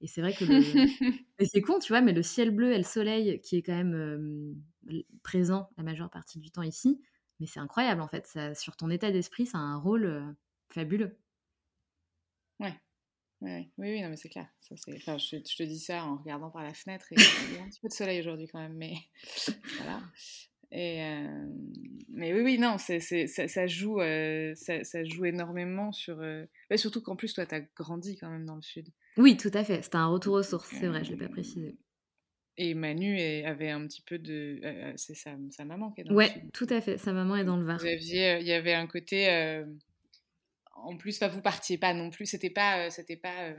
[0.00, 0.44] Et c'est vrai que
[1.38, 3.76] mais c'est con, tu vois, mais le ciel bleu et le soleil qui est quand
[3.76, 4.56] même
[5.22, 7.02] présent la majeure partie du temps ici,
[7.38, 8.26] mais c'est incroyable en fait.
[8.26, 10.34] Ça, sur ton état d'esprit, ça a un rôle
[10.72, 11.18] fabuleux.
[12.60, 12.74] Ouais.
[13.42, 14.46] Oui, oui, non, mais c'est clair.
[14.60, 17.16] Ça, enfin, je, te dis ça en regardant par la fenêtre et
[17.50, 18.94] il y a un petit peu de soleil aujourd'hui quand même, mais
[19.76, 20.02] voilà.
[20.72, 21.46] Et euh,
[22.12, 26.20] mais oui, oui, non, ça, ça, joue, euh, ça, joue énormément sur.
[26.20, 26.44] Euh,
[26.76, 28.88] surtout qu'en plus, toi, tu as grandi quand même dans le sud.
[29.16, 29.82] Oui, tout à fait.
[29.82, 31.76] C'était un retour aux sources, c'est vrai, je ne l'ai pas précisé.
[32.56, 34.60] Et Manu avait un petit peu de.
[34.96, 36.42] c'est sa, sa, maman qui est dans ouais, le sud.
[36.42, 36.98] Ouais, tout à fait.
[36.98, 37.80] Sa maman est dans le Var.
[37.84, 39.64] il y avait un côté
[40.84, 42.26] en plus, vous partiez pas non plus.
[42.26, 43.52] C'était pas, euh, c'était pas.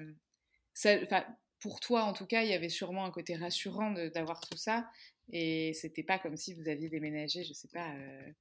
[0.86, 1.22] Euh,
[1.60, 4.90] pour toi, en tout cas, il y avait sûrement un côté rassurant d'avoir tout ça.
[5.32, 8.32] Et c'était pas comme si vous aviez déménagé, je sais pas, euh,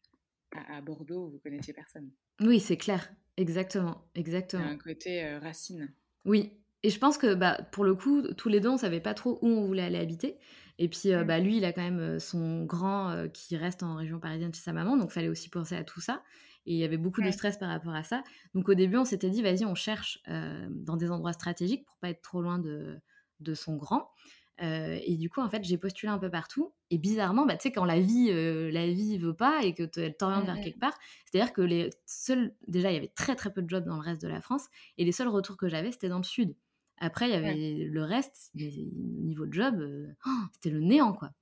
[0.53, 2.11] à, Bordeaux où vous connaissiez personne.
[2.41, 3.13] Oui, c'est clair.
[3.37, 4.65] Exactement, exactement.
[4.65, 5.93] un côté racine.
[6.25, 6.53] Oui.
[6.83, 9.39] Et je pense que bah, pour le coup, tous les deux, on savait pas trop
[9.43, 10.39] où on voulait aller habiter.
[10.79, 11.25] Et puis, mmh.
[11.25, 14.73] bah, lui, il a quand même son grand qui reste en région parisienne chez sa
[14.73, 16.23] maman, donc il fallait aussi penser à tout ça.
[16.71, 18.23] Et il y avait beaucoup de stress par rapport à ça.
[18.55, 21.97] Donc au début, on s'était dit, vas-y, on cherche euh, dans des endroits stratégiques pour
[21.97, 23.01] pas être trop loin de,
[23.41, 24.09] de son grand.
[24.63, 26.73] Euh, et du coup, en fait, j'ai postulé un peu partout.
[26.91, 29.83] Et bizarrement, bah, tu sais, quand la vie, euh, la vie veut pas et que
[29.97, 33.53] elle t'oriente vers quelque part, c'est-à-dire que les seuls, déjà, il y avait très très
[33.53, 35.91] peu de jobs dans le reste de la France, et les seuls retours que j'avais,
[35.91, 36.55] c'était dans le sud.
[36.99, 39.83] Après, il y avait le reste, niveau de job,
[40.25, 41.33] oh, c'était le néant, quoi.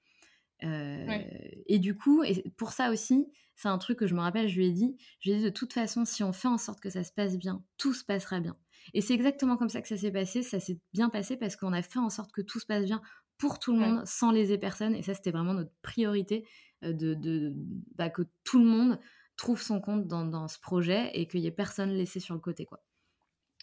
[0.60, 4.56] Et du coup, et pour ça aussi, c'est un truc que je me rappelle, je
[4.56, 6.80] lui ai dit, je lui ai dit de toute façon, si on fait en sorte
[6.80, 8.56] que ça se passe bien, tout se passera bien.
[8.94, 10.42] Et c'est exactement comme ça que ça s'est passé.
[10.42, 13.02] Ça s'est bien passé parce qu'on a fait en sorte que tout se passe bien
[13.36, 14.94] pour tout le monde, sans léser personne.
[14.94, 16.46] Et ça, c'était vraiment notre priorité,
[16.82, 17.52] de, de
[17.96, 18.98] bah, que tout le monde
[19.36, 22.40] trouve son compte dans, dans ce projet et qu'il n'y ait personne laissé sur le
[22.40, 22.64] côté.
[22.64, 22.82] quoi.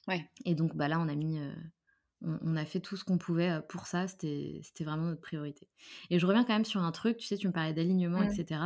[0.08, 0.30] Ouais.
[0.46, 1.40] Et donc, bah, là, on a mis
[2.22, 5.68] on, a fait tout ce qu'on pouvait pour ça, c'était vraiment notre priorité.
[6.10, 8.62] Et je reviens quand même sur un truc, tu sais, tu me parlais d'alignement, etc.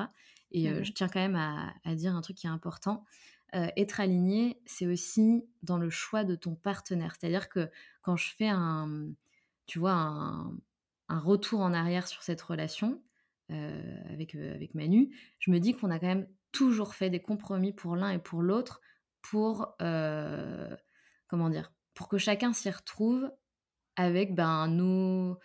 [0.51, 3.05] Et mmh je tiens quand même à, dire un truc qui est important.
[3.53, 7.15] être aligné, c'est aussi dans le choix de ton partenaire.
[7.19, 7.69] C'est-à-dire que
[8.01, 9.09] quand je fais un,
[9.65, 13.01] tu vois, un, retour en arrière sur cette relation
[13.49, 17.95] avec, avec Manu, je me dis qu'on a quand même toujours fait des compromis pour
[17.95, 18.79] l'un et pour l'autre
[19.21, 23.29] pour, comment dire, pour que chacun s'y retrouve
[23.97, 25.37] avec ben, nos,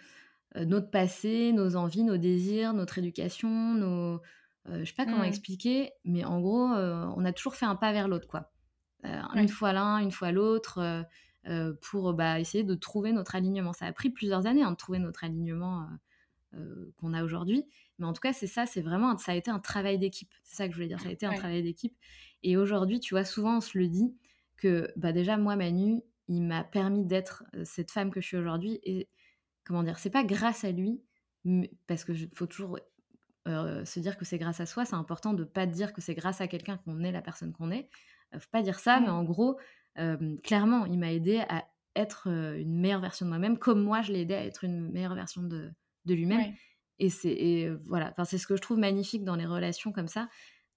[0.55, 4.21] euh, notre passé, nos envies, nos désirs, notre éducation, nos...
[4.69, 5.25] Euh, je sais pas comment mmh.
[5.25, 8.53] expliquer, mais en gros, euh, on a toujours fait un pas vers l'autre, quoi.
[9.35, 11.05] Une fois l'un, une fois l'autre,
[11.83, 13.73] pour bah, essayer de trouver notre alignement.
[13.73, 15.89] Ça a pris plusieurs années hein, de trouver notre alignement
[16.99, 17.65] qu'on a aujourd'hui.
[17.99, 20.33] Mais en tout cas, c'est ça, c'est vraiment, ça a été un travail d'équipe.
[20.45, 21.97] C'est ça que je voulais dire, ça a été un travail d'équipe.
[22.45, 24.15] Et aujourd'hui, tu vois, souvent on se le dit
[24.57, 28.81] que bah, déjà, moi, Manu, il m'a permis d'être cette femme que je suis aujourd'hui.
[28.83, 29.09] Et
[29.65, 31.03] comment dire, c'est pas grâce à lui,
[31.87, 32.79] parce que faut toujours
[33.47, 34.85] se dire que c'est grâce à soi.
[34.85, 37.71] C'est important de pas dire que c'est grâce à quelqu'un qu'on est la personne qu'on
[37.71, 37.89] est.
[38.33, 39.59] faut pas dire ça, mais en gros,
[40.43, 41.65] clairement, il m'a aidé à
[41.95, 45.15] être une meilleure version de moi-même, comme moi, je l'ai aidé à être une meilleure
[45.15, 45.71] version de,
[46.07, 46.55] de lui-même.
[46.99, 50.29] Et c'est voilà, enfin, c'est ce que je trouve magnifique dans les relations comme ça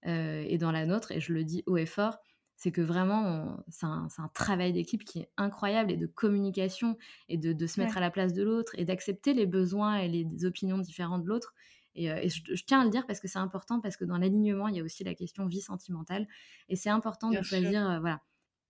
[0.04, 1.12] et dans la nôtre.
[1.12, 2.18] Et je le dis haut et fort,
[2.58, 6.98] c'est que vraiment, c'est un, travail d'équipe qui est incroyable et de communication
[7.30, 10.44] et de, se mettre à la place de l'autre et d'accepter les besoins et les,
[10.44, 11.54] opinions différentes de l'autre.
[11.94, 14.68] Et, euh, je, tiens à le dire parce que c'est important, parce que dans l'alignement,
[14.70, 16.28] il y a aussi la question vie sentimentale.
[16.68, 17.88] Et c'est important de choisir.
[17.88, 18.22] Euh, voilà.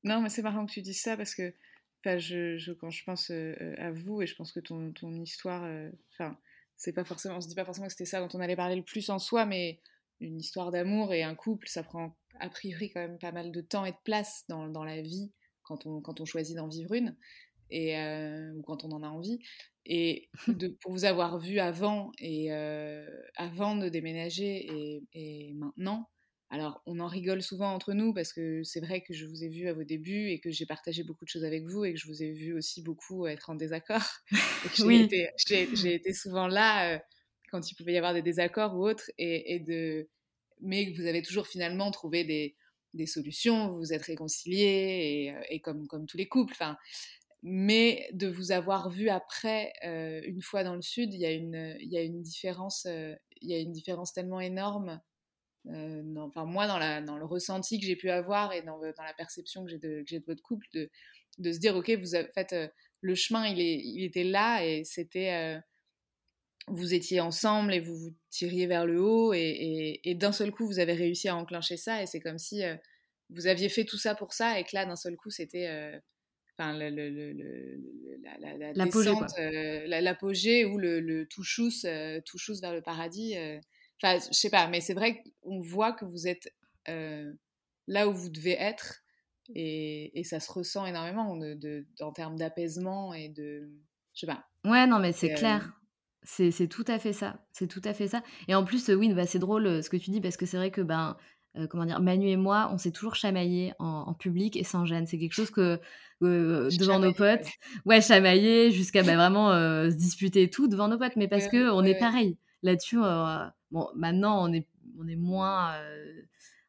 [0.04, 1.54] Non, mais c'est marrant que tu dises ça parce que
[2.04, 5.64] je, quand je pense euh, à vous, et je pense que ton, ton histoire.
[6.12, 6.38] Enfin,
[6.76, 7.38] c'est pas forcément.
[7.38, 9.18] On se dit pas forcément que c'était ça dont on allait parler le plus en
[9.18, 9.80] soi, mais
[10.20, 13.62] une histoire d'amour et un couple, ça prend a priori quand même pas mal de
[13.62, 15.32] temps et de place dans, dans la vie
[15.64, 17.16] quand on, quand on choisit d'en vivre une,
[17.70, 19.40] et, euh, ou quand on en a envie.
[19.86, 23.06] Et de, pour vous avoir vu avant, et, euh,
[23.36, 26.10] avant de déménager et, et, maintenant,
[26.50, 29.50] alors on en rigole souvent entre nous parce que c'est vrai que je vous ai
[29.50, 32.00] vu à vos débuts et que j'ai partagé beaucoup de choses avec vous et que
[32.00, 34.06] je vous ai vu aussi beaucoup être en désaccord.
[34.86, 35.10] oui.
[35.46, 36.96] J'ai été, souvent là.
[36.96, 37.00] Euh,
[37.50, 40.10] quand il pouvait y avoir des désaccords ou autres, et, de...
[40.62, 42.56] mais vous avez toujours finalement trouvé des,
[42.94, 46.54] des solutions, vous vous êtes réconciliés, et, euh, comme, comme tous les couples.
[46.54, 46.78] Enfin,
[47.44, 51.98] mais de vous avoir vu après, euh, une fois dans le sud, il y y
[51.98, 55.00] a une différence, euh, y a une différence tellement énorme.
[55.66, 59.64] moi, dans, la, dans le ressenti que j'ai pu avoir et dans, dans la perception
[59.64, 60.90] que j'ai de, de, votre couple, de,
[61.38, 62.56] de se dire, ok, vous avez, fait,
[63.02, 65.60] le chemin, il, est, il était là et c'était
[66.68, 70.80] vous étiez ensemble et vous vous tiriez vers le haut et, d'un seul coup vous
[70.80, 72.76] avez réussi à enclencher ça et c'est comme si euh,
[73.30, 75.98] vous aviez fait tout ça pour ça et que là d'un seul coup c'était euh,
[76.58, 76.90] enfin le,
[78.76, 83.36] la, descente, euh, l'apogée ou le, tout chousse vers le paradis
[84.02, 86.54] enfin je sais pas mais c'est vrai qu'on voit que vous êtes
[86.86, 89.04] là où vous devez être
[89.56, 93.72] et, ça se ressent énormément de, en termes d'apaisement et de
[94.14, 95.72] je sais pas ouais non mais c'est clair
[96.24, 97.40] c'est tout à fait ça.
[97.52, 98.22] C'est tout à fait ça.
[98.48, 100.58] Et en plus, oui, bah, c'est drôle euh, ce que tu dis parce que c'est
[100.58, 101.18] vrai que ben,
[101.58, 105.06] euh, comment dire, Manu et moi, on s'est toujours chamaillé en, public et sans gêne.
[105.08, 105.80] C'est quelque chose que
[106.24, 107.48] euh, devant nos potes,
[107.86, 111.70] ouais, chamailler jusqu'à bah, vraiment se disputer et tout devant nos potes, mais parce que
[111.72, 112.98] on est pareil là-dessus.
[113.72, 114.68] bon, maintenant, on est,
[115.00, 115.74] on est moins,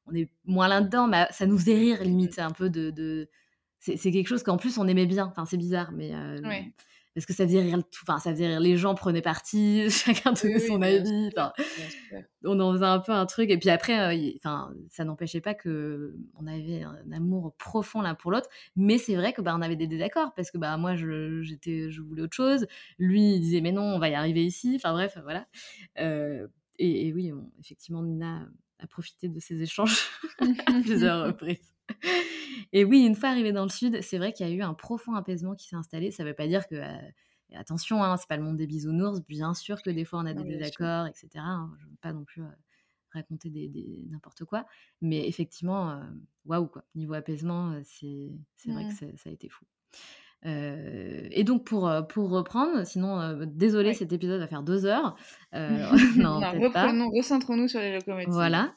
[0.07, 3.29] on est moins là-dedans, mais ça nous faisait rire limite, un peu de, de...
[3.81, 5.27] c'est quelque chose qu'en plus on aimait bien.
[5.27, 6.13] Enfin, c'est bizarre, mais
[7.19, 8.61] parce que ça faisait rire tout, enfin ça faisait rire.
[8.61, 11.31] Les gens prenaient parti, chacun donnait son avis,
[12.45, 13.51] on en faisait un peu un truc.
[13.51, 18.15] Et puis après, euh, enfin ça n'empêchait pas que on avait un amour profond l'un
[18.15, 20.33] pour l'autre, mais c'est vrai que bah on avait des désaccords.
[20.37, 22.69] Parce que bah moi je j'étais je voulais autre chose,
[23.01, 25.49] lui il disait mais non on va y arriver ici, enfin bref voilà.
[25.99, 26.47] Euh,
[26.79, 28.47] et, oui effectivement Nina
[28.79, 30.09] a profité de ces échanges
[30.39, 31.75] à plusieurs reprises.
[32.73, 34.75] Et oui, une fois arrivé dans le sud, c'est vrai qu'il y a eu un
[34.75, 36.11] profond apaisement qui s'est installé.
[36.11, 36.97] Ça ne veut pas dire que euh,
[37.55, 39.21] attention, hein, c'est pas le monde des bisounours.
[39.27, 41.29] Bien sûr que des fois on a des désaccords, etc.
[41.37, 42.49] Hein, je ne veux pas non plus euh,
[43.13, 44.67] raconter des, n'importe quoi,
[45.01, 46.03] mais effectivement, euh,
[46.45, 46.85] waouh quoi.
[46.95, 48.31] Niveau apaisement, c'est
[48.67, 49.65] vrai que ça a été fou.
[50.45, 55.17] et donc pour, pour reprendre, sinon désolé cet épisode va faire deux heures.
[56.17, 58.29] non, non recentrons-nous sur les locomotives.
[58.29, 58.75] Voilà.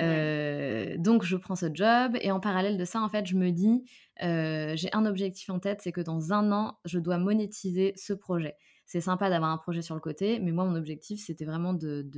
[0.00, 3.50] Euh, donc je prends ce job et en parallèle de ça, en fait, je me
[3.50, 3.84] dis,
[4.22, 8.12] euh, j'ai un objectif en tête, c'est que dans un an, je dois monétiser ce
[8.12, 8.56] projet.
[8.86, 12.08] C'est sympa d'avoir un projet sur le côté, mais moi, mon objectif, c'était vraiment de,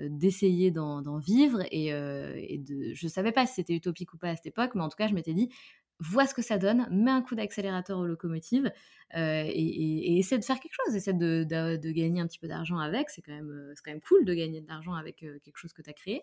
[0.00, 4.28] euh, d'essayer d'en, vivre et, et, de je savais pas si c'était utopique ou pas
[4.28, 5.50] à cette époque mais en tout cas je m'étais dit
[5.98, 8.70] vois ce que ça donne, mets un coup d'accélérateur aux locomotives
[9.14, 11.44] et, et, essaie de faire quelque chose, essaie de,
[11.90, 14.62] gagner un petit peu d'argent avec, c'est quand, même, c'est quand même cool de gagner
[14.62, 16.22] de l'argent avec quelque chose que tu as créé.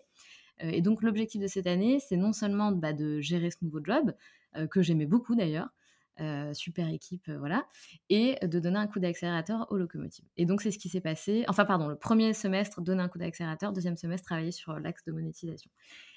[0.62, 3.80] Euh, et donc l'objectif de cette année, c'est non seulement bah, de gérer ce nouveau
[3.84, 4.12] job,
[4.56, 5.68] euh, que j'aimais beaucoup d'ailleurs,
[6.20, 7.66] euh, super équipe, voilà,
[8.10, 10.24] et de donner un coup d'accélérateur aux locomotives.
[10.36, 13.18] Et donc c'est ce qui s'est passé, enfin pardon, le premier semestre, donner un coup
[13.18, 15.70] d'accélérateur, deuxième semestre, travailler sur l'axe de monétisation.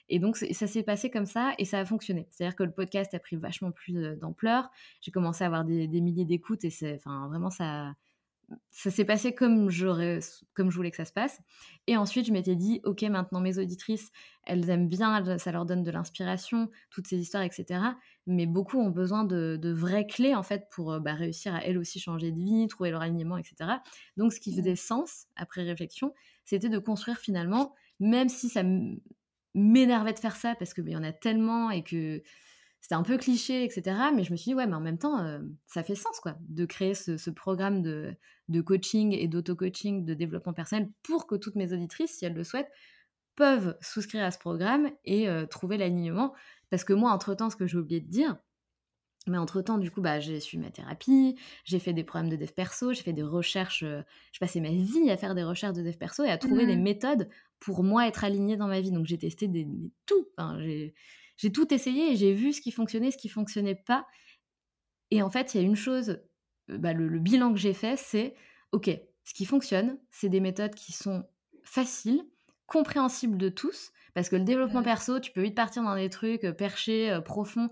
[0.10, 2.28] Et donc ça s'est passé comme ça et ça a fonctionné.
[2.32, 4.70] C'est-à-dire que le podcast a pris vachement plus d'ampleur,
[5.02, 7.94] j'ai commencé à avoir des, milliers d'écoutes et c'est, vraiment ça
[8.70, 10.20] ça s'est passé comme j'aurais,
[10.54, 11.40] comme je voulais que ça se passe.
[11.88, 14.12] Et ensuite, je m'étais dit, ok, maintenant mes auditrices,
[14.46, 17.80] elles aiment bien, ça leur donne de l'inspiration, toutes ces histoires, etc.
[18.28, 21.78] Mais beaucoup ont besoin de, vraies clés en fait pour euh, bah, réussir à elles
[21.78, 23.72] aussi changer de vie, trouver leur alignement, etc.
[24.18, 26.14] Donc, ce qui faisait sens après réflexion,
[26.46, 28.64] c'était de construire finalement, même si ça
[29.54, 32.22] m'énervait de faire ça parce que bah, y en a tellement et que
[32.82, 33.96] c'était un peu cliché, etc.
[34.14, 36.36] Mais je me suis dit, ouais, mais en même temps, euh, ça fait sens, quoi,
[36.50, 38.18] de créer ce, programme de,
[38.62, 42.72] coaching et d'auto-coaching, de développement personnel, pour que toutes mes auditrices, si elles le souhaitent,
[43.36, 46.34] peuvent souscrire à ce programme et euh, trouver l'alignement.
[46.70, 48.38] Parce que moi, entre-temps, ce que j'ai oublié de dire,
[49.28, 52.50] mais entre-temps, du coup, bah, j'ai suivi ma thérapie, j'ai fait des programmes de dev
[52.50, 54.02] perso, j'ai fait des recherches, euh,
[54.32, 56.76] je passais ma vie à faire des recherches de dev perso et à trouver des
[56.76, 57.30] mmh méthodes
[57.60, 58.92] pour moi être alignée dans ma vie.
[58.92, 59.68] Donc j'ai testé des,
[60.08, 60.28] tout.
[60.36, 60.96] Enfin, j'ai
[61.38, 64.06] j'ai tout essayé et j'ai vu ce qui fonctionnait, ce qui fonctionnait pas.
[65.10, 66.22] Et en fait, il y a une chose,
[66.68, 68.36] bah, le, bilan que j'ai fait, c'est
[68.72, 68.90] ok,
[69.24, 71.26] ce qui fonctionne, c'est des méthodes qui sont
[71.64, 72.24] faciles,
[72.68, 73.92] compréhensibles de tous.
[74.14, 77.70] Parce que le développement perso, tu peux vite partir dans des trucs perchés, profonds,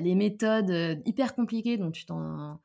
[0.00, 2.60] les méthodes hyper compliquées dont tu t'en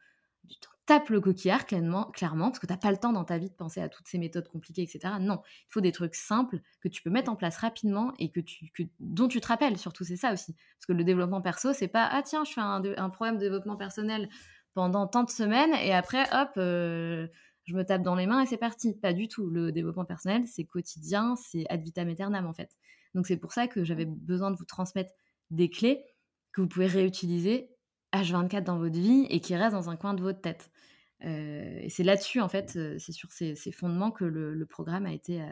[0.85, 3.55] tape le coquillard, clairement, parce que tu n'as pas le temps dans ta vie de
[3.55, 5.15] penser à toutes ces méthodes compliquées, etc.
[5.19, 8.39] Non, il faut des trucs simples que tu peux mettre en place rapidement et que
[8.39, 10.53] tu, dont tu te rappelles, surtout, c'est ça aussi.
[10.53, 13.41] Parce que le développement perso, c'est pas, ah tiens, je fais un, un, programme de
[13.41, 14.29] développement personnel
[14.73, 17.27] pendant tant de semaines et après, hop, euh,
[17.63, 18.93] je me tape dans les mains et c'est parti.
[18.93, 19.49] Pas du tout.
[19.49, 22.77] Le développement personnel, c'est quotidien, c'est ad vitam aeternam, en fait.
[23.15, 25.11] Donc c'est pour ça que j'avais besoin de vous transmettre
[25.49, 26.03] des clés
[26.51, 27.74] que vous pouvez réutiliser
[28.21, 30.69] H24 dans votre vie et qui restent dans un coin de votre tête.
[31.23, 35.13] Euh, et c'est là-dessus, en fait, euh, c'est sur ces, fondements que le, programme a
[35.13, 35.51] été, euh,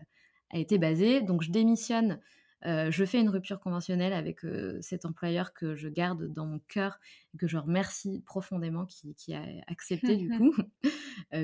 [0.51, 1.21] a été basé.
[1.21, 2.19] Donc, je démissionne,
[2.65, 4.39] je fais une rupture conventionnelle avec
[4.79, 6.97] cet employeur que je garde dans mon cœur
[7.33, 10.55] et que je remercie profondément, qui, a accepté du coup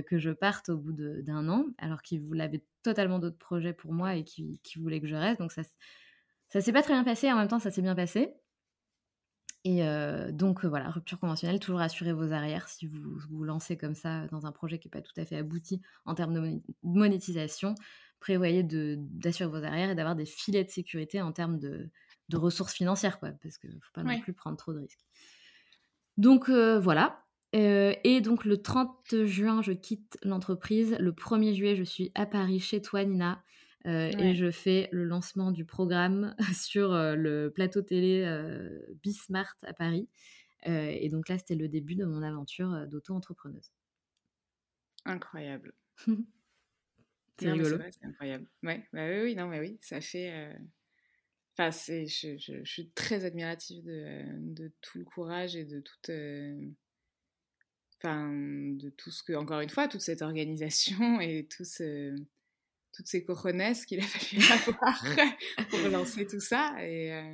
[0.08, 4.16] que je parte au bout d'un an, alors qu'il voulait totalement d'autres projets pour moi
[4.16, 5.40] et qui, qui voulait que je reste.
[5.40, 5.64] Donc, ça,
[6.48, 8.34] ça s'est pas très bien passé, en même temps, ça s'est bien passé.
[9.66, 9.84] Et
[10.32, 14.46] donc voilà, rupture conventionnelle, toujours assurer vos arrières si vous vous lancez comme ça dans
[14.46, 17.76] un projet qui n'est pas tout à fait abouti en termes de monétisation.
[18.22, 21.90] Prévoyez d'assurer vos arrières et d'avoir des filets de sécurité en termes de,
[22.30, 25.06] de ressources financières, quoi, parce qu'il ne faut pas non plus prendre trop de risques.
[26.18, 27.26] Donc voilà.
[27.54, 30.96] et donc le 30 juin, je quitte l'entreprise.
[31.00, 33.44] Le 1er juillet, je suis à Paris chez toi, Nina.
[33.86, 39.56] Euh, et je fais le lancement du programme sur euh, le plateau télé euh, Bismart
[39.64, 40.10] à Paris.
[40.66, 43.72] et donc là, c'était le début de mon aventure d'auto-entrepreneuse.
[45.06, 45.74] Incroyable.
[47.40, 47.78] c'est rigolo.
[47.92, 48.48] C'est incroyable.
[48.64, 50.54] Ouais, bah oui, oui, non, mais oui, ça fait.
[51.54, 56.12] Enfin, je, je, je, suis très admirative de, de, tout le courage et de toute.
[57.98, 62.14] Enfin, de tout ce que, encore une fois, toute cette organisation et tout ce
[63.00, 65.02] toutes ces coronesses qu'il a fallu avoir
[65.70, 66.76] pour lancer tout ça.
[66.82, 67.34] Et, euh,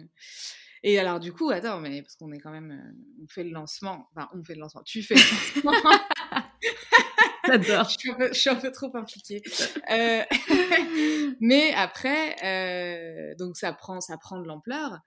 [0.84, 2.70] et alors, du coup, attends, mais parce qu'on est quand même.
[2.70, 4.08] Euh, on fait le lancement.
[4.16, 4.84] Enfin, on fait le lancement.
[4.84, 5.90] Tu fais le lancement.
[7.48, 7.90] J'adore.
[7.90, 9.42] je, suis un peu trop impliquée.
[9.90, 10.24] Euh,
[11.40, 15.00] mais après, donc ça prend, ça prend de l'ampleur,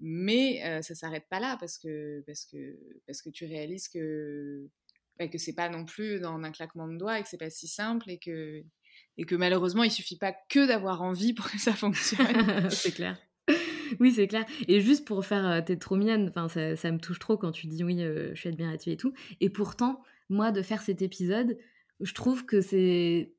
[0.00, 2.78] mais ça s'arrête pas là parce que, parce que,
[3.08, 4.68] parce que tu réalises que,
[5.18, 7.50] bah, que c'est pas non plus dans un claquement de doigts et que c'est pas
[7.50, 8.64] si simple et que
[9.18, 12.26] et que malheureusement, il suffit pas que d'avoir envie pour que ça fonctionne.
[12.70, 13.18] c'est clair.
[13.98, 14.44] Oui, c'est clair.
[14.68, 17.50] Et juste pour faire, euh, t'es trop mienne, enfin, ça, ça, me touche trop quand
[17.50, 19.12] tu dis oui, euh, je suis admirative et tout.
[19.40, 21.58] Et pourtant, moi, de faire cet épisode,
[22.00, 23.34] je trouve que c'est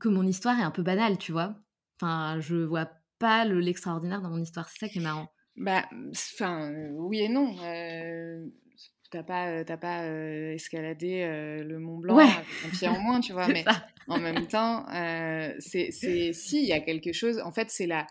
[0.00, 1.56] que mon histoire est un peu banale, tu vois.
[1.96, 4.68] Enfin, je vois pas l'extraordinaire dans mon histoire.
[4.68, 5.30] C'est ça qui est marrant.
[5.56, 7.56] Bah, enfin, oui et non.
[7.62, 8.46] Euh,
[9.10, 13.20] t'as pas, euh, pas euh, escaladé euh, le Mont Blanc avec un pied en moins,
[13.20, 13.64] tu vois, mais
[14.06, 14.86] en même temps,
[15.58, 18.06] c'est, si, il y a quelque chose, en fait, c'est la,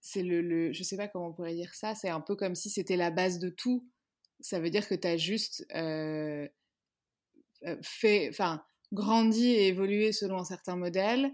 [0.00, 2.54] c'est le, le, je sais pas comment on pourrait dire ça, c'est un peu comme
[2.54, 3.88] si c'était la base de tout.
[4.40, 5.64] Ça veut dire que tu as juste
[7.82, 8.62] fait, enfin,
[8.92, 11.30] grandi et évolué selon un certain modèle.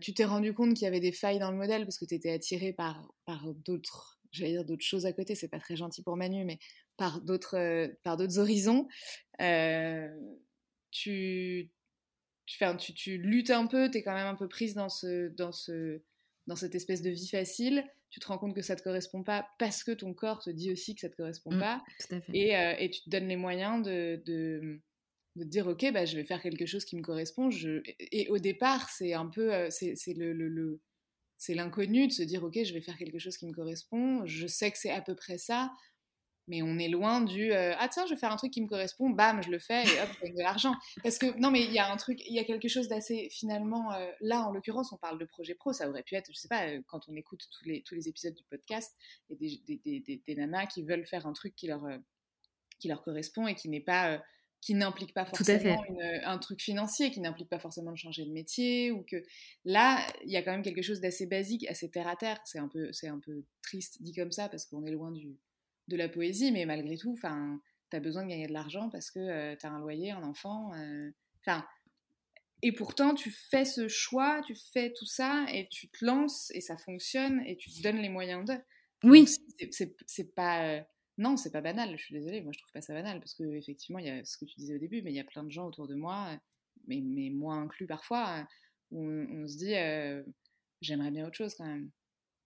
[0.00, 2.14] tu t'es rendu compte qu'il y avait des failles dans le modèle parce que tu
[2.14, 6.02] étais attiré par, par d'autres, j'allais dire d'autres choses à côté, c'est pas très gentil
[6.02, 6.58] pour Manu, mais
[6.96, 8.88] par d'autres euh, par d'autres horizons.
[9.40, 10.08] Euh,
[10.90, 11.70] tu,
[12.46, 15.28] tu, tu, tu, luttes un peu, tu es quand même un peu prise dans, ce,
[15.28, 16.00] dans, ce,
[16.46, 17.84] dans cette espèce de vie facile.
[18.10, 20.72] Tu te rends compte que ça te correspond pas parce que ton corps te dit
[20.72, 21.84] aussi que ça te correspond mmh, pas.
[22.32, 24.80] Et, euh, et, tu te donnes les moyens de, de,
[25.36, 27.50] de dire ok, bah, je vais faire quelque chose qui me correspond.
[27.50, 27.82] Je...
[27.98, 30.80] Et au départ, c'est un peu c'est, le, le, le
[31.38, 34.26] c'est l'inconnu de se dire ok, je vais faire quelque chose qui me correspond.
[34.26, 35.70] Je sais que c'est à peu près ça
[36.48, 38.66] mais on est loin du euh, ah tiens je vais faire un truc qui me
[38.66, 41.62] correspond bam je le fais et hop je gagne de l'argent parce que non mais
[41.62, 44.52] il y a un truc il y a quelque chose d'assez finalement euh, là en
[44.52, 47.08] l'occurrence on parle de projet pro ça aurait pu être je sais pas euh, quand
[47.08, 48.96] on écoute tous les tous les épisodes du podcast
[49.28, 51.82] il y a des, des, des, nanas qui veulent faire un truc qui leur
[52.80, 54.22] qui leur correspond et qui n'est pas
[54.60, 55.82] qui n'implique pas forcément
[56.24, 59.22] un truc financier, qui n'implique pas forcément de changer de métier, ou que
[59.64, 62.40] là, il y a quand même quelque chose d'assez basique, assez terre à terre.
[62.44, 65.36] C'est un peu, c'est un peu triste dit comme ça parce qu'on est loin du,
[65.88, 67.60] de la poésie, mais malgré tout, enfin,
[67.92, 70.74] as besoin de gagner de l'argent parce que euh, tu as un loyer, un enfant.
[70.74, 71.10] Euh,
[71.40, 71.64] enfin,
[72.62, 76.60] et pourtant, tu fais ce choix, tu fais tout ça et tu te lances et
[76.60, 78.54] ça fonctionne et tu te donnes les moyens de.
[79.04, 79.26] Oui.
[79.70, 80.82] C'est pas.
[81.18, 81.96] Euh, non, c'est pas banal.
[81.96, 84.24] Je suis désolée, moi je trouve pas ça banal parce que effectivement, il y a
[84.24, 85.94] ce que tu disais au début, mais il y a plein de gens autour de
[85.94, 86.38] moi,
[86.86, 88.46] mais, mais moi inclus parfois,
[88.90, 89.74] où on, se dit
[90.80, 91.90] j'aimerais bien autre chose quand même.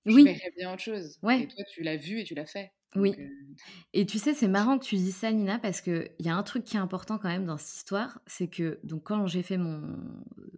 [0.07, 0.24] Oui.
[0.27, 1.19] J'aimerais bien autre chose.
[1.23, 1.43] Ouais.
[1.43, 2.73] Et toi, tu l'as vu et tu l'as fait.
[2.97, 3.15] oui.
[3.93, 6.43] Et tu sais, c'est marrant que tu dis ça, Nina, parce qu'il y a un
[6.43, 9.59] truc qui est important quand même dans cette histoire, c'est que donc quand j'ai fait
[9.59, 9.97] mon,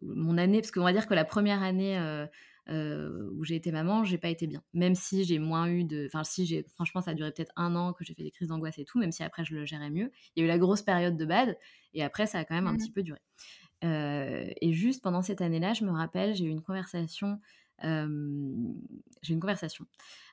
[0.02, 1.98] mon année, parce qu'on va dire que la première année
[2.68, 4.62] où j'ai été maman, j'ai pas été bien.
[4.72, 6.06] Même si j'ai moins eu de.
[6.06, 6.64] Enfin, si j'ai.
[6.74, 8.98] Franchement, ça a duré peut-être un an que j'ai fait des crises d'angoisse et tout,
[8.98, 10.10] même si après je le gérais mieux.
[10.34, 11.58] Il y a eu la grosse période de bad,
[11.92, 13.20] et après, ça a quand même un mmh petit peu duré.
[13.82, 17.38] et juste pendant cette année-là, je me rappelle, j'ai eu une conversation.
[17.82, 19.86] j'ai eu une conversation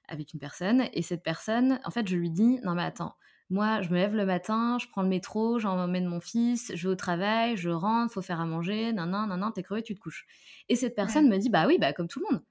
[0.08, 3.16] avec une personne, et cette personne, en fait, je lui dis Non, mais attends,
[3.52, 6.94] moi, je me lève le matin, je prends le métro, j'emmène mon fils, je vais
[6.94, 10.00] au travail, je rentre, faut faire à manger, nan nan nan, t'es crevé, tu te
[10.00, 10.26] couches.
[10.70, 12.44] Et cette personne me dit bah oui, bah comme tout le monde.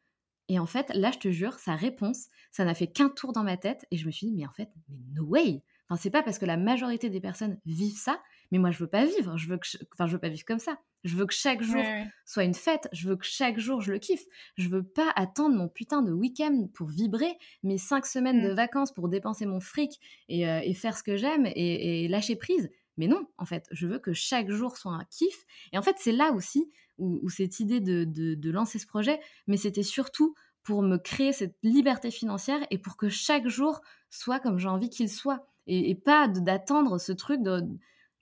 [0.48, 3.44] Et en fait, là, je te jure, sa réponse, ça n'a fait qu'un tour dans
[3.44, 5.62] ma tête, et je me suis dit mais en fait, mais no way.
[5.88, 8.20] Enfin, c'est pas parce que la majorité des personnes vivent ça,
[8.50, 9.36] mais moi, je veux pas vivre.
[9.36, 10.78] Je veux que, enfin, je veux pas vivre comme ça.
[11.04, 11.82] Je veux que chaque jour
[12.26, 12.88] soit une fête.
[12.92, 14.24] Je veux que chaque jour je le kiffe.
[14.56, 17.32] Je veux pas attendre mon putain de week-end pour vibrer,
[17.62, 18.56] mes cinq semaines de mmh.
[18.56, 22.70] vacances pour dépenser mon fric et, euh, faire ce que j'aime et, lâcher prise.
[22.96, 25.46] Mais non, en fait, je veux que chaque jour soit un kiff.
[25.72, 29.82] Et en fait, c'est là aussi où, cette idée de, lancer ce projet, mais c'était
[29.82, 34.68] surtout pour me créer cette liberté financière et pour que chaque jour soit comme j'ai
[34.68, 35.46] envie qu'il soit.
[35.66, 37.62] Et, et pas d'attendre ce truc de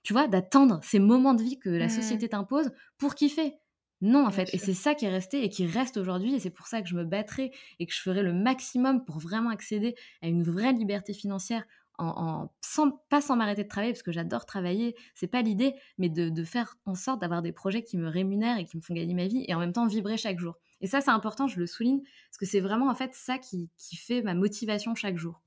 [0.03, 1.89] tu vois, d'attendre ces moments de vie que la mmh.
[1.89, 3.55] société t'impose pour kiffer.
[4.01, 4.53] Non, en fait.
[4.53, 6.33] Et c'est ça qui est resté et qui reste aujourd'hui.
[6.33, 9.19] Et c'est pour ça que je me battrai et que je ferai le maximum pour
[9.19, 11.65] vraiment accéder à une vraie liberté financière
[11.99, 16.07] en, sans, pas sans m'arrêter de travailler, parce que j'adore travailler, c'est pas l'idée, mais
[16.07, 19.13] de, faire en sorte d'avoir des projets qui me rémunèrent et qui me font gagner
[19.13, 20.55] ma vie et en même temps vibrer chaque jour.
[20.79, 23.69] Et ça, c'est important, je le souligne, parce que c'est vraiment en fait ça qui,
[23.77, 25.41] qui fait ma motivation chaque jour.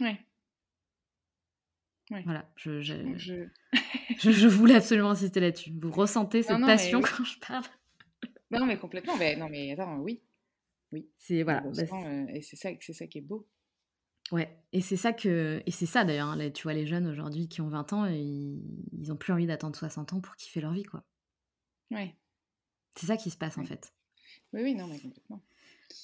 [0.00, 0.18] Ouais,
[2.10, 2.80] voilà, je,
[4.18, 5.72] je, voulais absolument insister là-dessus.
[5.80, 7.64] Vous ressentez cette passion quand je parle?
[8.50, 9.16] Non, mais complètement.
[9.16, 10.22] Mais, non, mais attends, oui.
[10.92, 11.08] Oui.
[11.18, 11.60] C'est voilà.
[11.60, 13.48] Bah, euh, et c'est ça, c'est ça qui est beau.
[14.32, 16.28] Ouais, et c'est ça que et c'est ça d'ailleurs.
[16.28, 18.62] Hein, tu vois les jeunes aujourd'hui qui ont 20 ans, ils,
[18.92, 21.04] ils ont plus envie d'attendre 60 ans pour kiffer leur vie, quoi.
[21.90, 22.14] Ouais.
[22.96, 23.92] C'est ça qui se passe en fait.
[24.52, 25.42] Oui, oui, non, mais complètement.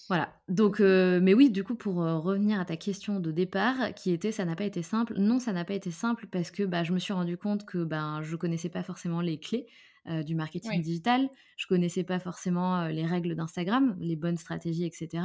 [0.09, 0.35] Voilà.
[0.49, 4.11] Donc, euh, mais oui, du coup, pour euh, revenir à ta question de départ, qui
[4.13, 5.15] était ça n'a pas été simple.
[5.17, 7.85] Non, ça n'a pas été simple parce que bah, je me suis rendu compte que
[7.85, 9.67] ben je connaissais pas forcément les clés
[10.09, 11.29] euh, du marketing digital.
[11.57, 15.23] Je connaissais pas forcément les règles d'Instagram, les bonnes stratégies, etc.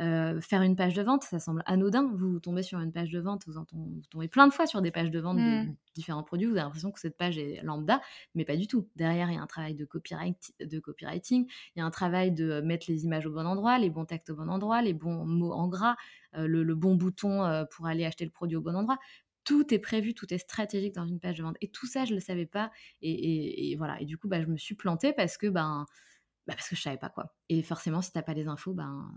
[0.00, 2.10] Euh, faire une page de vente, ça semble anodin.
[2.14, 4.90] Vous, tombez sur une page de vente, vous, en tombez, plein de fois sur des
[4.90, 5.76] pages de vente de mmh.
[5.94, 6.46] différents produits.
[6.46, 8.00] Vous avez l'impression que cette page est lambda,
[8.34, 8.88] mais pas du tout.
[8.96, 11.46] Derrière, il y a un travail de, copyright, de copywriting,
[11.76, 14.30] il y a un travail de mettre les images au bon endroit, les bons textes
[14.30, 15.94] au bon endroit, les bons mots en gras,
[16.36, 18.98] euh, le, bon bouton euh, pour aller acheter le produit au bon endroit
[19.44, 21.56] tout est prévu, tout est stratégique dans une page de vente.
[21.60, 22.70] Et tout ça, je ne le savais pas.
[23.02, 24.00] Et, voilà.
[24.00, 25.86] Et du coup, bah, je me suis plantée parce que ben,
[26.46, 27.34] bah parce que je savais pas quoi.
[27.50, 29.12] Et forcément, si t'as pas les infos, ben,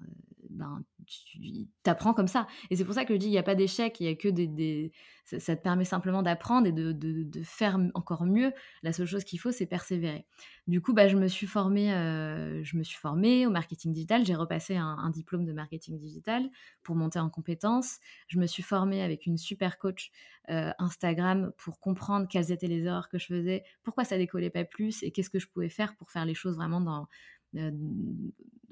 [0.50, 2.46] ben tu apprends comme ça.
[2.70, 4.16] Et c'est pour ça que je dis, il n'y a pas d'échec, il y a
[4.16, 4.92] que des,
[5.24, 8.52] Ça, te permet simplement d'apprendre et de, de, faire encore mieux.
[8.84, 10.26] La seule chose qu'il faut, c'est persévérer.
[10.68, 14.26] Du coup, bah, je me suis formée, euh, je me suis formée au marketing digital.
[14.26, 16.50] J'ai repassé un, un, diplôme de marketing digital
[16.84, 18.00] pour monter en compétences.
[18.28, 20.12] Je me suis formée avec une super coach
[20.50, 24.64] euh, Instagram pour comprendre quelles étaient les erreurs que je faisais, pourquoi ça décollait pas
[24.64, 27.10] plus et qu'est-ce que je pouvais faire pour faire les choses vraiment dans,
[27.56, 27.72] euh,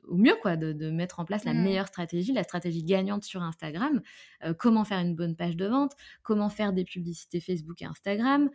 [0.07, 1.63] au mieux, quoi, de, mettre en place la mmh.
[1.63, 4.01] meilleure stratégie, la stratégie gagnante sur Instagram,
[4.43, 8.51] euh, comment faire une bonne page de vente, comment faire des publicités Facebook et Instagram,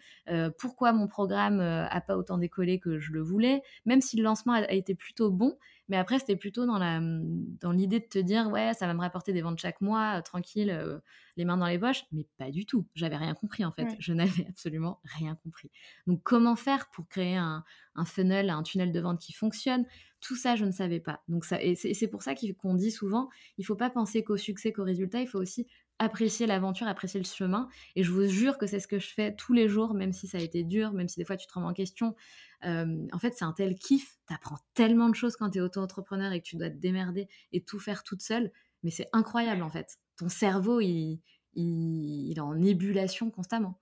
[0.58, 4.52] pourquoi mon programme a pas autant décollé que je le voulais, même si le lancement
[4.52, 5.56] a été plutôt bon,
[5.90, 9.00] mais après, c'était plutôt dans, la, dans l'idée de te dire, ouais, ça va me
[9.00, 11.00] rapporter des ventes chaque mois, euh, tranquille, euh,
[11.36, 12.04] les mains dans les poches.
[12.12, 12.86] Mais pas du tout.
[12.94, 13.88] J'avais rien compris, en fait.
[13.98, 15.68] Je n'avais absolument rien compris.
[16.06, 17.64] Donc, comment faire pour créer un,
[17.96, 19.84] un, funnel, un tunnel de vente qui fonctionne?
[20.20, 21.24] Tout ça, je ne savais pas.
[21.26, 24.72] Donc, ça, et c'est, pour ça qu'on dit souvent, il faut pas penser qu'au succès,
[24.72, 25.66] qu'au résultat, il faut aussi
[26.00, 27.68] apprécier l'aventure, apprécier le chemin.
[27.94, 30.26] Et je vous jure que c'est ce que je fais tous les jours, même si
[30.26, 32.16] ça a été dur, même si des fois tu te remets en question.
[32.64, 34.18] Euh, en fait, c'est un tel kiff.
[34.26, 37.28] Tu apprends tellement de choses quand tu es auto-entrepreneur et que tu dois te démerder
[37.52, 38.50] et tout faire toute seule.
[38.82, 39.98] Mais c'est incroyable, en fait.
[40.16, 41.20] Ton cerveau, il,
[41.54, 43.78] il, il est en ébullition constamment.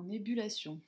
[0.00, 0.80] En ébullition.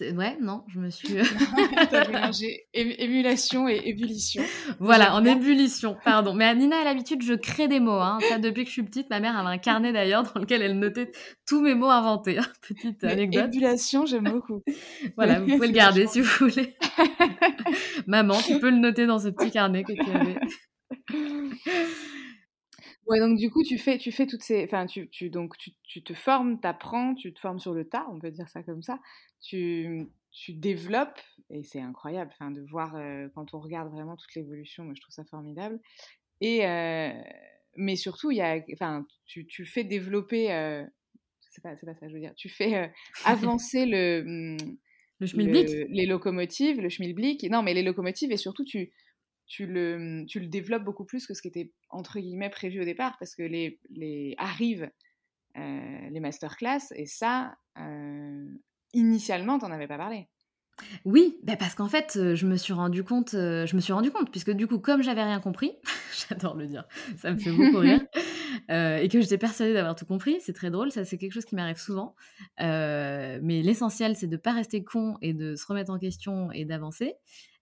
[0.00, 1.14] Ouais, non, je me suis.
[1.90, 4.42] T'as mélangé émulation et ébullition.
[4.80, 6.34] Voilà, en ébullition, pardon.
[6.34, 7.92] Mais à Nina, à l'habitude, je crée des mots.
[7.92, 8.18] Hein.
[8.28, 10.80] Ça, depuis que je suis petite, ma mère avait un carnet d'ailleurs dans lequel elle
[10.80, 11.12] notait
[11.46, 12.40] tous mes mots inventés.
[12.68, 13.54] Petite anecdote.
[13.54, 14.64] Ébullition, j'aime beaucoup.
[15.16, 16.74] voilà, vous pouvez le garder si vous voulez.
[18.08, 20.36] Maman, tu peux le noter dans ce petit carnet que tu avais.
[23.06, 25.70] Ouais, donc du coup, tu fais, tu fais toutes ces, enfin, tu, tu donc tu,
[25.84, 28.82] tu te formes, t'apprends, tu te formes sur le tas, on peut dire ça comme
[28.82, 28.98] ça.
[29.40, 31.20] Tu, tu développes
[31.50, 34.84] et c'est incroyable, enfin, de voir euh, quand on regarde vraiment toute l'évolution.
[34.84, 35.78] Moi, je trouve ça formidable.
[36.40, 37.12] Et euh,
[37.76, 40.84] mais surtout, il y a, enfin, tu, tu fais développer, euh,
[41.50, 42.90] c'est pas, pas ça, je veux dire, tu fais
[43.24, 44.56] avancer le, mmh,
[45.20, 47.44] le les locomotives, le schmilblick.
[47.44, 48.92] Non, mais les locomotives et surtout tu,
[49.46, 52.84] tu le, tu le développes beaucoup plus que ce qui était entre guillemets prévu au
[52.84, 54.90] départ parce que les, les arrivent
[55.56, 57.56] euh, les masterclass et ça,
[58.92, 60.28] initialement, t'en avais pas parlé.
[61.04, 63.92] Oui, bah parce qu'en fait, euh, je me suis rendu compte, euh, je me suis
[63.92, 65.72] rendu compte, puisque du coup, comme j'avais rien compris,
[66.28, 66.84] j'adore le dire,
[67.16, 68.00] ça me fait beaucoup rire,
[68.70, 71.46] euh, et que j'étais persuadée d'avoir tout compris, c'est très drôle, ça c'est quelque chose
[71.46, 72.14] qui m'arrive souvent,
[72.58, 77.14] mais l'essentiel c'est de pas rester con et de se remettre en question et d'avancer.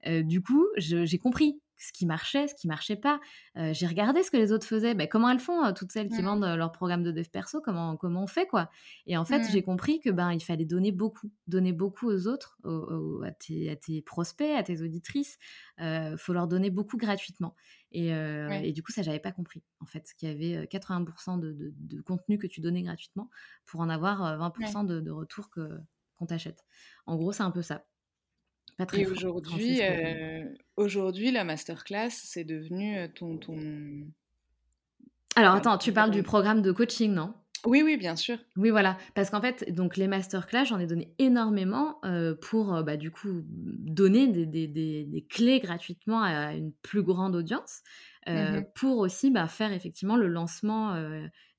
[0.06, 3.20] du coup, j'ai compris ce qui marchait, ce qui marchait pas.
[3.54, 6.24] j'ai regardé ce que les autres faisaient, bah, comment elles font, toutes celles qui mmh.
[6.24, 8.70] vendent leur programme de dev perso, comment, comment on fait quoi?
[9.06, 9.50] Et en fait, mmh.
[9.50, 14.56] j'ai compris que ben il fallait donner beaucoup, donner beaucoup aux autres, à, tes, prospects,
[14.56, 15.38] à tes auditrices.
[15.78, 17.54] Il faut leur donner beaucoup gratuitement.
[17.92, 22.38] Et, du coup, ça j'avais pas compris en fait, qu'il y avait 80% de, contenu
[22.38, 23.30] que tu donnais gratuitement
[23.66, 25.80] pour en avoir 20% de, de retour que
[26.16, 26.64] qu'on t'achète.
[27.06, 27.84] En gros, c'est un peu ça.
[28.92, 30.44] Et aujourd'hui, euh,
[30.76, 33.56] aujourd'hui, la masterclass, c'est devenu euh, ton, ton...
[35.36, 37.34] Alors attends, tu parles du programme de coaching, non?
[37.66, 38.36] Oui, oui, bien sûr.
[38.56, 38.98] Oui, voilà.
[39.14, 43.42] Parce qu'en fait, donc les masterclass, j'en ai donné énormément euh, pour, bah, du coup,
[43.46, 47.82] donner des, des, des, clés gratuitement à une plus grande audience,
[48.26, 50.96] mmh pour aussi bah, faire effectivement le lancement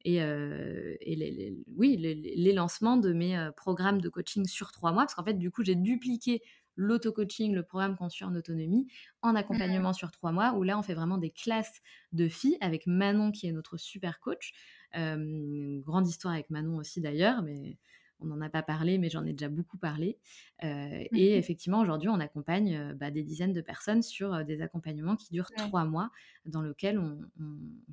[0.04, 5.04] et, et les, oui, les, les, lancements de mes programmes de coaching sur trois mois.
[5.04, 6.42] Parce qu'en fait, du coup, j'ai dupliqué
[6.76, 8.88] l'auto-coaching, le programme conçu en autonomie,
[9.22, 11.82] en mmh accompagnement sur trois mois, où là, on fait vraiment des classes
[12.12, 14.54] de filles avec Manon, qui est notre super coach.
[14.94, 17.78] grande histoire avec Manon aussi d'ailleurs, mais
[18.22, 20.18] on n'en a pas parlé, mais j'en ai déjà beaucoup parlé.
[20.64, 20.68] Euh,
[21.12, 25.32] mmh et effectivement, aujourd'hui, on accompagne bah, des dizaines de personnes sur des accompagnements qui
[25.32, 26.12] durent trois mois,
[26.46, 27.20] dans lesquels on,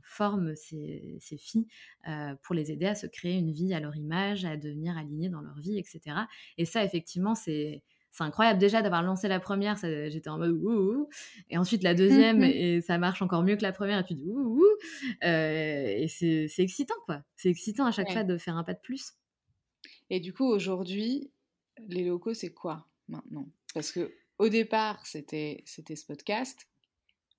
[0.02, 1.66] forme ces, ces filles
[2.42, 5.40] pour les aider à se créer une vie à leur image, à devenir alignées dans
[5.40, 6.16] leur vie, etc.
[6.56, 7.82] Et ça, effectivement, c'est
[8.12, 8.58] c'est incroyable.
[8.58, 11.08] Déjà d'avoir lancé la première, j'étais en mode ouh,
[11.48, 14.30] et ensuite la deuxième et ça marche encore mieux que la première et tu dis
[14.30, 14.62] ouh,
[15.24, 18.80] euh, et c'est excitant quoi, c'est excitant à chaque fois de faire un pas de
[18.80, 19.14] plus.
[20.10, 21.32] Et du coup aujourd'hui,
[21.88, 23.48] les locaux c'est quoi maintenant?
[23.74, 26.68] Parce que au départ c'était c'était ce podcast,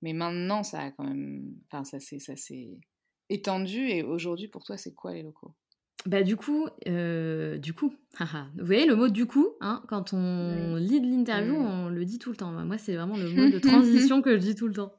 [0.02, 2.80] mais maintenant ça a quand même, enfin ça c'est ça s'est
[3.30, 3.88] étendu.
[3.88, 5.54] Et aujourd'hui pour toi c'est quoi les locaux?
[6.06, 10.76] Bah du coup, euh, du coup, vous voyez le mot du coup, hein, quand on
[10.76, 12.52] lit de l'interview, on le dit tout le temps.
[12.52, 14.92] Moi, c'est vraiment le mot de transition que je dis tout le temps.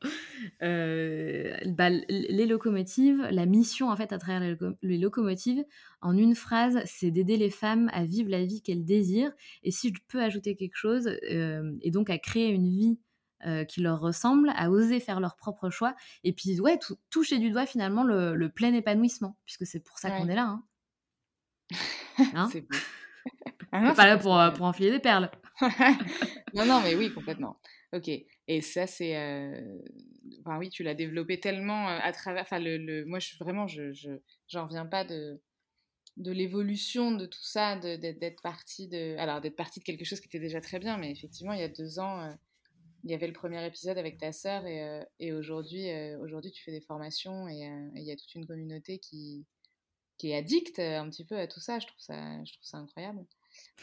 [0.63, 5.63] Euh, bah, les locomotives, la mission en fait à travers les, locomotives,
[6.01, 9.31] en une phrase, c'est d'aider les femmes à vivre la vie qu'elles désirent.
[9.61, 12.99] Et si je peux ajouter quelque chose, euh, et donc à créer une vie
[13.67, 16.79] qui leur ressemble, à oser faire leur propre choix, et puis ouais,
[17.11, 20.47] toucher du doigt finalement le, plein épanouissement, puisque c'est pour ça qu'on est là.
[20.47, 20.63] Hein.
[22.33, 22.65] Hein c'est
[23.71, 25.29] ah pas là pour, euh, pour enfiler des perles.
[26.53, 27.59] non, non, mais oui, complètement.
[27.93, 28.09] Ok.
[28.47, 29.17] Et ça, c'est.
[29.17, 29.79] Euh...
[30.41, 32.43] Enfin, oui, tu l'as développé tellement euh, à travers.
[32.43, 33.05] Enfin, le, le...
[33.05, 33.67] moi, je vraiment.
[33.67, 34.11] Je, je,
[34.47, 35.41] j'en reviens pas de,
[36.17, 39.17] de l'évolution de tout ça, d'être partie de.
[39.17, 41.63] Alors, d'être partie de quelque chose qui était déjà très bien, mais effectivement, il y
[41.63, 42.21] a deux ans.
[42.21, 42.31] Euh,
[43.03, 45.85] il y avait le premier épisode avec ta sœur et, et aujourd'hui,
[46.21, 49.45] aujourd'hui, tu fais des formations et il y a toute une communauté qui,
[50.17, 51.79] qui est addict euh, un petit peu à tout ça.
[51.79, 53.25] Je trouve ça, je trouve ça incroyable.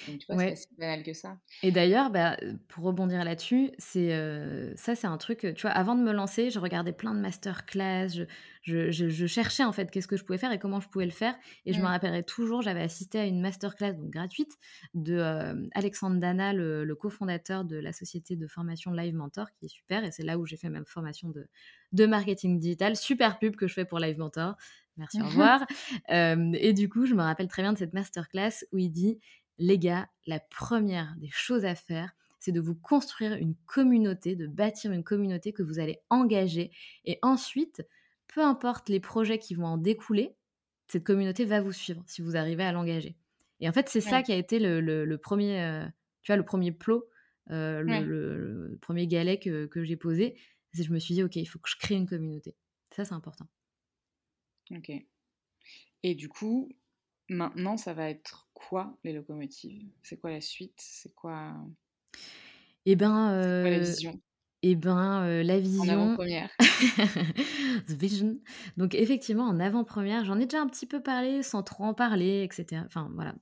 [0.09, 1.39] Donc, tu vois, c'est pas si banal que ça.
[1.63, 2.37] Et d'ailleurs, bah,
[2.69, 5.41] pour rebondir là-dessus, c'est euh, ça, c'est un truc.
[5.55, 8.09] Tu vois, avant de me lancer, je regardais plein de masterclass.
[8.09, 8.25] Je,
[8.63, 11.13] je, je, cherchais en fait qu'est-ce que je pouvais faire et comment je pouvais le
[11.13, 11.35] faire.
[11.67, 11.87] Et je me mmh.
[11.87, 14.57] rappellerai toujours, j'avais assisté à une masterclass donc gratuite
[14.95, 19.67] de euh, Alexandre Dana, le, le cofondateur de la société de formation Live Mentor, qui
[19.67, 20.05] est super.
[20.05, 21.49] Et c'est là où j'ai fait ma formation de,
[21.93, 22.97] de marketing digital.
[22.97, 24.57] Super pub que je fais pour Live Mentor.
[24.97, 25.67] Merci, au revoir.
[26.09, 29.21] et du coup, je me rappelle très bien de cette masterclass où il dit
[29.59, 34.49] Les gars, la première des choses à faire, c'est de vous construire une communauté, de
[34.49, 36.73] bâtir une communauté que vous allez engager.
[37.05, 37.87] Et ensuite,
[38.27, 40.35] peu importe les projets qui vont en découler,
[40.89, 43.17] cette communauté va vous suivre si vous arrivez à l'engager.
[43.61, 45.87] Et en fait, c'est ça qui a été le, premier, euh,
[46.23, 47.09] tu vois, le premier plot,
[47.51, 50.37] euh, le, premier galet que, que j'ai posé.
[50.73, 52.57] Je me suis dit, OK, il faut que je crée une communauté.
[52.91, 53.47] Ça, c'est important.
[54.73, 54.91] Ok.
[56.03, 56.69] Et du coup,
[57.29, 59.91] maintenant, ça va être quoi les locomotives?
[60.03, 60.81] C'est quoi la suite?
[60.81, 61.55] C'est quoi
[62.85, 64.21] Eh ben, euh, la vision?
[64.63, 65.83] eh ben, euh, la vision.
[65.85, 66.51] En avant-première.
[67.89, 68.41] The vision.
[68.77, 72.47] Donc, effectivement, en avant-première, j'en ai déjà un petit peu parlé sans trop en parler,
[72.49, 72.83] etc.
[72.87, 73.35] Enfin, voilà,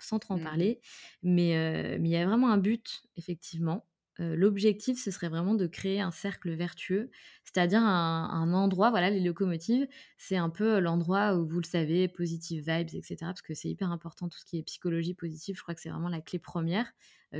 [0.00, 0.80] sans trop en mmh parler.
[1.22, 3.86] Mais euh, mais il y a vraiment un but, effectivement.
[4.18, 7.10] L'objectif, ce serait vraiment de créer un cercle vertueux,
[7.44, 9.86] c'est-à-dire un, endroit, voilà, les locomotives,
[10.16, 13.90] c'est un peu l'endroit où, vous le savez, positive vibes, etc., parce que c'est hyper
[13.90, 16.92] important, tout ce qui est psychologie positive, je crois que c'est vraiment la clé première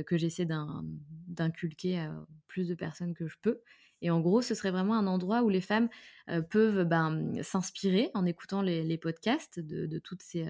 [0.07, 0.47] que j'essaie
[1.27, 3.61] d'inculquer à plus de personnes que je peux.
[4.01, 5.87] Et en gros, ce serait vraiment un endroit où les femmes
[6.49, 10.45] peuvent ben, s'inspirer en écoutant les, podcasts de, toutes ces,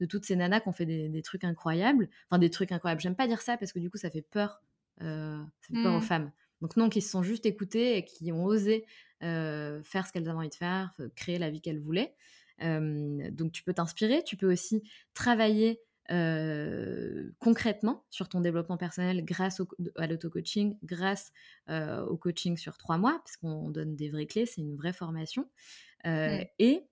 [0.00, 2.08] de toutes ces nanas qui ont fait des, trucs incroyables.
[2.30, 3.02] Enfin, des trucs incroyables.
[3.02, 4.62] J'aime pas dire ça parce que du coup, ça fait peur,
[5.00, 6.02] ça fait peur aux mmh.
[6.02, 6.32] femmes.
[6.60, 8.86] Donc non, qui se sont juste écoutées et qui ont osé
[9.20, 12.14] faire ce qu'elles avaient envie de faire, créer la vie qu'elles voulaient.
[12.60, 14.82] donc tu peux t'inspirer, tu peux aussi
[15.14, 15.80] travailler
[17.38, 19.60] concrètement sur ton développement personnel grâce
[19.96, 21.32] à l'auto-coaching, grâce
[21.68, 25.48] au coaching sur trois mois, parce qu'on donne des vraies clés, c'est une vraie formation.
[26.04, 26.86] Et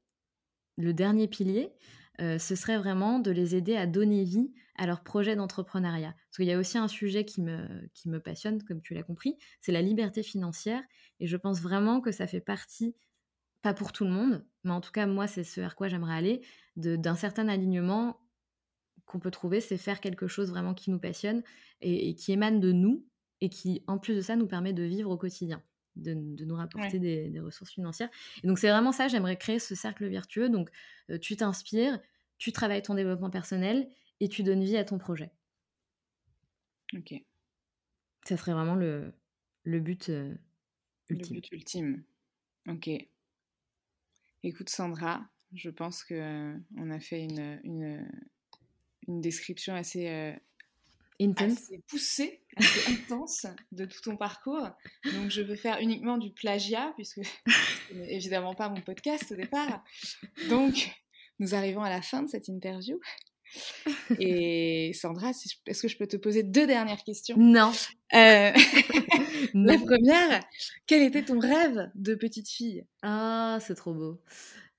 [0.78, 1.72] le dernier pilier,
[2.18, 6.12] ce serait vraiment de les aider à donner vie à leur projet d'entrepreneuriat.
[6.12, 9.02] Parce qu'il y a aussi un sujet qui me, qui me passionne, comme tu l'as
[9.02, 10.82] compris, c'est la liberté financière.
[11.20, 12.96] Et je pense vraiment que ça fait partie,
[13.62, 16.16] pas pour tout le monde, mais en tout cas, moi, c'est ce vers quoi j'aimerais
[16.16, 16.42] aller,
[16.76, 18.18] d'un certain alignement
[19.06, 21.42] qu'on peut trouver, c'est faire quelque chose vraiment qui nous passionne
[21.80, 23.06] et, qui émane de nous
[23.40, 25.62] et qui, en plus de ça, nous permet de vivre au quotidien,
[25.96, 28.10] de, nous rapporter des, ressources financières.
[28.42, 30.48] Et donc, c'est vraiment ça, j'aimerais créer ce cercle vertueux.
[30.48, 30.70] Donc,
[31.10, 32.00] euh, tu t'inspires,
[32.38, 33.88] tu travailles ton développement personnel
[34.20, 35.30] et tu donnes vie à ton projet.
[36.96, 37.14] Ok.
[38.24, 39.12] Ça serait vraiment le,
[39.64, 40.10] le but
[41.08, 41.34] ultime.
[41.34, 42.04] Le but ultime.
[42.68, 42.90] Ok.
[44.44, 48.08] Écoute, Sandra, je pense que euh, on a fait une, une,
[49.08, 50.36] une description assez,
[51.28, 54.68] euh, poussée, assez intense de tout ton parcours.
[55.04, 57.20] Donc je vais faire uniquement du plagiat, puisque
[57.88, 59.82] ce n'est évidemment pas mon podcast au départ.
[60.48, 60.90] Donc
[61.38, 62.98] nous arrivons à la fin de cette interview.
[64.18, 65.30] Et Sandra,
[65.66, 67.36] est-ce que je peux te poser deux dernières questions?
[67.38, 67.72] Non.
[68.14, 68.52] Euh,
[69.54, 70.40] la première,
[70.86, 72.86] quel était ton rêve de petite fille?
[73.02, 74.22] Ah, c'est trop beau.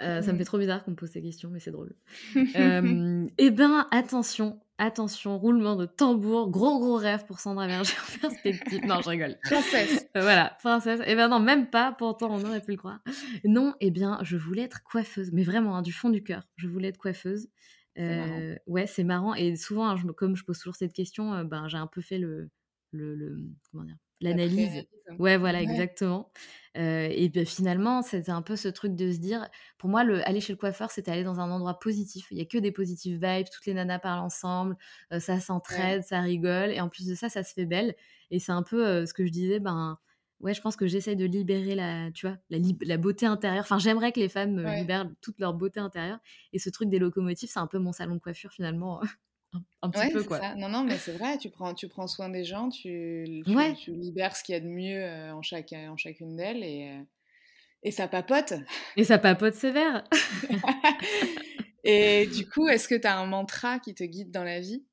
[0.01, 1.95] Euh, ça me fait trop bizarre qu'on me pose ces questions, mais c'est drôle.
[2.35, 8.19] euh, eh ben, attention, attention, roulement de tambour, gros gros rêve pour Sandra Verger en
[8.29, 8.85] perspective.
[8.85, 9.37] Non, je rigole.
[9.43, 10.07] Princesse.
[10.15, 11.01] Euh, voilà, princesse.
[11.05, 12.99] Eh ben non, même pas, pourtant on aurait pu le croire.
[13.45, 16.67] Non, eh bien, je voulais être coiffeuse, mais vraiment, hein, du fond du cœur, je
[16.67, 17.49] voulais être coiffeuse.
[17.99, 19.35] Euh, ouais, c'est marrant.
[19.35, 22.01] Et souvent, hein, je, comme je pose toujours cette question, euh, ben, j'ai un peu
[22.01, 22.49] fait le,
[22.91, 23.37] le, le
[23.71, 24.83] comment dire, l'analyse.
[25.19, 26.31] Ouais, voilà, exactement.
[26.77, 29.47] Euh, et bien finalement, c'était un peu ce truc de se dire,
[29.77, 32.27] pour moi, le, aller chez le coiffeur, c'était aller dans un endroit positif.
[32.31, 34.75] Il y a que des positives vibes, toutes les nanas parlent ensemble,
[35.11, 37.95] euh, ça s'entraide, ça rigole, et en plus de ça, ça se fait belle.
[38.31, 39.99] Et c'est un peu euh, ce que je disais, ben
[40.39, 43.63] ouais, je pense que j'essaye de libérer la, tu vois, la, la beauté intérieure.
[43.63, 46.19] Enfin, j'aimerais que les femmes libèrent toute leur beauté intérieure.
[46.53, 49.01] Et ce truc des locomotives, c'est un peu mon salon de coiffure finalement.
[49.81, 50.39] un, petit peu quoi.
[50.39, 50.55] Ça.
[50.55, 53.43] Non, non, mais c'est vrai, tu prends, tu prends soin des gens, tu,
[53.77, 56.89] tu, libères ce qu'il y a de mieux euh, en, chaque, en chacune d'elles et,
[56.89, 57.03] euh,
[57.83, 58.53] et ça papote.
[58.95, 60.03] Et ça papote sévère.
[61.83, 64.85] et du coup, est-ce que tu as un mantra qui te guide dans la vie?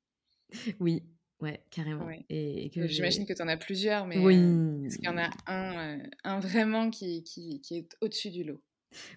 [0.79, 1.03] Oui,
[1.41, 2.07] ouais, carrément.
[2.29, 4.37] Et, J'imagine que tu en as plusieurs, mais oui.
[4.37, 8.43] Euh, est-ce qu'il y en a un, un vraiment qui, qui, qui est au-dessus du
[8.43, 8.61] lot?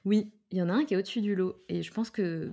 [0.05, 1.65] Oui, il y en a un qui est au-dessus du lot.
[1.69, 2.53] Et je pense que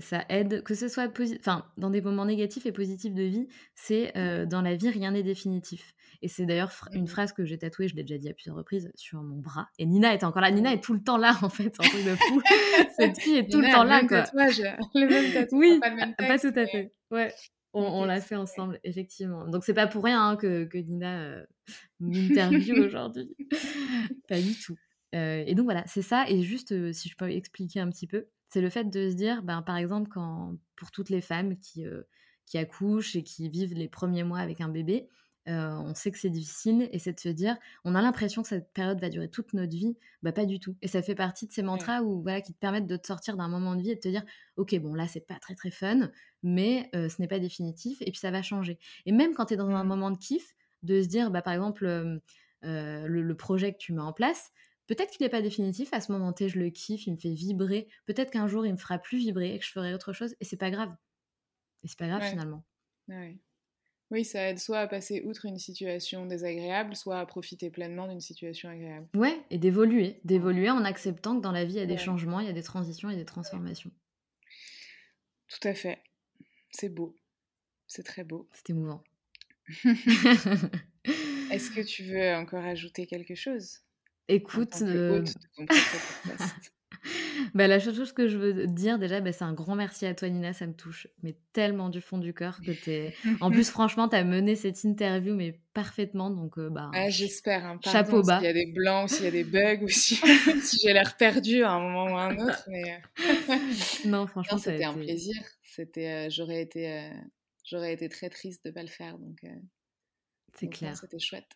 [0.00, 4.16] ça, aide, que ce soit enfin, dans des moments négatifs et positifs de vie, c'est
[4.16, 5.94] euh, dans la vie, rien n'est définitif.
[6.22, 8.56] Et c'est d'ailleurs une mmh phrase que j'ai tatouée, je l'ai déjà dit à plusieurs
[8.56, 9.68] reprises, sur mon bras.
[9.78, 10.50] Et Nina est encore là.
[10.50, 11.74] Nina est tout le temps là, en fait.
[11.74, 12.42] C'est un truc de fou.
[12.98, 14.22] Cette fille est tout le temps là, quoi.
[14.22, 14.62] Tatouage,
[14.94, 15.60] le même tatouage.
[15.60, 15.90] Oui, pas,
[16.26, 16.92] pas, tout à fait.
[17.10, 17.32] Ouais.
[17.72, 19.46] On, l'a fait ensemble, effectivement.
[19.46, 21.46] Donc c'est pas pour rien hein, que, que, Nina euh,
[22.00, 23.36] m'interviewe aujourd'hui.
[24.28, 24.76] pas du tout.
[25.14, 26.24] Euh, et donc voilà, c'est ça.
[26.28, 29.42] Et juste, si je peux expliquer un petit peu, c'est le fait de se dire,
[29.42, 32.02] ben, par exemple, quand, pour toutes les femmes qui, euh,
[32.46, 35.08] qui accouchent et qui vivent les premiers mois avec un bébé,
[35.48, 38.48] euh, on sait que c'est difficile et c'est de se dire, on a l'impression que
[38.48, 40.76] cette période va durer toute notre vie, bah pas du tout.
[40.82, 43.36] Et ça fait partie de ces mantras où, voilà, qui te permettent de te sortir
[43.36, 44.24] d'un moment de vie et de te dire,
[44.56, 46.10] ok, bon là c'est pas très très fun,
[46.42, 48.78] mais euh, ce n'est pas définitif et puis ça va changer.
[49.06, 49.88] Et même quand tu es dans un mmh.
[49.88, 54.02] moment de kiff, de se dire, bah, par exemple, le, le, projet que tu mets
[54.02, 54.50] en place,
[54.90, 57.32] Peut-être qu'il n'est pas définitif, à ce moment T, je le kiffe, il me fait
[57.32, 57.86] vibrer.
[58.06, 60.44] Peut-être qu'un jour, il me fera plus vibrer et que je ferai autre chose, et
[60.44, 60.92] c'est pas grave.
[61.84, 62.64] Et c'est pas grave finalement.
[64.10, 68.20] Oui, ça aide soit à passer outre une situation désagréable, soit à profiter pleinement d'une
[68.20, 69.06] situation agréable.
[69.14, 70.18] Ouais, et d'évoluer.
[70.24, 72.52] D'évoluer en acceptant que dans la vie, il y a des changements, il y a
[72.52, 73.92] des transitions, il y a des transformations.
[75.46, 76.02] Tout à fait.
[76.72, 77.14] C'est beau.
[77.86, 78.48] C'est très beau.
[78.52, 79.04] C'est émouvant.
[81.52, 83.82] Est-ce que tu veux encore ajouter quelque chose?
[84.30, 85.24] Écoute, euh,
[87.54, 90.14] Bah, la seule chose que je veux dire déjà, bah, c'est un grand merci à
[90.14, 93.14] toi Nina, ça me touche mais tellement du fond du cœur que t'es.
[93.40, 96.90] En plus franchement, tu as mené cette interview mais parfaitement donc euh, bah.
[96.94, 97.64] Ah, j'espère.
[97.64, 98.38] Hein, chapeau bas.
[98.38, 100.20] S'il y a des blancs, s'il y a des bugs ou si,
[100.82, 102.64] j'ai l'air perdu à un moment ou à un autre.
[102.68, 103.00] Mais...
[103.18, 103.56] Euh.
[104.04, 105.36] non franchement, c'était un plaisir.
[105.62, 107.10] C'était, euh, j'aurais été,
[107.64, 109.40] j'aurais été très triste de pas le faire donc.
[110.54, 110.96] c'est clair.
[110.96, 111.48] C'était chouette.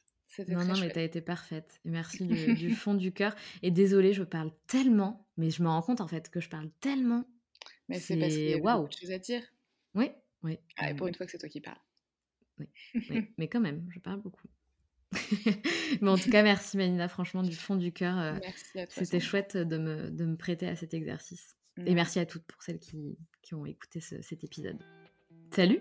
[0.48, 1.80] Non, non, mais t'as été parfaite.
[1.84, 3.34] merci du, fond du cœur.
[3.62, 6.70] Et désolée, je parle tellement, mais je me rends compte en fait que je parle
[6.80, 7.24] tellement.
[7.88, 9.42] Mais c'est parce qu'il y a beaucoup de choses à dire.
[9.94, 10.10] Oui,
[10.42, 10.58] oui.
[10.76, 11.80] Ah, et pour une fois que c'est toi qui parles.
[12.58, 12.66] Oui,
[13.38, 14.48] mais quand même, je parle beaucoup.
[16.00, 18.18] mais en tout cas, merci Manina, franchement, du fond du cœur.
[18.18, 19.04] Euh, merci à toi.
[19.04, 21.56] C'était chouette de me, de me prêter à cet exercice.
[21.86, 24.78] Et merci à toutes pour celles qui, qui ont écouté cet épisode.
[25.50, 25.80] Salut